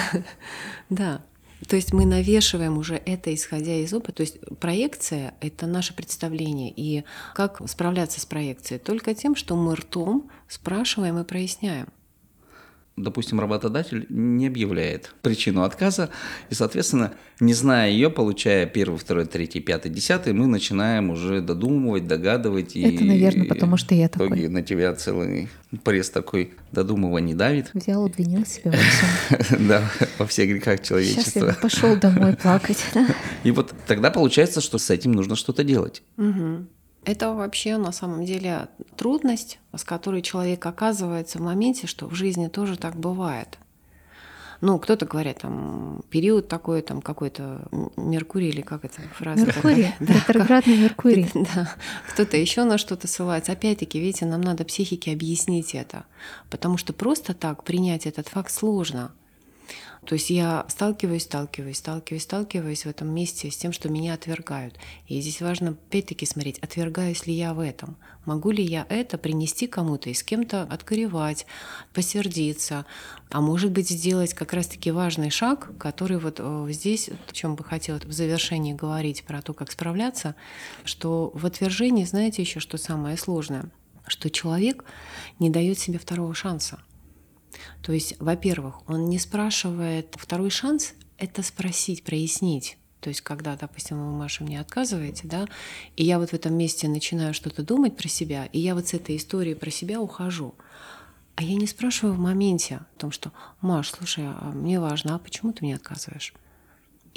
да. 0.89 1.21
То 1.67 1.75
есть 1.75 1.93
мы 1.93 2.05
навешиваем 2.05 2.77
уже 2.77 2.95
это, 2.95 3.33
исходя 3.33 3.75
из 3.75 3.93
опыта. 3.93 4.17
То 4.17 4.21
есть 4.21 4.37
проекция— 4.59 5.33
это 5.41 5.65
наше 5.67 5.93
представление. 5.93 6.71
И 6.75 7.03
как 7.35 7.61
справляться 7.67 8.19
с 8.19 8.25
проекцией? 8.25 8.79
Только 8.79 9.13
тем, 9.13 9.35
что 9.35 9.55
мы 9.55 9.75
ртом 9.75 10.29
спрашиваем 10.47 11.17
и 11.19 11.23
проясняем 11.23 11.87
допустим, 12.97 13.39
работодатель 13.39 14.07
не 14.09 14.47
объявляет 14.47 15.13
причину 15.21 15.61
отказа, 15.61 16.09
и, 16.49 16.55
соответственно, 16.55 17.13
не 17.39 17.53
зная 17.53 17.91
ее, 17.91 18.09
получая 18.09 18.65
первый, 18.65 18.97
второй, 18.97 19.25
третий, 19.25 19.59
пятый, 19.59 19.91
десятый, 19.91 20.33
мы 20.33 20.47
начинаем 20.47 21.11
уже 21.11 21.41
додумывать, 21.41 22.07
догадывать. 22.07 22.75
Это, 22.75 23.03
и, 23.03 23.07
наверное, 23.07 23.45
потому 23.45 23.77
что 23.77 23.93
я 23.93 24.09
такой. 24.09 24.47
на 24.49 24.63
тебя 24.63 24.95
целый 24.95 25.47
пресс 25.83 26.09
такой 26.09 26.53
додумывание 26.71 27.35
давит. 27.35 27.69
Взял, 27.73 28.03
обвинил 28.05 28.45
себя 28.45 28.71
во 28.71 28.77
всем. 28.77 29.57
Да, 29.67 29.83
во 30.17 30.25
всех 30.25 30.49
грехах 30.49 30.81
человечества. 30.81 31.23
Сейчас 31.23 31.35
я 31.35 31.53
пошел 31.53 31.95
домой 31.95 32.35
плакать. 32.35 32.83
И 33.43 33.51
вот 33.51 33.73
тогда 33.85 34.09
получается, 34.09 34.59
что 34.59 34.77
с 34.79 34.89
этим 34.89 35.11
нужно 35.11 35.35
что-то 35.35 35.63
делать. 35.63 36.01
Это 37.07 37.31
вообще 37.31 37.77
на 37.77 37.93
самом 37.93 38.25
деле 38.25 38.67
трудность, 38.97 39.59
с 39.73 39.85
которой 39.85 40.21
человек 40.21 40.65
оказывается 40.65 41.37
в 41.37 41.41
моменте, 41.41 41.87
что 41.87 42.05
в 42.05 42.13
жизни 42.13 42.49
тоже 42.49 42.75
так 42.75 42.97
бывает. 42.97 43.57
Ну, 44.59 44.77
кто-то 44.77 45.05
говорит, 45.05 45.37
там, 45.37 46.01
период 46.09 46.49
такой, 46.49 46.81
там, 46.81 47.01
какой-то 47.01 47.61
Меркурий, 47.95 48.49
или 48.49 48.59
как 48.59 48.83
это 48.83 49.01
фраза? 49.13 49.45
Меркурий, 49.45 49.93
ретроградный 49.99 50.77
Меркурий. 50.77 51.31
Да, 51.33 51.73
кто-то 52.09 52.35
еще 52.35 52.65
на 52.65 52.77
что-то 52.77 53.07
ссылается. 53.07 53.53
Опять-таки, 53.53 54.01
видите, 54.01 54.25
нам 54.25 54.41
надо 54.41 54.65
психике 54.65 55.13
объяснить 55.13 55.75
это, 55.75 56.03
потому 56.49 56.75
что 56.75 56.91
просто 56.91 57.33
так 57.33 57.63
принять 57.63 58.05
этот 58.05 58.27
факт 58.27 58.51
сложно– 58.51 59.13
то 60.07 60.13
есть 60.13 60.29
я 60.29 60.65
сталкиваюсь, 60.69 61.23
сталкиваюсь, 61.23 61.79
сталкиваюсь, 61.79 62.23
сталкиваюсь 62.23 62.85
в 62.85 62.89
этом 62.89 63.13
месте 63.13 63.51
с 63.51 63.57
тем, 63.57 63.73
что 63.73 63.89
меня 63.89 64.13
отвергают. 64.13 64.79
И 65.05 65.19
здесь 65.19 65.41
важно 65.41 65.71
опять-таки 65.71 66.25
смотреть, 66.25 66.59
отвергаюсь 66.59 67.27
ли 67.27 67.33
я 67.33 67.53
в 67.53 67.59
этом. 67.59 67.97
Могу 68.23 68.51
ли 68.51 68.63
я 68.63 68.85
это 68.87 69.17
принести 69.17 69.67
кому-то 69.67 70.09
и 70.09 70.13
с 70.13 70.23
кем-то 70.23 70.61
откоревать, 70.61 71.45
посердиться, 71.93 72.85
а 73.29 73.41
может 73.41 73.71
быть 73.71 73.89
сделать 73.89 74.33
как 74.33 74.53
раз-таки 74.53 74.91
важный 74.91 75.29
шаг, 75.29 75.77
который 75.77 76.19
вот 76.19 76.37
э, 76.39 76.67
здесь, 76.69 77.09
о 77.09 77.33
чем 77.33 77.57
бы 77.57 77.65
хотела 77.65 77.99
в 77.99 78.13
завершении 78.13 78.71
говорить 78.71 79.25
про 79.25 79.41
то, 79.41 79.53
как 79.53 79.73
справляться, 79.73 80.35
что 80.85 81.31
в 81.33 81.45
отвержении, 81.45 82.05
знаете 82.05 82.41
еще, 82.41 82.61
что 82.61 82.77
самое 82.77 83.17
сложное, 83.17 83.71
что 84.07 84.29
человек 84.29 84.85
не 85.37 85.49
дает 85.49 85.77
себе 85.77 85.99
второго 85.99 86.33
шанса. 86.33 86.79
То 87.81 87.93
есть, 87.93 88.15
во-первых, 88.19 88.87
он 88.89 89.05
не 89.05 89.19
спрашивает 89.19 90.15
второй 90.17 90.49
шанс, 90.49 90.93
это 91.17 91.43
спросить, 91.43 92.03
прояснить. 92.03 92.77
То 92.99 93.09
есть, 93.09 93.21
когда, 93.21 93.55
допустим, 93.55 93.97
вы, 93.97 94.17
Маша, 94.17 94.43
мне 94.43 94.59
отказываете, 94.59 95.27
да, 95.27 95.47
и 95.95 96.03
я 96.03 96.19
вот 96.19 96.31
в 96.31 96.33
этом 96.33 96.55
месте 96.55 96.87
начинаю 96.87 97.33
что-то 97.33 97.63
думать 97.63 97.95
про 97.95 98.07
себя, 98.07 98.45
и 98.45 98.59
я 98.59 98.75
вот 98.75 98.87
с 98.87 98.93
этой 98.93 99.17
историей 99.17 99.55
про 99.55 99.69
себя 99.69 100.01
ухожу. 100.01 100.55
А 101.35 101.43
я 101.43 101.55
не 101.55 101.67
спрашиваю 101.67 102.15
в 102.15 102.19
моменте 102.19 102.77
о 102.77 102.99
том, 102.99 103.11
что, 103.11 103.31
Маш, 103.61 103.91
слушай, 103.91 104.25
а 104.25 104.51
мне 104.53 104.79
важно, 104.79 105.15
а 105.15 105.19
почему 105.19 105.53
ты 105.53 105.63
мне 105.63 105.75
отказываешь? 105.75 106.33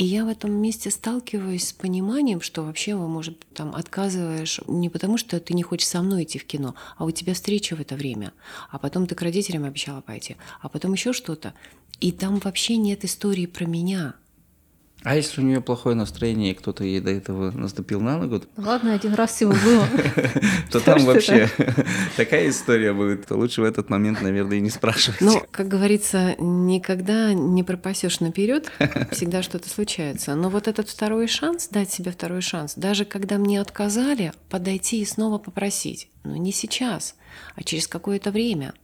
И 0.00 0.04
я 0.04 0.24
в 0.24 0.28
этом 0.28 0.52
месте 0.52 0.90
сталкиваюсь 0.90 1.68
с 1.68 1.72
пониманием, 1.74 2.40
что 2.40 2.62
вообще, 2.62 2.94
вы, 2.94 3.06
может, 3.06 3.38
там 3.52 3.74
отказываешь 3.74 4.58
не 4.66 4.88
потому, 4.88 5.18
что 5.18 5.38
ты 5.40 5.52
не 5.52 5.62
хочешь 5.62 5.88
со 5.88 6.00
мной 6.00 6.22
идти 6.22 6.38
в 6.38 6.46
кино, 6.46 6.74
а 6.96 7.04
у 7.04 7.10
тебя 7.10 7.34
встреча 7.34 7.76
в 7.76 7.82
это 7.82 7.96
время, 7.96 8.32
а 8.70 8.78
потом 8.78 9.06
ты 9.06 9.14
к 9.14 9.20
родителям 9.20 9.64
обещала 9.64 10.00
пойти, 10.00 10.38
а 10.62 10.70
потом 10.70 10.94
еще 10.94 11.12
что-то. 11.12 11.52
И 12.00 12.12
там 12.12 12.38
вообще 12.38 12.78
нет 12.78 13.04
истории 13.04 13.44
про 13.44 13.66
меня. 13.66 14.14
А 15.02 15.16
если 15.16 15.40
у 15.40 15.44
нее 15.44 15.60
плохое 15.62 15.96
настроение, 15.96 16.52
и 16.52 16.54
кто-то 16.54 16.84
ей 16.84 17.00
до 17.00 17.10
этого 17.10 17.50
наступил 17.52 18.00
на 18.00 18.18
ногу, 18.18 18.42
Ладно, 18.56 18.92
один 18.92 19.14
раз 19.14 19.34
всего 19.34 19.52
было. 19.52 19.86
то 20.70 20.80
там 20.80 21.04
вообще 21.04 21.48
такая 22.16 22.50
история 22.50 22.92
будет. 22.92 23.26
То 23.26 23.36
лучше 23.36 23.62
в 23.62 23.64
этот 23.64 23.88
момент, 23.88 24.20
наверное, 24.20 24.58
и 24.58 24.60
не 24.60 24.68
спрашивать. 24.68 25.20
Ну, 25.22 25.42
как 25.50 25.68
говорится, 25.68 26.34
никогда 26.38 27.32
не 27.32 27.62
пропасешь 27.62 28.20
наперед, 28.20 28.70
всегда 29.10 29.42
что-то 29.42 29.70
случается. 29.70 30.34
Но 30.34 30.50
вот 30.50 30.68
этот 30.68 30.88
второй 30.88 31.28
шанс, 31.28 31.68
дать 31.68 31.90
себе 31.90 32.10
второй 32.10 32.42
шанс, 32.42 32.74
даже 32.74 33.06
когда 33.06 33.38
мне 33.38 33.60
отказали, 33.60 34.32
подойти 34.50 35.00
и 35.00 35.06
снова 35.06 35.38
попросить. 35.38 36.08
Но 36.24 36.36
не 36.36 36.52
сейчас, 36.52 37.14
а 37.56 37.62
через 37.62 37.86
какое-то 37.86 38.30
время– 38.30 38.74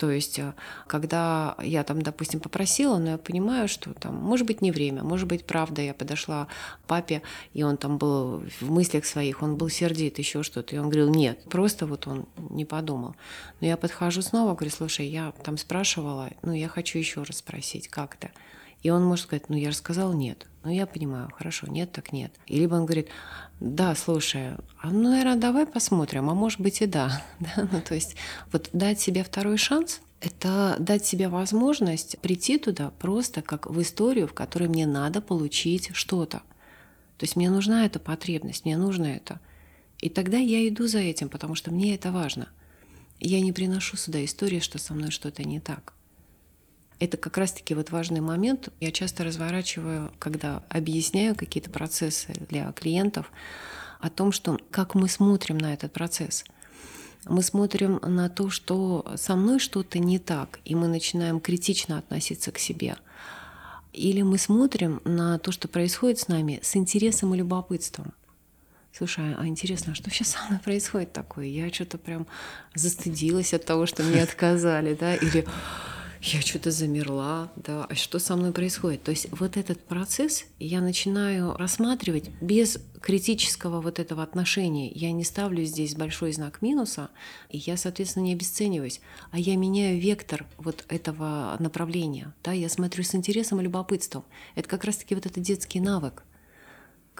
то 0.00 0.10
есть, 0.10 0.38
э, 0.38 0.54
когда 0.86 1.54
я 1.62 1.84
там, 1.84 2.00
допустим, 2.00 2.40
попросила, 2.40 2.96
но 2.96 3.10
я 3.10 3.18
понимаю, 3.18 3.68
что 3.68 3.92
там, 3.92 4.14
может 4.14 4.46
быть, 4.46 4.62
не 4.62 4.72
время, 4.72 5.02
может 5.02 5.28
быть, 5.28 5.44
правда, 5.44 5.82
я 5.82 5.92
подошла 5.92 6.46
к 6.82 6.86
папе, 6.86 7.20
и 7.52 7.62
он 7.62 7.76
там 7.76 7.98
был 7.98 8.42
в 8.60 8.70
мыслях 8.70 9.04
своих, 9.04 9.42
он 9.42 9.56
был 9.56 9.68
сердит, 9.68 10.18
еще 10.18 10.42
что-то, 10.42 10.74
и 10.74 10.78
он 10.78 10.86
говорил, 10.86 11.10
нет, 11.10 11.44
просто 11.50 11.84
вот 11.84 12.06
он 12.06 12.24
не 12.48 12.64
подумал. 12.64 13.14
Но 13.60 13.66
я 13.66 13.76
подхожу 13.76 14.22
снова, 14.22 14.54
говорю, 14.54 14.74
слушай, 14.74 15.06
я 15.06 15.34
там 15.44 15.58
спрашивала, 15.58 16.30
ну, 16.40 16.54
я 16.54 16.68
хочу 16.68 16.98
еще 16.98 17.22
раз 17.22 17.36
спросить, 17.36 17.88
как 17.88 18.16
то 18.16 18.30
И 18.82 18.90
он 18.90 19.04
может 19.04 19.24
сказать, 19.24 19.48
ну, 19.48 19.56
я 19.56 19.68
рассказал, 19.68 20.12
нет. 20.12 20.46
Ну, 20.64 20.70
я 20.70 20.86
понимаю, 20.86 21.30
хорошо, 21.36 21.66
нет, 21.66 21.92
так 21.92 22.12
нет. 22.12 22.32
И 22.46 22.58
либо 22.58 22.74
он 22.74 22.86
говорит, 22.86 23.08
да, 23.60 23.94
слушай, 23.94 24.54
а 24.80 24.90
ну, 24.90 25.10
наверное, 25.10 25.36
давай 25.36 25.66
посмотрим, 25.66 26.30
а 26.30 26.34
может 26.34 26.60
быть 26.60 26.80
и 26.80 26.86
да. 26.86 27.22
да? 27.40 27.68
Ну, 27.70 27.80
то 27.80 27.94
есть 27.94 28.16
вот 28.52 28.70
дать 28.72 29.00
себе 29.00 29.22
второй 29.22 29.58
шанс— 29.58 30.00
это 30.20 30.76
дать 30.78 31.04
себе 31.04 31.28
возможность 31.28 32.18
прийти 32.20 32.58
туда 32.58 32.90
просто 32.98 33.42
как 33.42 33.68
в 33.68 33.80
историю, 33.80 34.28
в 34.28 34.34
которой 34.34 34.68
мне 34.68 34.86
надо 34.86 35.20
получить 35.20 35.90
что-то. 35.94 36.38
То 37.18 37.24
есть 37.24 37.36
мне 37.36 37.50
нужна 37.50 37.84
эта 37.84 37.98
потребность, 37.98 38.64
мне 38.64 38.78
нужно 38.78 39.06
это. 39.06 39.40
И 39.98 40.08
тогда 40.08 40.38
я 40.38 40.66
иду 40.66 40.86
за 40.86 40.98
этим, 40.98 41.28
потому 41.28 41.54
что 41.54 41.70
мне 41.70 41.94
это 41.94 42.12
важно. 42.12 42.48
Я 43.18 43.42
не 43.42 43.52
приношу 43.52 43.98
сюда 43.98 44.24
истории, 44.24 44.60
что 44.60 44.78
со 44.78 44.94
мной 44.94 45.10
что-то 45.10 45.44
не 45.44 45.60
так. 45.60 45.92
Это 47.00 47.16
как 47.16 47.38
раз-таки 47.38 47.74
вот 47.74 47.90
важный 47.90 48.20
момент. 48.20 48.68
Я 48.78 48.92
часто 48.92 49.24
разворачиваю, 49.24 50.12
когда 50.18 50.62
объясняю 50.68 51.34
какие-то 51.34 51.70
процессы 51.70 52.34
для 52.50 52.70
клиентов, 52.72 53.32
о 54.00 54.10
том, 54.10 54.32
что 54.32 54.58
как 54.70 54.94
мы 54.94 55.08
смотрим 55.08 55.58
на 55.58 55.72
этот 55.74 55.92
процесс. 55.92 56.44
Мы 57.26 57.42
смотрим 57.42 58.00
на 58.02 58.28
то, 58.30 58.48
что 58.48 59.06
со 59.16 59.36
мной 59.36 59.58
что-то 59.58 59.98
не 59.98 60.18
так, 60.18 60.58
и 60.64 60.74
мы 60.74 60.88
начинаем 60.88 61.40
критично 61.40 61.98
относиться 61.98 62.52
к 62.52 62.58
себе. 62.58 62.96
Или 63.92 64.22
мы 64.22 64.38
смотрим 64.38 65.00
на 65.04 65.38
то, 65.38 65.52
что 65.52 65.68
происходит 65.68 66.18
с 66.18 66.28
нами, 66.28 66.60
с 66.62 66.76
интересом 66.76 67.34
и 67.34 67.38
любопытством. 67.38 68.12
Слушай, 68.92 69.34
а 69.36 69.46
интересно, 69.46 69.92
а 69.92 69.94
что 69.94 70.10
сейчас 70.10 70.28
со 70.28 70.38
мной 70.48 70.60
происходит 70.60 71.12
такое? 71.12 71.46
Я 71.46 71.72
что-то 71.72 71.98
прям 71.98 72.26
застыдилась 72.74 73.54
от 73.54 73.64
того, 73.64 73.86
что 73.86 74.02
мне 74.02 74.22
отказали, 74.22 74.94
да, 74.94 75.14
или 75.14 75.46
я 76.22 76.40
что-то 76.42 76.70
замерла, 76.70 77.50
да, 77.56 77.86
а 77.86 77.94
что 77.94 78.18
со 78.18 78.36
мной 78.36 78.52
происходит? 78.52 79.02
То 79.02 79.10
есть 79.10 79.28
вот 79.32 79.56
этот 79.56 79.82
процесс 79.84 80.44
я 80.58 80.80
начинаю 80.80 81.54
рассматривать 81.54 82.30
без 82.40 82.78
критического 83.00 83.80
вот 83.80 83.98
этого 83.98 84.22
отношения. 84.22 84.90
Я 84.90 85.12
не 85.12 85.24
ставлю 85.24 85.64
здесь 85.64 85.94
большой 85.94 86.32
знак 86.32 86.60
минуса, 86.60 87.08
и 87.48 87.58
я, 87.58 87.76
соответственно, 87.76 88.24
не 88.24 88.34
обесцениваюсь, 88.34 89.00
а 89.30 89.38
я 89.38 89.56
меняю 89.56 90.00
вектор 90.00 90.46
вот 90.58 90.84
этого 90.88 91.56
направления. 91.58 92.34
Да, 92.44 92.52
я 92.52 92.68
смотрю 92.68 93.02
с 93.02 93.14
интересом 93.14 93.60
и 93.60 93.64
любопытством. 93.64 94.24
Это 94.54 94.68
как 94.68 94.84
раз-таки 94.84 95.14
вот 95.14 95.24
этот 95.26 95.42
детский 95.42 95.80
навык 95.80 96.22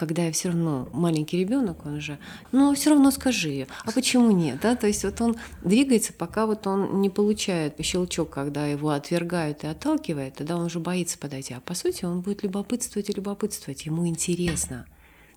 когда 0.01 0.25
я 0.25 0.33
все 0.33 0.49
равно 0.49 0.89
маленький 0.95 1.39
ребенок, 1.39 1.85
он 1.85 1.99
уже, 1.99 2.19
ну 2.53 2.75
все 2.75 2.89
равно 2.89 3.11
скажи, 3.11 3.67
а 3.85 3.93
почему 3.93 4.31
нет, 4.31 4.59
да, 4.63 4.75
то 4.75 4.87
есть 4.87 5.05
вот 5.05 5.21
он 5.21 5.37
двигается, 5.63 6.15
пока 6.15 6.47
вот 6.47 6.67
он 6.67 7.03
не 7.03 7.11
получает 7.11 7.75
щелчок, 7.85 8.31
когда 8.31 8.67
его 8.67 8.89
отвергают 8.89 9.63
и 9.63 9.67
отталкивают, 9.67 10.37
тогда 10.37 10.57
он 10.57 10.65
уже 10.65 10.81
боится 10.81 11.19
подойти, 11.19 11.53
а 11.53 11.61
по 11.61 11.75
сути 11.75 12.07
он 12.07 12.23
будет 12.23 12.43
любопытствовать 12.43 13.11
и 13.11 13.13
любопытствовать, 13.13 13.85
ему 13.85 14.07
интересно. 14.07 14.87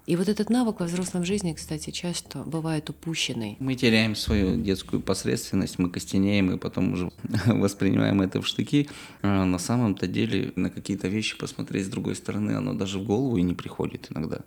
И 0.06 0.18
вот 0.18 0.28
этот 0.28 0.50
навык 0.50 0.82
во 0.82 0.86
взрослом 0.86 1.24
жизни, 1.24 1.54
кстати, 1.54 1.90
часто 1.92 2.40
бывает 2.40 2.90
упущенный. 2.90 3.56
Мы 3.60 3.76
теряем 3.76 4.16
свою 4.16 4.62
детскую 4.62 5.02
посредственность, 5.02 5.80
мы 5.80 5.90
костенеем 5.90 6.52
и 6.52 6.58
потом 6.58 6.94
уже 6.94 7.10
воспринимаем 7.46 8.22
это 8.22 8.42
в 8.42 8.48
штыки. 8.48 8.90
А 9.22 9.46
на 9.46 9.60
самом-то 9.60 10.08
деле 10.08 10.52
на 10.58 10.70
какие-то 10.70 11.08
вещи 11.08 11.38
посмотреть 11.38 11.86
с 11.86 11.90
другой 11.90 12.16
стороны, 12.16 12.52
оно 12.52 12.74
даже 12.74 13.00
в 13.00 13.06
голову 13.06 13.38
и 13.38 13.42
не 13.44 13.54
приходит 13.54 14.08
иногда. 14.12 14.40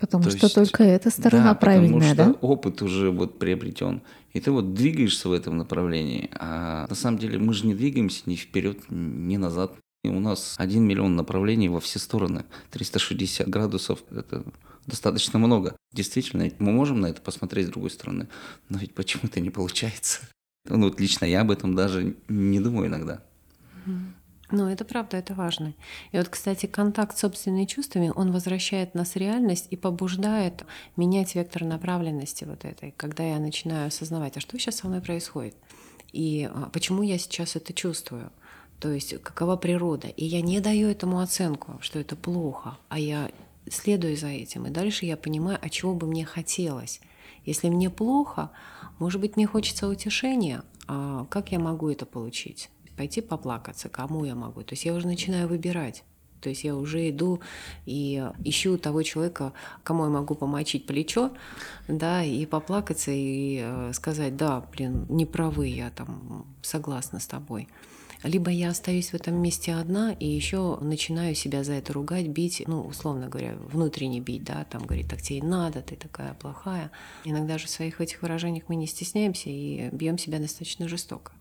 Потому 0.00 0.24
То 0.24 0.30
что 0.30 0.46
есть, 0.46 0.54
только 0.56 0.82
эта 0.82 1.10
сторона 1.10 1.52
да, 1.52 1.54
правильная, 1.54 2.10
потому 2.10 2.32
что 2.34 2.44
опыт 2.44 2.82
уже 2.82 3.12
вот 3.12 3.38
приобретен. 3.38 4.02
И 4.32 4.40
ты 4.40 4.50
вот 4.50 4.74
двигаешься 4.74 5.28
в 5.28 5.32
этом 5.32 5.58
направлении. 5.58 6.28
А 6.32 6.88
на 6.88 6.94
самом 6.96 7.18
деле 7.18 7.38
мы 7.38 7.54
же 7.54 7.68
не 7.68 7.74
двигаемся 7.74 8.22
ни 8.26 8.34
вперед, 8.34 8.78
ни 8.90 9.36
назад. 9.36 9.74
И 10.02 10.08
у 10.08 10.18
нас 10.18 10.56
1 10.58 10.82
миллион 10.82 11.14
направлений 11.14 11.68
во 11.68 11.78
все 11.78 12.00
стороны. 12.00 12.44
360 12.72 13.48
градусов– 13.48 14.00
это 14.10 14.42
достаточно 14.86 15.38
много. 15.38 15.76
Действительно, 15.92 16.50
мы 16.58 16.72
можем 16.72 17.00
на 17.00 17.06
это 17.06 17.20
посмотреть 17.20 17.66
с 17.66 17.70
другой 17.70 17.90
стороны, 17.90 18.28
но 18.68 18.78
ведь 18.78 18.94
почему-то 18.94 19.40
не 19.40 19.50
получается. 19.50 20.20
Ну 20.68 20.88
вот 20.88 21.00
лично 21.00 21.24
я 21.24 21.40
об 21.40 21.50
этом 21.50 21.74
даже 21.74 22.16
не 22.28 22.60
думаю 22.60 22.88
иногда. 22.88 23.22
Ну, 24.52 24.68
это 24.68 24.84
правда, 24.84 25.16
это 25.16 25.32
важно. 25.32 25.72
И 26.12 26.18
вот, 26.18 26.28
кстати, 26.28 26.66
контакт 26.66 27.16
с 27.16 27.20
собственными 27.20 27.64
чувствами, 27.64 28.12
он 28.14 28.32
возвращает 28.32 28.94
нас 28.94 29.14
в 29.14 29.16
реальность 29.16 29.66
и 29.70 29.76
побуждает 29.76 30.64
менять 30.94 31.34
вектор 31.34 31.64
направленности 31.64 32.44
вот 32.44 32.66
этой, 32.66 32.92
когда 32.98 33.24
я 33.24 33.38
начинаю 33.38 33.88
осознавать, 33.88 34.36
а 34.36 34.40
что 34.40 34.58
сейчас 34.58 34.76
со 34.76 34.88
мной 34.88 35.00
происходит, 35.00 35.56
и 36.12 36.50
а, 36.52 36.68
почему 36.68 37.02
я 37.02 37.16
сейчас 37.16 37.56
это 37.56 37.72
чувствую, 37.72 38.30
то 38.78 38.92
есть 38.92 39.22
какова 39.22 39.56
природа. 39.56 40.08
И 40.08 40.26
я 40.26 40.42
не 40.42 40.60
даю 40.60 40.88
этому 40.88 41.20
оценку, 41.20 41.78
что 41.80 41.98
это 41.98 42.14
плохо, 42.14 42.76
а 42.90 42.98
я 42.98 43.30
следую 43.70 44.16
за 44.16 44.28
этим. 44.28 44.66
И 44.66 44.70
дальше 44.70 45.06
я 45.06 45.16
понимаю, 45.16 45.58
а 45.60 45.68
чего 45.68 45.94
бы 45.94 46.06
мне 46.06 46.24
хотелось. 46.24 47.00
Если 47.44 47.68
мне 47.68 47.90
плохо, 47.90 48.50
может 48.98 49.20
быть, 49.20 49.36
мне 49.36 49.46
хочется 49.46 49.88
утешения, 49.88 50.62
а 50.86 51.26
как 51.26 51.52
я 51.52 51.58
могу 51.58 51.90
это 51.90 52.06
получить? 52.06 52.70
Пойти 52.96 53.20
поплакаться, 53.20 53.88
кому 53.88 54.24
я 54.24 54.34
могу? 54.34 54.62
То 54.62 54.74
есть 54.74 54.84
я 54.84 54.94
уже 54.94 55.06
начинаю 55.06 55.48
выбирать. 55.48 56.04
То 56.42 56.48
есть 56.48 56.64
я 56.64 56.74
уже 56.74 57.08
иду 57.08 57.40
и 57.86 58.28
ищу 58.44 58.76
того 58.76 59.02
человека, 59.02 59.52
кому 59.84 60.04
я 60.04 60.10
могу 60.10 60.34
помочить 60.34 60.86
плечо, 60.86 61.30
да, 61.86 62.24
и 62.24 62.44
поплакаться, 62.46 63.12
и 63.12 63.60
э, 63.62 63.92
сказать, 63.94 64.36
да, 64.36 64.60
блин, 64.72 65.06
не 65.08 65.24
правы, 65.24 65.68
я 65.68 65.90
там 65.90 66.44
согласна 66.60 67.20
с 67.20 67.26
тобой. 67.28 67.68
Либо 68.22 68.50
я 68.50 68.70
остаюсь 68.70 69.10
в 69.10 69.14
этом 69.14 69.34
месте 69.34 69.74
одна 69.74 70.12
и 70.12 70.26
еще 70.26 70.78
начинаю 70.80 71.34
себя 71.34 71.64
за 71.64 71.72
это 71.72 71.92
ругать, 71.92 72.28
бить, 72.28 72.62
ну, 72.66 72.82
условно 72.82 73.28
говоря, 73.28 73.56
внутренне 73.72 74.20
бить, 74.20 74.44
да, 74.44 74.64
там 74.70 74.86
говорит, 74.86 75.08
так 75.08 75.20
тебе 75.20 75.38
и 75.38 75.42
надо, 75.42 75.82
ты 75.82 75.96
такая 75.96 76.34
плохая. 76.34 76.90
Иногда 77.24 77.58
же 77.58 77.66
в 77.66 77.70
своих 77.70 78.00
этих 78.00 78.22
выражениях 78.22 78.64
мы 78.68 78.76
не 78.76 78.86
стесняемся 78.86 79.50
и 79.50 79.88
бьем 79.90 80.18
себя 80.18 80.38
достаточно 80.38 80.88
жестоко. 80.88 81.32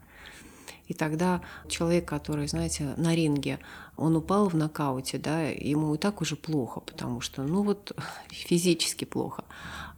И 0.91 0.93
тогда 0.93 1.39
человек, 1.69 2.05
который, 2.05 2.49
знаете, 2.49 2.95
на 2.97 3.15
ринге, 3.15 3.59
он 3.95 4.17
упал 4.17 4.49
в 4.49 4.55
нокауте, 4.55 5.17
да, 5.17 5.43
ему 5.43 5.95
и 5.95 5.97
так 5.97 6.19
уже 6.19 6.35
плохо, 6.35 6.81
потому 6.81 7.21
что, 7.21 7.43
ну 7.43 7.63
вот, 7.63 7.93
физически 8.29 9.05
плохо. 9.05 9.45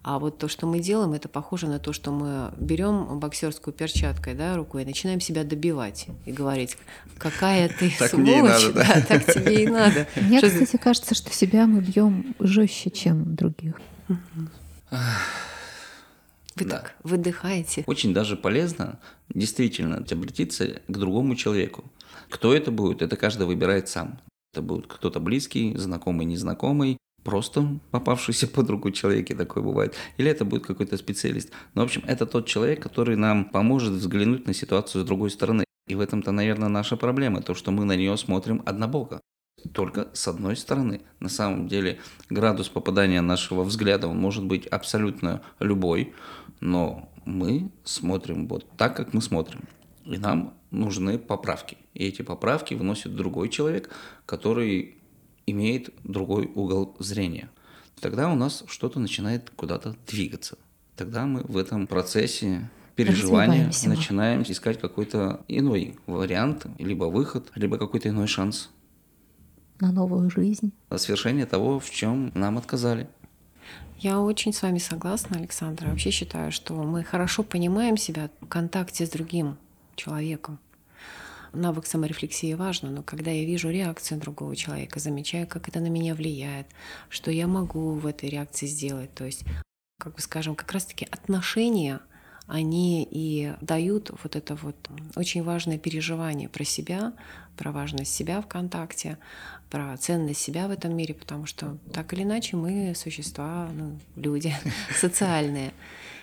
А 0.03 0.19
вот 0.19 0.37
то, 0.37 0.47
что 0.47 0.67
мы 0.67 0.79
делаем, 0.79 1.13
это 1.13 1.29
похоже 1.29 1.65
на 1.65 1.79
то, 1.79 1.93
что 1.93 2.11
мы 2.11 2.53
берем 2.59 3.19
боксерскую 3.19 3.73
перчаткой, 3.73 4.35
да, 4.35 4.55
рукой 4.55 4.83
и 4.83 4.85
начинаем 4.85 5.19
себя 5.19 5.43
добивать 5.43 6.05
и 6.27 6.31
говорить, 6.31 6.77
какая 7.17 7.69
ты 7.69 7.89
сволочь, 7.89 8.71
да, 8.75 9.01
так 9.01 9.25
тебе 9.33 9.63
и 9.63 9.67
надо. 9.67 10.07
Мне, 10.21 10.43
кстати, 10.43 10.77
кажется, 10.77 11.15
что 11.15 11.33
себя 11.33 11.65
мы 11.65 11.81
бьем 11.81 12.35
жестче, 12.39 12.91
чем 12.91 13.33
других. 13.33 13.81
Вы 16.55 16.65
Да. 16.65 16.77
так 16.77 16.95
выдыхаете. 17.03 17.83
Очень 17.87 18.13
даже 18.13 18.35
полезно 18.35 18.99
действительно 19.29 19.97
обратиться 19.97 20.81
к 20.87 20.97
другому 20.97 21.35
человеку. 21.35 21.91
Кто 22.29 22.53
это 22.53 22.71
будет, 22.71 23.01
это 23.01 23.15
каждый 23.15 23.47
выбирает 23.47 23.89
сам. 23.89 24.19
Это 24.53 24.61
будет 24.61 24.87
кто-то 24.87 25.19
близкий, 25.19 25.75
знакомый, 25.77 26.25
незнакомый, 26.25 26.97
просто 27.23 27.79
попавшийся 27.91 28.47
под 28.47 28.69
руку 28.69 28.91
человек, 28.91 29.31
и 29.31 29.35
такое 29.35 29.63
бывает. 29.63 29.95
Или 30.17 30.29
это 30.29 30.45
будет 30.45 30.65
какой-то 30.65 30.97
специалист. 30.97 31.49
Но, 31.73 31.81
в 31.81 31.85
общем, 31.85 32.03
это 32.05 32.25
тот 32.25 32.45
человек, 32.45 32.81
который 32.81 33.15
нам 33.15 33.45
поможет 33.45 33.93
взглянуть 33.93 34.45
на 34.45 34.53
ситуацию 34.53 35.03
с 35.03 35.07
другой 35.07 35.31
стороны. 35.31 35.63
И 35.87 35.95
в 35.95 35.99
этом-то, 35.99 36.31
наверное, 36.31 36.69
наша 36.69 36.97
проблема, 36.97 37.41
то, 37.41 37.55
что 37.55 37.71
мы 37.71 37.85
на 37.85 37.95
нее 37.95 38.15
смотрим 38.17 38.61
однобоко. 38.65 39.19
Только 39.73 40.09
с 40.13 40.27
одной 40.27 40.57
стороны. 40.57 41.01
На 41.19 41.29
самом 41.29 41.67
деле 41.67 41.99
градус 42.29 42.67
попадания 42.69 43.21
нашего 43.21 43.63
взгляда, 43.63 44.07
он 44.07 44.17
может 44.17 44.43
быть 44.45 44.67
абсолютно 44.67 45.41
любой, 45.59 46.13
но 46.63 47.09
мы 47.25 47.69
смотрим 47.83 48.47
вот 48.47 48.65
так, 48.77 48.95
как 48.95 49.13
мы 49.13 49.21
смотрим. 49.21 49.63
И 50.05 50.17
нам 50.17 50.53
нужны 50.71 51.17
поправки. 51.19 51.77
И 51.93 52.05
эти 52.05 52.21
поправки 52.21 52.73
вносит 52.73 53.15
другой 53.15 53.49
человек, 53.49 53.89
который 54.25 54.95
имеет 55.45 55.89
другой 56.05 56.45
угол 56.55 56.95
зрения. 56.99 57.49
Тогда 57.99 58.31
у 58.31 58.35
нас 58.35 58.63
что-то 58.67 58.99
начинает 58.99 59.49
куда-то 59.55 59.95
двигаться. 60.07 60.57
Тогда 60.95 61.25
мы 61.25 61.41
в 61.41 61.57
этом 61.57 61.85
процессе 61.85 62.69
переживания 62.95 63.69
начинаем 63.85 64.43
искать 64.43 64.79
какой-то 64.79 65.43
иной 65.49 65.97
вариант, 66.07 66.65
либо 66.79 67.05
выход, 67.05 67.51
либо 67.55 67.77
какой-то 67.77 68.07
иной 68.07 68.27
шанс 68.27 68.69
На 69.81 69.91
новую 69.91 70.29
жизнь. 70.29 70.71
на 70.89 70.97
свершение 70.97 71.45
того, 71.45 71.79
в 71.79 71.89
чем 71.89 72.31
нам 72.35 72.57
отказали. 72.57 73.09
Я 73.99 74.19
очень 74.19 74.51
с 74.51 74.61
вами 74.61 74.79
согласна, 74.79 75.37
Александра. 75.37 75.87
Вообще 75.87 76.11
считаю, 76.11 76.51
что 76.51 76.73
мы 76.73 77.03
хорошо 77.03 77.43
понимаем 77.43 77.95
себя 77.95 78.29
в 78.41 78.47
контакте 78.47 79.05
с 79.05 79.09
другим 79.09 79.57
человеком. 79.95 80.59
Навык 81.53 81.85
саморефлексии 81.85 82.53
важно, 82.55 82.89
но 82.89 83.03
когда 83.03 83.31
я 83.31 83.45
вижу 83.45 83.69
реакцию 83.69 84.19
другого 84.19 84.55
человека, 84.55 84.99
замечаю, 84.99 85.47
как 85.47 85.69
это 85.69 85.79
на 85.79 85.87
меня 85.87 86.15
влияет, 86.15 86.67
что 87.09 87.29
я 87.29 87.47
могу 87.47 87.93
в 87.93 88.07
этой 88.07 88.29
реакции 88.29 88.65
сделать, 88.65 89.13
то 89.13 89.23
есть, 89.23 89.43
как 89.99 90.15
бы 90.15 90.21
скажем, 90.21 90.55
как 90.55 90.71
раз-таки 90.71 91.07
отношения, 91.11 91.99
они 92.47 93.07
и 93.09 93.53
дают 93.61 94.11
вот 94.21 94.35
это 94.35 94.55
вот 94.55 94.75
очень 95.15 95.43
важное 95.43 95.77
переживание 95.77 96.49
про 96.49 96.63
себя, 96.63 97.13
про 97.57 97.71
важность 97.71 98.13
себя 98.13 98.41
в 98.41 98.47
контакте, 98.47 99.17
про 99.69 99.95
ценность 99.97 100.41
себя 100.41 100.67
в 100.67 100.71
этом 100.71 100.95
мире, 100.95 101.13
потому 101.13 101.45
что 101.45 101.77
так 101.93 102.13
или 102.13 102.23
иначе 102.23 102.57
мы 102.57 102.93
существа, 102.95 103.69
ну, 103.73 103.97
люди 104.15 104.53
социальные. 104.95 105.73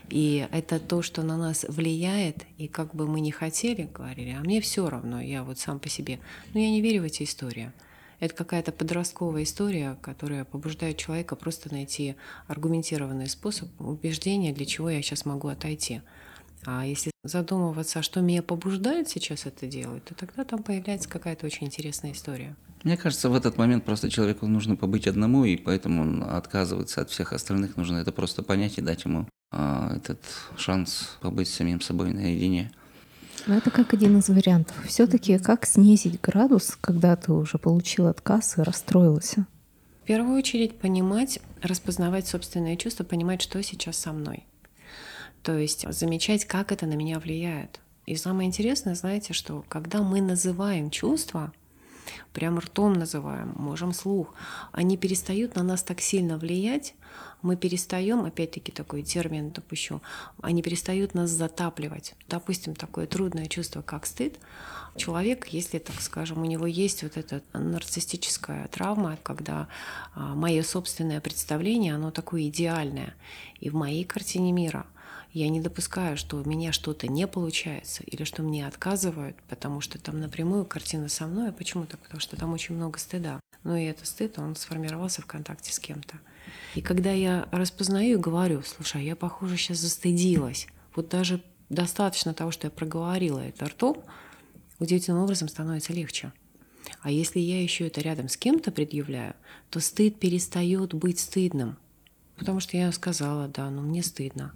И 0.08 0.46
это 0.50 0.80
то, 0.80 1.02
что 1.02 1.22
на 1.22 1.36
нас 1.36 1.64
влияет, 1.68 2.44
и 2.58 2.66
как 2.66 2.94
бы 2.94 3.06
мы 3.06 3.20
не 3.20 3.30
хотели, 3.30 3.88
говорили, 3.92 4.36
а 4.38 4.40
мне 4.40 4.60
все 4.60 4.88
равно, 4.90 5.20
я 5.20 5.44
вот 5.44 5.58
сам 5.58 5.78
по 5.78 5.88
себе. 5.88 6.18
Но 6.52 6.60
я 6.60 6.68
не 6.70 6.80
верю 6.80 7.02
в 7.02 7.04
эти 7.04 7.22
истории. 7.22 7.70
Это 8.20 8.34
какая-то 8.34 8.70
подростковая 8.70 9.42
история, 9.42 9.96
которая 10.02 10.44
побуждает 10.44 10.98
человека 10.98 11.36
просто 11.36 11.72
найти 11.72 12.16
аргументированный 12.46 13.28
способ 13.28 13.68
убеждения, 13.80 14.52
для 14.52 14.66
чего 14.66 14.90
я 14.90 15.02
сейчас 15.02 15.24
могу 15.24 15.48
отойти. 15.48 16.02
А 16.66 16.84
если 16.84 17.10
задумываться, 17.24 18.00
а 18.00 18.02
что 18.02 18.20
меня 18.20 18.42
побуждает 18.42 19.08
сейчас 19.08 19.46
это 19.46 19.66
делать, 19.66 20.04
то 20.04 20.14
тогда 20.14 20.44
там 20.44 20.62
появляется 20.62 21.08
какая-то 21.08 21.46
очень 21.46 21.66
интересная 21.66 22.12
история. 22.12 22.54
Мне 22.84 22.96
кажется, 22.96 23.30
в 23.30 23.34
этот 23.34 23.56
момент 23.56 23.84
просто 23.84 24.10
человеку 24.10 24.46
нужно 24.46 24.76
побыть 24.76 25.06
одному, 25.06 25.44
и 25.44 25.56
поэтому 25.56 26.02
он 26.02 26.22
отказывается 26.22 27.00
от 27.00 27.10
всех 27.10 27.32
остальных. 27.32 27.76
Нужно 27.76 27.96
это 27.96 28.12
просто 28.12 28.42
понять 28.42 28.78
и 28.78 28.82
дать 28.82 29.04
ему 29.04 29.26
а, 29.50 29.96
этот 29.96 30.20
шанс 30.56 31.18
побыть 31.20 31.48
самим 31.48 31.80
собой 31.80 32.12
наедине. 32.12 32.70
Но 33.46 33.56
это 33.56 33.70
как 33.70 33.94
один 33.94 34.18
из 34.18 34.28
вариантов. 34.28 34.76
Все-таки 34.86 35.38
как 35.38 35.66
снизить 35.66 36.20
градус, 36.20 36.76
когда 36.80 37.16
ты 37.16 37.32
уже 37.32 37.58
получил 37.58 38.06
отказ 38.06 38.58
и 38.58 38.62
расстроился? 38.62 39.46
В 40.02 40.06
первую 40.06 40.38
очередь 40.38 40.78
понимать, 40.78 41.40
распознавать 41.62 42.26
собственные 42.26 42.76
чувства, 42.76 43.04
понимать, 43.04 43.42
что 43.42 43.62
сейчас 43.62 43.96
со 43.96 44.12
мной. 44.12 44.44
То 45.42 45.56
есть 45.56 45.90
замечать, 45.92 46.44
как 46.44 46.72
это 46.72 46.86
на 46.86 46.94
меня 46.94 47.18
влияет. 47.18 47.80
И 48.06 48.16
самое 48.16 48.48
интересное, 48.48 48.94
знаете, 48.94 49.32
что 49.32 49.64
когда 49.68 50.02
мы 50.02 50.20
называем 50.20 50.90
чувства, 50.90 51.52
прям 52.32 52.58
ртом 52.58 52.94
называем, 52.94 53.52
можем 53.56 53.92
слух, 53.92 54.34
они 54.72 54.96
перестают 54.96 55.56
на 55.56 55.62
нас 55.62 55.82
так 55.82 56.00
сильно 56.00 56.38
влиять, 56.38 56.94
мы 57.42 57.56
перестаем, 57.56 58.24
опять-таки 58.24 58.70
такой 58.70 59.02
термин 59.02 59.50
допущу, 59.50 60.02
они 60.42 60.62
перестают 60.62 61.14
нас 61.14 61.30
затапливать. 61.30 62.14
Допустим, 62.28 62.74
такое 62.74 63.06
трудное 63.06 63.46
чувство, 63.46 63.82
как 63.82 64.06
стыд, 64.06 64.38
человек, 64.96 65.46
если, 65.48 65.78
так 65.78 66.00
скажем, 66.00 66.42
у 66.42 66.44
него 66.44 66.66
есть 66.66 67.02
вот 67.02 67.16
эта 67.16 67.42
нарциссическая 67.52 68.68
травма, 68.68 69.18
когда 69.22 69.68
а, 70.14 70.34
мое 70.34 70.62
собственное 70.62 71.20
представление, 71.20 71.94
оно 71.94 72.10
такое 72.10 72.48
идеальное, 72.48 73.14
и 73.58 73.70
в 73.70 73.74
моей 73.74 74.04
картине 74.04 74.52
мира– 74.52 74.86
я 75.32 75.48
не 75.48 75.60
допускаю, 75.60 76.16
что 76.16 76.36
у 76.36 76.48
меня 76.48 76.72
что-то 76.72 77.06
не 77.06 77.26
получается 77.26 78.02
или 78.04 78.24
что 78.24 78.42
мне 78.42 78.66
отказывают, 78.66 79.36
потому 79.48 79.80
что 79.80 79.98
там 79.98 80.18
напрямую 80.20 80.64
картина 80.64 81.08
со 81.08 81.26
мной. 81.26 81.50
А 81.50 81.52
почему 81.52 81.86
так? 81.86 82.00
Потому 82.00 82.20
что 82.20 82.36
там 82.36 82.52
очень 82.52 82.74
много 82.74 82.98
стыда. 82.98 83.38
Ну 83.62 83.76
и 83.76 83.84
этот 83.84 84.06
стыд, 84.06 84.38
он 84.38 84.56
сформировался 84.56 85.22
в 85.22 85.26
контакте 85.26 85.72
с 85.72 85.78
кем-то. 85.78 86.16
И 86.74 86.80
когда 86.80 87.12
я 87.12 87.48
распознаю 87.52 88.18
и 88.18 88.20
говорю, 88.20 88.62
слушай, 88.62 89.00
а 89.00 89.04
я, 89.04 89.14
похоже, 89.14 89.56
сейчас 89.56 89.78
застыдилась. 89.78 90.66
Вот 90.96 91.08
даже 91.08 91.42
достаточно 91.68 92.34
того, 92.34 92.50
что 92.50 92.66
я 92.66 92.70
проговорила 92.70 93.38
это 93.38 93.66
ртом, 93.66 94.02
удивительным 94.80 95.22
образом 95.22 95.48
становится 95.48 95.92
легче. 95.92 96.32
А 97.02 97.10
если 97.10 97.38
я 97.38 97.62
еще 97.62 97.86
это 97.86 98.00
рядом 98.00 98.28
с 98.28 98.36
кем-то 98.36 98.72
предъявляю, 98.72 99.34
то 99.68 99.78
стыд 99.78 100.18
перестает 100.18 100.92
быть 100.92 101.20
стыдным. 101.20 101.76
Потому 102.36 102.58
что 102.58 102.76
я 102.76 102.90
сказала, 102.90 103.46
да, 103.46 103.70
но 103.70 103.82
мне 103.82 104.02
стыдно 104.02 104.52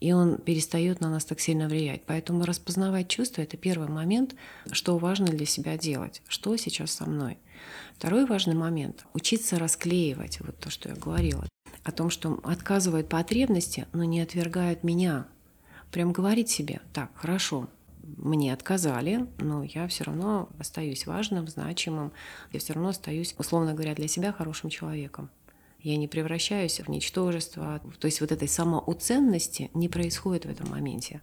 и 0.00 0.12
он 0.12 0.38
перестает 0.38 1.00
на 1.00 1.10
нас 1.10 1.24
так 1.24 1.40
сильно 1.40 1.68
влиять. 1.68 2.02
Поэтому 2.06 2.44
распознавать 2.44 3.08
чувства– 3.08 3.42
это 3.42 3.56
первый 3.56 3.88
момент, 3.88 4.34
что 4.70 4.98
важно 4.98 5.26
для 5.26 5.46
себя 5.46 5.76
делать, 5.76 6.22
что 6.28 6.56
сейчас 6.56 6.92
со 6.92 7.06
мной. 7.06 7.38
Второй 7.96 8.26
важный 8.26 8.54
момент– 8.54 9.06
учиться 9.14 9.58
расклеивать, 9.58 10.40
вот 10.40 10.58
то, 10.58 10.70
что 10.70 10.90
я 10.90 10.94
говорила, 10.94 11.46
о 11.82 11.92
том, 11.92 12.10
что 12.10 12.40
отказывают 12.44 13.08
потребности, 13.08 13.86
но 13.92 14.04
не 14.04 14.20
отвергают 14.20 14.84
меня. 14.84 15.26
Прям 15.90 16.12
говорить 16.12 16.50
себе, 16.50 16.80
так, 16.92 17.10
хорошо, 17.14 17.68
мне 18.16 18.52
отказали, 18.52 19.26
но 19.38 19.62
я 19.62 19.86
все 19.88 20.04
равно 20.04 20.48
остаюсь 20.58 21.06
важным, 21.06 21.48
значимым, 21.48 22.12
я 22.52 22.60
все 22.60 22.72
равно 22.72 22.90
остаюсь, 22.90 23.34
условно 23.38 23.74
говоря, 23.74 23.94
для 23.94 24.08
себя 24.08 24.32
хорошим 24.32 24.70
человеком. 24.70 25.30
Я 25.88 25.96
не 25.96 26.06
превращаюсь 26.06 26.80
в 26.80 26.90
ничтожество. 26.90 27.80
То 27.98 28.08
есть 28.08 28.20
вот 28.20 28.30
этой 28.30 28.46
самоуценности 28.46 29.70
не 29.72 29.88
происходит 29.88 30.44
в 30.44 30.50
этом 30.50 30.68
моменте. 30.68 31.22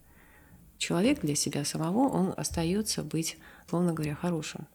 Человек 0.79 1.21
для 1.21 1.35
себя 1.35 1.63
самого, 1.63 2.09
он 2.09 2.33
остается 2.35 3.03
быть, 3.03 3.37
словно 3.69 3.93
говоря, 3.93 4.15
хорошим. 4.15 4.65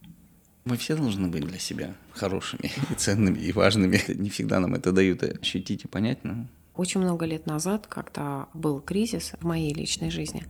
Мы 0.65 0.77
все 0.77 0.95
должны 0.95 1.27
быть 1.27 1.45
для 1.45 1.59
себя 1.59 1.97
хорошими 2.13 2.71
и 2.91 2.95
ценными 2.95 3.41
и 3.41 3.51
важными. 3.51 4.01
Не 4.15 4.31
всегда 4.31 4.61
нам 4.61 4.77
это 4.77 4.93
дают 4.93 5.25
ощутить 5.25 5.83
и 5.87 5.89
понять, 5.89 6.23
но 6.23 6.47
Очень 6.77 7.01
много 7.01 7.27
лет 7.27 7.47
назад, 7.47 7.89
когда 7.89 8.47
был 8.55 8.81
кризис 8.81 9.33
в 9.41 9.45
моей 9.45 9.75
личной 9.75 10.13
жизни, 10.13 10.45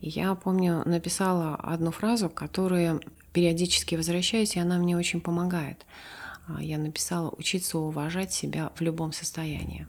и 0.00 0.08
я 0.08 0.34
помню, 0.34 0.82
написала 0.84 1.54
одну 1.54 1.92
фразу, 1.92 2.28
которую 2.28 3.00
периодически 3.32 3.94
возвращаюсь, 3.94 4.56
и 4.56 4.58
она 4.58 4.78
мне 4.78 4.96
очень 4.96 5.20
помогает. 5.20 5.86
А, 6.56 6.62
я 6.62 6.78
написала 6.78 7.30
учиться 7.30 7.78
уважать 7.78 8.32
себя 8.32 8.72
в 8.74 8.80
любом 8.80 9.12
состоянии. 9.12 9.86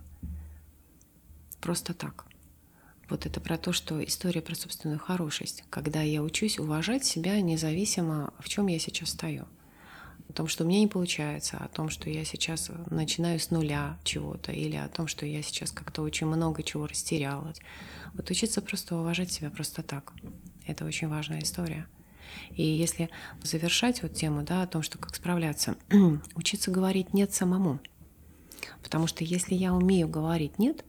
Просто 1.60 1.94
так. 1.94 2.26
Вот 3.10 3.26
это 3.26 3.42
про 3.42 3.58
то, 3.58 3.74
что 3.74 4.04
история 4.04 4.42
про 4.42 4.56
собственную 4.56 5.00
хорошесть, 5.00 5.64
когда 5.70 6.02
я 6.02 6.24
учусь 6.24 6.60
уважать 6.60 7.04
себя 7.04 7.40
независимо, 7.42 8.34
в 8.40 8.48
чем 8.48 8.68
я 8.68 8.80
сейчас 8.80 9.10
стою. 9.10 9.48
О 10.30 10.34
том, 10.34 10.48
что 10.48 10.64
у 10.64 10.68
меня 10.68 10.80
не 10.80 10.88
получается, 10.88 11.58
о 11.58 11.68
том, 11.68 11.90
что 11.90 12.10
я 12.10 12.24
сейчас 12.24 12.72
начинаю 12.90 13.38
с 13.38 13.52
нуля 13.52 14.00
чего-то, 14.04 14.54
или 14.54 14.78
о 14.78 14.88
том, 14.88 15.08
что 15.08 15.26
я 15.26 15.42
сейчас 15.42 15.72
как-то 15.72 16.04
очень 16.04 16.28
много 16.28 16.64
чего 16.64 16.88
растерялась. 16.88 17.60
Вот 18.14 18.30
учиться 18.30 18.62
просто 18.62 18.96
уважать 18.96 19.32
себя 19.32 19.50
просто 19.50 19.84
так. 19.84 20.14
Это 20.66 20.86
очень 20.86 21.10
важная 21.10 21.42
история. 21.42 21.88
И 22.52 22.64
если 22.64 23.10
завершать 23.44 24.02
вот 24.04 24.14
тему 24.14 24.44
да, 24.44 24.64
о 24.64 24.68
том, 24.68 24.82
что 24.82 24.98
как 24.98 25.16
справляться, 25.16 25.76
учиться 26.36 26.72
говорить 26.72 27.14
«нет» 27.14 27.34
самому. 27.34 27.80
Потому 28.84 29.08
что 29.08 29.24
если 29.24 29.56
я 29.56 29.74
умею 29.74 30.08
говорить 30.08 30.60
«нет», 30.60 30.84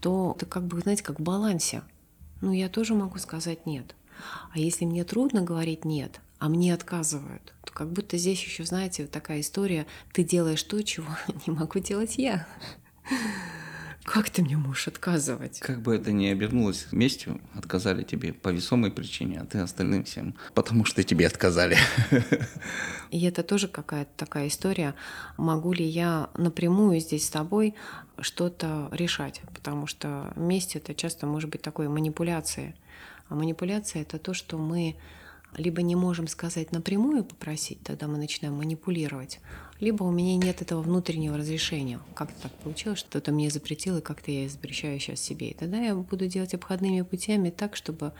то 0.00 0.34
это 0.36 0.46
как 0.46 0.66
бы, 0.66 0.80
знаете, 0.80 1.02
как 1.02 1.18
в 1.18 1.22
балансе. 1.22 1.82
Ну, 2.40 2.52
я 2.52 2.68
тоже 2.68 2.94
могу 2.94 3.18
сказать 3.18 3.66
«нет». 3.66 3.94
А 4.52 4.58
если 4.58 4.84
мне 4.84 5.04
трудно 5.04 5.42
говорить 5.42 5.84
«нет», 5.84 6.20
а 6.38 6.48
мне 6.48 6.74
отказывают, 6.74 7.54
то 7.64 7.72
как 7.72 7.92
будто 7.92 8.18
здесь 8.18 8.42
еще, 8.42 8.64
знаете, 8.64 9.02
вот 9.02 9.12
такая 9.12 9.40
история 9.40 9.86
«ты 10.12 10.22
делаешь 10.24 10.62
то, 10.62 10.82
чего 10.82 11.08
не 11.46 11.52
могу 11.52 11.78
делать 11.78 12.18
я». 12.18 12.46
Как 14.06 14.30
ты 14.30 14.40
мне 14.42 14.56
можешь 14.56 14.86
отказывать? 14.86 15.58
Как 15.58 15.82
бы 15.82 15.96
это 15.96 16.12
ни 16.12 16.26
обернулось 16.26 16.86
местью, 16.92 17.40
отказали 17.54 18.04
тебе 18.04 18.32
по 18.32 18.50
весомой 18.50 18.92
причине, 18.92 19.40
а 19.40 19.44
ты 19.44 19.58
остальным 19.58 20.04
всем, 20.04 20.36
потому 20.54 20.84
что 20.84 21.02
тебе 21.02 21.26
отказали. 21.26 21.76
И 23.10 23.24
это 23.24 23.42
тоже 23.42 23.66
какая-то 23.66 24.10
такая 24.16 24.46
история. 24.46 24.94
Могу 25.36 25.72
ли 25.72 25.84
я 25.84 26.30
напрямую 26.36 27.00
здесь 27.00 27.26
с 27.26 27.30
тобой 27.30 27.74
что-то 28.20 28.88
решать? 28.92 29.42
Потому 29.52 29.88
что 29.88 30.32
месть 30.36 30.76
это 30.76 30.94
часто 30.94 31.26
может 31.26 31.50
быть 31.50 31.62
такой 31.62 31.88
манипуляцией. 31.88 32.76
А 33.28 33.34
манипуляция 33.34 34.02
это 34.02 34.18
то, 34.18 34.34
что 34.34 34.56
мы 34.56 34.94
либо 35.56 35.82
не 35.82 35.96
можем 35.96 36.28
сказать 36.28 36.72
напрямую 36.72 37.24
попросить, 37.24 37.82
тогда 37.82 38.06
мы 38.06 38.18
начинаем 38.18 38.54
манипулировать, 38.56 39.40
либо 39.80 40.04
у 40.04 40.10
меня 40.10 40.36
нет 40.36 40.62
этого 40.62 40.80
внутреннего 40.80 41.36
разрешения. 41.36 42.00
Как-то 42.14 42.42
так 42.42 42.52
получилось, 42.52 42.98
что 42.98 43.08
кто-то 43.08 43.32
мне 43.32 43.50
запретил, 43.50 43.98
и 43.98 44.02
как-то 44.02 44.30
я 44.30 44.48
запрещаю 44.48 44.98
сейчас 44.98 45.20
себе. 45.20 45.50
И 45.50 45.54
тогда 45.54 45.78
я 45.78 45.94
буду 45.94 46.26
делать 46.26 46.54
обходными 46.54 47.02
путями 47.02 47.50
так, 47.50 47.76
чтобы 47.76 48.12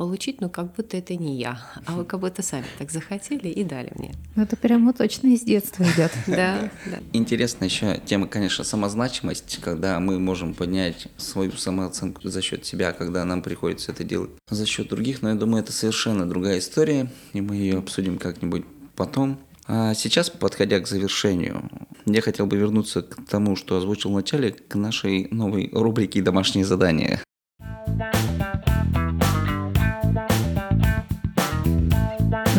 получить, 0.00 0.40
ну, 0.40 0.48
как 0.48 0.74
будто 0.74 0.96
это 0.96 1.14
не 1.14 1.36
я, 1.36 1.60
а 1.84 1.92
вы 1.92 2.06
как 2.06 2.20
будто 2.20 2.42
сами 2.42 2.64
так 2.78 2.90
захотели 2.90 3.48
и 3.48 3.62
дали 3.62 3.92
мне. 3.96 4.14
Ну, 4.34 4.44
это 4.44 4.56
прямо 4.56 4.94
точно 4.94 5.26
из 5.26 5.42
детства 5.42 5.82
идет. 5.82 6.10
Да, 6.26 6.70
да. 6.86 7.00
Интересная 7.12 7.68
еще 7.68 8.00
тема, 8.06 8.26
конечно, 8.26 8.64
самозначимость, 8.64 9.58
когда 9.60 10.00
мы 10.00 10.18
можем 10.18 10.54
поднять 10.54 11.08
свою 11.18 11.52
самооценку 11.52 12.26
за 12.26 12.40
счет 12.40 12.64
себя, 12.64 12.92
когда 12.92 13.26
нам 13.26 13.42
приходится 13.42 13.92
это 13.92 14.02
делать 14.02 14.30
за 14.48 14.64
счет 14.64 14.88
других, 14.88 15.20
но 15.20 15.28
я 15.28 15.34
думаю, 15.34 15.62
это 15.62 15.72
совершенно 15.72 16.26
другая 16.26 16.60
история, 16.60 17.12
и 17.34 17.42
мы 17.42 17.56
ее 17.56 17.76
обсудим 17.76 18.16
как-нибудь 18.16 18.64
потом. 18.96 19.38
А 19.66 19.92
сейчас, 19.92 20.30
подходя 20.30 20.80
к 20.80 20.88
завершению, 20.88 21.68
я 22.06 22.22
хотел 22.22 22.46
бы 22.46 22.56
вернуться 22.56 23.02
к 23.02 23.26
тому, 23.28 23.54
что 23.54 23.76
озвучил 23.76 24.12
в 24.12 24.14
начале, 24.14 24.52
к 24.52 24.74
нашей 24.76 25.28
новой 25.30 25.68
рубрике 25.74 26.22
«Домашние 26.22 26.64
задания». 26.64 27.20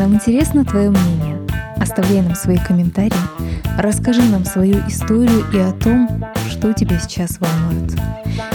Нам 0.02 0.16
интересно 0.16 0.66
твое 0.66 0.89
мнение. 0.89 1.47
Оставляй 1.80 2.24
нам 2.24 2.34
свои 2.34 2.58
комментарии, 2.58 3.14
расскажи 3.78 4.24
нам 4.24 4.45
свою 4.45 4.80
историю 4.88 5.45
и 5.54 5.60
о 5.60 5.74
том, 5.74 6.26
что 6.49 6.74
тебя 6.74 6.97
сейчас 6.97 7.39
волнует. 7.39 7.91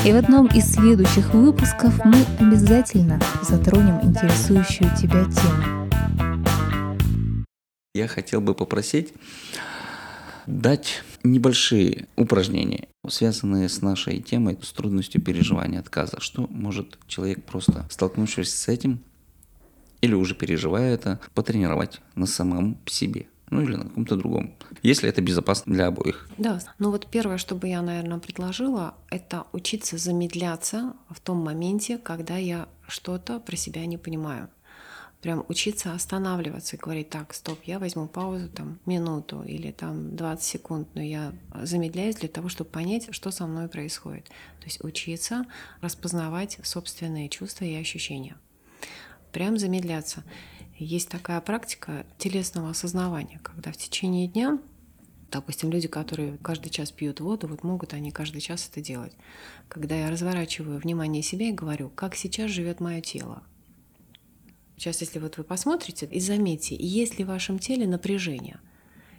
И 0.04 0.10
в 0.10 0.16
одном 0.16 0.48
из 0.48 0.72
следующих 0.72 1.34
выпусков 1.34 2.04
мы 2.04 2.16
обязательно 2.40 3.20
затронем 3.42 4.00
интересующую 4.02 4.90
тебя 4.96 5.24
тему. 5.26 5.88
Я 7.94 8.08
хотел 8.08 8.40
бы 8.40 8.52
попросить 8.52 9.14
дать 10.48 11.04
небольшие 11.22 12.08
упражнения, 12.16 12.88
связанные 13.08 13.68
с 13.68 13.82
нашей 13.82 14.20
темой, 14.20 14.58
с 14.60 14.72
трудностью 14.72 15.22
переживания 15.22 15.78
отказа. 15.78 16.18
Что 16.18 16.48
может 16.50 16.98
человек 17.06 17.44
просто, 17.44 17.86
столкнувшись 17.88 18.52
с 18.52 18.66
этим, 18.66 19.00
или 20.00 20.14
уже 20.14 20.34
переживая 20.34 20.94
это, 20.94 21.20
потренировать 21.34 22.00
на 22.14 22.26
самом 22.26 22.78
себе. 22.86 23.26
Ну 23.50 23.62
или 23.62 23.76
на 23.76 23.84
каком-то 23.84 24.16
другом. 24.16 24.54
Если 24.82 25.08
это 25.08 25.22
безопасно 25.22 25.72
для 25.72 25.86
обоих. 25.86 26.28
Да, 26.36 26.60
ну 26.78 26.90
вот 26.90 27.06
первое, 27.06 27.38
что 27.38 27.54
бы 27.54 27.68
я, 27.68 27.80
наверное, 27.80 28.18
предложила, 28.18 28.94
это 29.08 29.44
учиться 29.52 29.98
замедляться 29.98 30.94
в 31.10 31.20
том 31.20 31.38
моменте, 31.38 31.98
когда 31.98 32.36
я 32.36 32.68
что-то 32.88 33.38
про 33.38 33.56
себя 33.56 33.86
не 33.86 33.98
понимаю. 33.98 34.48
Прям 35.22 35.44
учиться 35.48 35.92
останавливаться 35.92 36.76
и 36.76 36.78
говорить, 36.78 37.08
так, 37.08 37.34
стоп, 37.34 37.58
я 37.64 37.78
возьму 37.78 38.06
паузу 38.06 38.48
там 38.48 38.78
минуту 38.84 39.42
или 39.42 39.70
там 39.70 40.14
20 40.14 40.44
секунд, 40.44 40.88
но 40.94 41.02
я 41.02 41.32
замедляюсь 41.62 42.16
для 42.16 42.28
того, 42.28 42.48
чтобы 42.48 42.70
понять, 42.70 43.08
что 43.12 43.30
со 43.30 43.46
мной 43.46 43.68
происходит. 43.68 44.24
То 44.60 44.66
есть 44.66 44.84
учиться 44.84 45.46
распознавать 45.80 46.58
собственные 46.62 47.28
чувства 47.28 47.64
и 47.64 47.74
ощущения 47.74 48.36
прям 49.32 49.58
замедляться. 49.58 50.24
Есть 50.78 51.08
такая 51.08 51.40
практика 51.40 52.06
телесного 52.18 52.70
осознавания, 52.70 53.40
когда 53.42 53.72
в 53.72 53.76
течение 53.76 54.28
дня, 54.28 54.58
допустим, 55.30 55.70
люди, 55.70 55.88
которые 55.88 56.36
каждый 56.38 56.70
час 56.70 56.90
пьют 56.90 57.20
воду, 57.20 57.46
вот 57.46 57.62
могут 57.62 57.94
они 57.94 58.10
каждый 58.10 58.40
час 58.40 58.68
это 58.70 58.80
делать. 58.80 59.12
Когда 59.68 59.94
я 59.94 60.10
разворачиваю 60.10 60.78
внимание 60.78 61.22
себя 61.22 61.48
и 61.48 61.52
говорю, 61.52 61.88
как 61.88 62.14
сейчас 62.14 62.50
живет 62.50 62.80
мое 62.80 63.00
тело. 63.00 63.42
Сейчас, 64.76 65.00
если 65.00 65.18
вот 65.18 65.38
вы 65.38 65.44
посмотрите 65.44 66.06
и 66.06 66.20
заметьте, 66.20 66.76
есть 66.78 67.18
ли 67.18 67.24
в 67.24 67.28
вашем 67.28 67.58
теле 67.58 67.86
напряжение– 67.86 68.60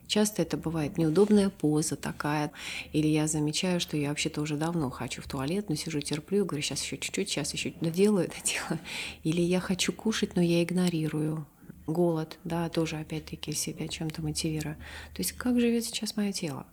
Часто 0.08 0.42
это 0.42 0.58
бывает 0.58 0.98
неудобная 0.98 1.50
поза 1.50 1.96
такая, 1.96 2.52
или 2.94 3.08
я 3.08 3.28
замечаю, 3.28 3.80
что 3.80 3.98
я 3.98 4.10
вообще-то 4.10 4.42
уже 4.42 4.56
давно 4.56 4.90
хочу 4.90 5.22
в 5.22 5.28
туалет, 5.28 5.70
но 5.70 5.76
сижу, 5.76 6.00
терплю, 6.00 6.46
говорю, 6.46 6.64
сейчас 6.64 6.82
еще 6.82 6.98
чуть-чуть, 6.98 7.30
сейчас 7.30 7.54
еще 7.54 7.74
доделаю 7.82 8.26
это 8.26 8.38
дело. 8.44 8.80
Или 9.24 9.42
я 9.42 9.60
хочу 9.60 9.92
кушать, 9.92 10.36
но 10.36 10.42
я 10.42 10.64
игнорирую 10.64 11.46
голод, 11.88 12.38
да, 12.44 12.70
тоже 12.70 12.98
опять-таки 12.98 13.54
себя 13.54 13.88
чем-то 13.88 14.22
мотивирую. 14.22 14.76
То 15.14 15.20
есть 15.22 15.34
как 15.34 15.60
живет 15.60 15.86
сейчас 15.86 16.16
мое 16.16 16.32
тело? 16.32 16.66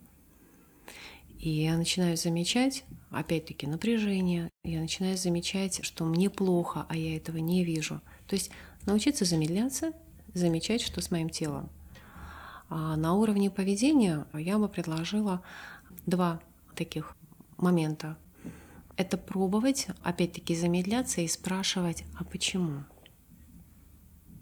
И 1.38 1.50
я 1.50 1.76
начинаю 1.76 2.16
замечать, 2.16 2.84
опять-таки, 3.10 3.66
напряжение. 3.66 4.50
Я 4.64 4.80
начинаю 4.80 5.16
замечать, 5.18 5.84
что 5.84 6.04
мне 6.04 6.30
плохо, 6.30 6.86
а 6.88 6.96
я 6.96 7.16
этого 7.16 7.36
не 7.36 7.64
вижу. 7.64 8.00
То 8.26 8.34
есть 8.34 8.50
научиться 8.86 9.24
замедляться, 9.24 9.92
замечать, 10.32 10.80
что 10.80 11.02
с 11.02 11.10
моим 11.10 11.28
телом. 11.28 11.70
А 12.76 12.96
на 12.96 13.14
уровне 13.14 13.52
поведения 13.52 14.26
я 14.34 14.58
бы 14.58 14.68
предложила 14.68 15.44
два 16.06 16.40
таких 16.74 17.16
момента. 17.56 18.18
Это 18.96 19.16
пробовать, 19.16 19.86
опять-таки, 20.02 20.56
замедляться 20.56 21.20
и 21.20 21.28
спрашивать, 21.28 22.02
а 22.18 22.24
почему? 22.24 22.82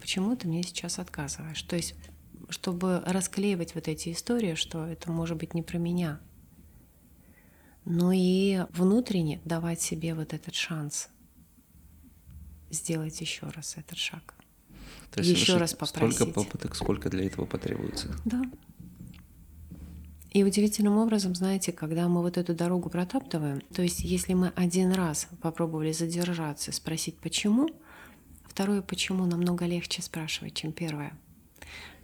Почему 0.01 0.35
ты 0.35 0.49
мне 0.49 0.63
сейчас 0.63 0.99
отказываешь? 0.99 1.61
То 1.61 1.77
есть, 1.77 1.95
чтобы 2.49 3.03
расклеивать 3.05 3.75
вот 3.75 3.87
эти 3.87 4.11
истории, 4.11 4.55
что 4.55 4.87
это 4.87 5.13
может 5.13 5.37
быть 5.37 5.53
не 5.53 5.63
про 5.63 5.77
меня. 5.77 6.19
Но 7.85 8.13
и 8.13 8.65
внутренне 8.71 9.43
давать 9.45 9.83
себе 9.83 10.15
вот 10.15 10.33
этот 10.33 10.55
шанс 10.55 11.11
сделать 12.71 13.21
еще 13.21 13.47
раз 13.49 13.77
этот 13.77 13.99
шаг. 13.99 14.42
То 15.13 15.21
есть 15.21 15.31
еще 15.31 15.59
раз 15.59 15.75
попросить. 15.75 16.17
Столько 16.17 16.33
попыток, 16.33 16.75
сколько 16.75 17.11
для 17.11 17.27
этого 17.27 17.45
потребуется. 17.45 18.09
Да. 18.25 18.43
И 20.31 20.43
удивительным 20.45 20.97
образом, 20.97 21.35
знаете, 21.35 21.73
когда 21.73 22.09
мы 22.09 22.23
вот 22.23 22.39
эту 22.39 22.55
дорогу 22.55 22.89
протаптываем, 22.89 23.61
то 23.75 23.83
есть 23.83 24.01
если 24.01 24.33
мы 24.33 24.53
один 24.57 24.93
раз 24.93 25.29
попробовали 25.43 25.93
задержаться, 25.93 26.73
спросить 26.73 27.19
почему, 27.19 27.69
второе 28.45 28.81
почему 28.81 29.27
намного 29.27 29.67
легче 29.67 30.01
спрашивать, 30.01 30.55
чем 30.55 30.73
первое. 30.73 31.13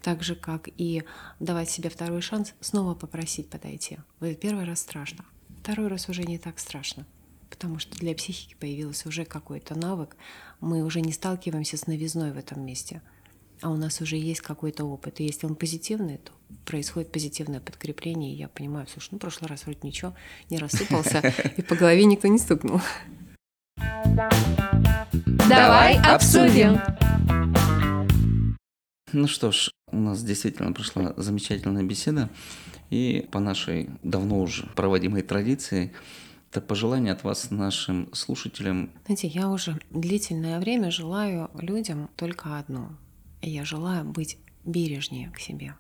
Так 0.03 0.23
же, 0.23 0.35
как 0.35 0.69
и 0.77 1.05
давать 1.41 1.71
себе 1.71 1.89
второй 1.89 2.21
шанс, 2.21 2.53
снова 2.61 2.95
попросить 2.95 3.49
подойти. 3.49 3.97
Вот 4.21 4.39
первый 4.39 4.67
раз 4.67 4.81
страшно, 4.81 5.25
второй 5.63 5.89
раз 5.89 6.11
уже 6.11 6.25
не 6.25 6.37
так 6.37 6.59
страшно 6.59 7.07
потому 7.51 7.79
что 7.79 7.97
для 7.99 8.15
психики 8.15 8.55
появился 8.59 9.09
уже 9.09 9.25
какой-то 9.25 9.79
навык, 9.79 10.17
мы 10.61 10.83
уже 10.83 11.01
не 11.01 11.13
сталкиваемся 11.13 11.77
с 11.77 11.87
новизной 11.87 12.33
в 12.33 12.39
этом 12.39 12.65
месте, 12.65 13.03
а 13.61 13.71
у 13.71 13.77
нас 13.77 14.01
уже 14.01 14.17
есть 14.17 14.41
какой-то 14.41 14.85
опыт. 14.85 15.21
И 15.21 15.25
если 15.25 15.47
он 15.47 15.55
позитивный, 15.55 16.19
то 16.19 16.33
происходит 16.65 17.13
позитивное 17.13 17.61
подкрепление, 17.61 18.33
и 18.33 18.37
я 18.37 18.49
понимаю, 18.49 18.87
слушай, 18.87 19.09
ну, 19.13 19.19
в 19.19 19.21
прошлый 19.21 19.49
раз 19.49 19.65
вроде 19.65 19.81
ничего, 19.83 20.15
не 20.51 20.59
рассыпался, 20.59 21.33
и 21.57 21.63
по 21.63 21.75
голове 21.75 22.05
никто 22.05 22.29
не 22.29 22.39
стукнул. 22.39 22.81
Давай 25.49 25.99
обсудим! 25.99 26.81
Ну 29.13 29.27
что 29.27 29.53
ж, 29.53 29.71
у 29.91 29.97
нас 29.97 30.23
действительно 30.23 30.73
прошла 30.73 31.15
замечательная 31.17 31.83
беседа, 31.83 32.29
и 32.91 33.27
по 33.31 33.41
нашей 33.41 33.91
давно 34.03 34.41
уже 34.41 34.67
проводимой 34.77 35.23
традиции 35.23 35.93
это 36.51 36.61
пожелание 36.61 37.13
от 37.13 37.25
вас 37.25 37.51
нашим 37.51 38.13
слушателям. 38.15 38.91
Знаете, 39.05 39.29
я 39.29 39.51
уже 39.51 39.79
длительное 39.91 40.59
время 40.61 40.91
желаю 40.91 41.51
людям 41.55 42.09
только 42.17 42.59
одно. 42.59 42.97
Я 43.43 43.65
желаю 43.65 44.05
быть 44.05 44.39
бережнее 44.65 45.31
к 45.31 45.39
себе. 45.39 45.75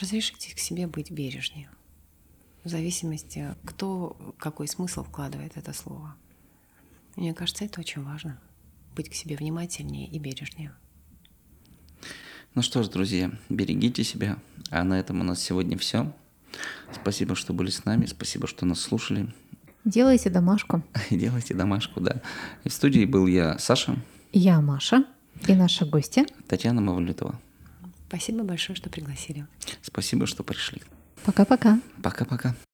Разрешите 0.00 0.54
к 0.54 0.58
себе 0.58 0.86
быть 0.86 1.10
бережнее. 1.10 1.68
В 2.64 2.68
зависимости, 2.68 3.54
кто 3.64 4.16
какой 4.38 4.68
смысл 4.68 5.04
вкладывает 5.04 5.56
это 5.56 5.72
слово. 5.72 6.14
Мне 7.16 7.34
кажется, 7.34 7.64
это 7.64 7.80
очень 7.80 8.02
важно. 8.02 8.40
Быть 8.96 9.10
к 9.10 9.14
себе 9.14 9.36
внимательнее 9.36 10.06
и 10.08 10.18
бережнее. 10.18 10.72
Ну 12.54 12.62
что 12.62 12.82
ж, 12.82 12.88
друзья, 12.88 13.30
берегите 13.48 14.02
себя. 14.02 14.38
А 14.70 14.82
на 14.84 14.98
этом 14.98 15.20
у 15.20 15.24
нас 15.24 15.42
сегодня 15.42 15.76
все. 15.76 16.12
Спасибо, 16.92 17.34
что 17.34 17.52
были 17.52 17.70
с 17.70 17.84
нами, 17.84 18.06
спасибо, 18.06 18.46
что 18.46 18.66
нас 18.66 18.80
слушали. 18.80 19.28
Делайте 19.84 20.30
домашку. 20.30 20.82
Делайте 21.10 21.54
домашку, 21.54 22.00
да. 22.00 22.20
И 22.64 22.68
в 22.68 22.72
студии 22.72 23.04
был 23.04 23.26
я, 23.26 23.58
Саша. 23.58 23.96
Я 24.32 24.60
Маша. 24.60 25.04
И 25.46 25.54
наша 25.54 25.86
гостья. 25.86 26.26
Татьяна 26.48 26.80
Мавлютова. 26.80 27.38
Спасибо 28.08 28.42
большое, 28.42 28.76
что 28.76 28.90
пригласили. 28.90 29.46
Спасибо, 29.82 30.26
что 30.26 30.42
пришли. 30.42 30.82
Пока-пока. 31.24 31.80
Пока-пока. 32.02 32.54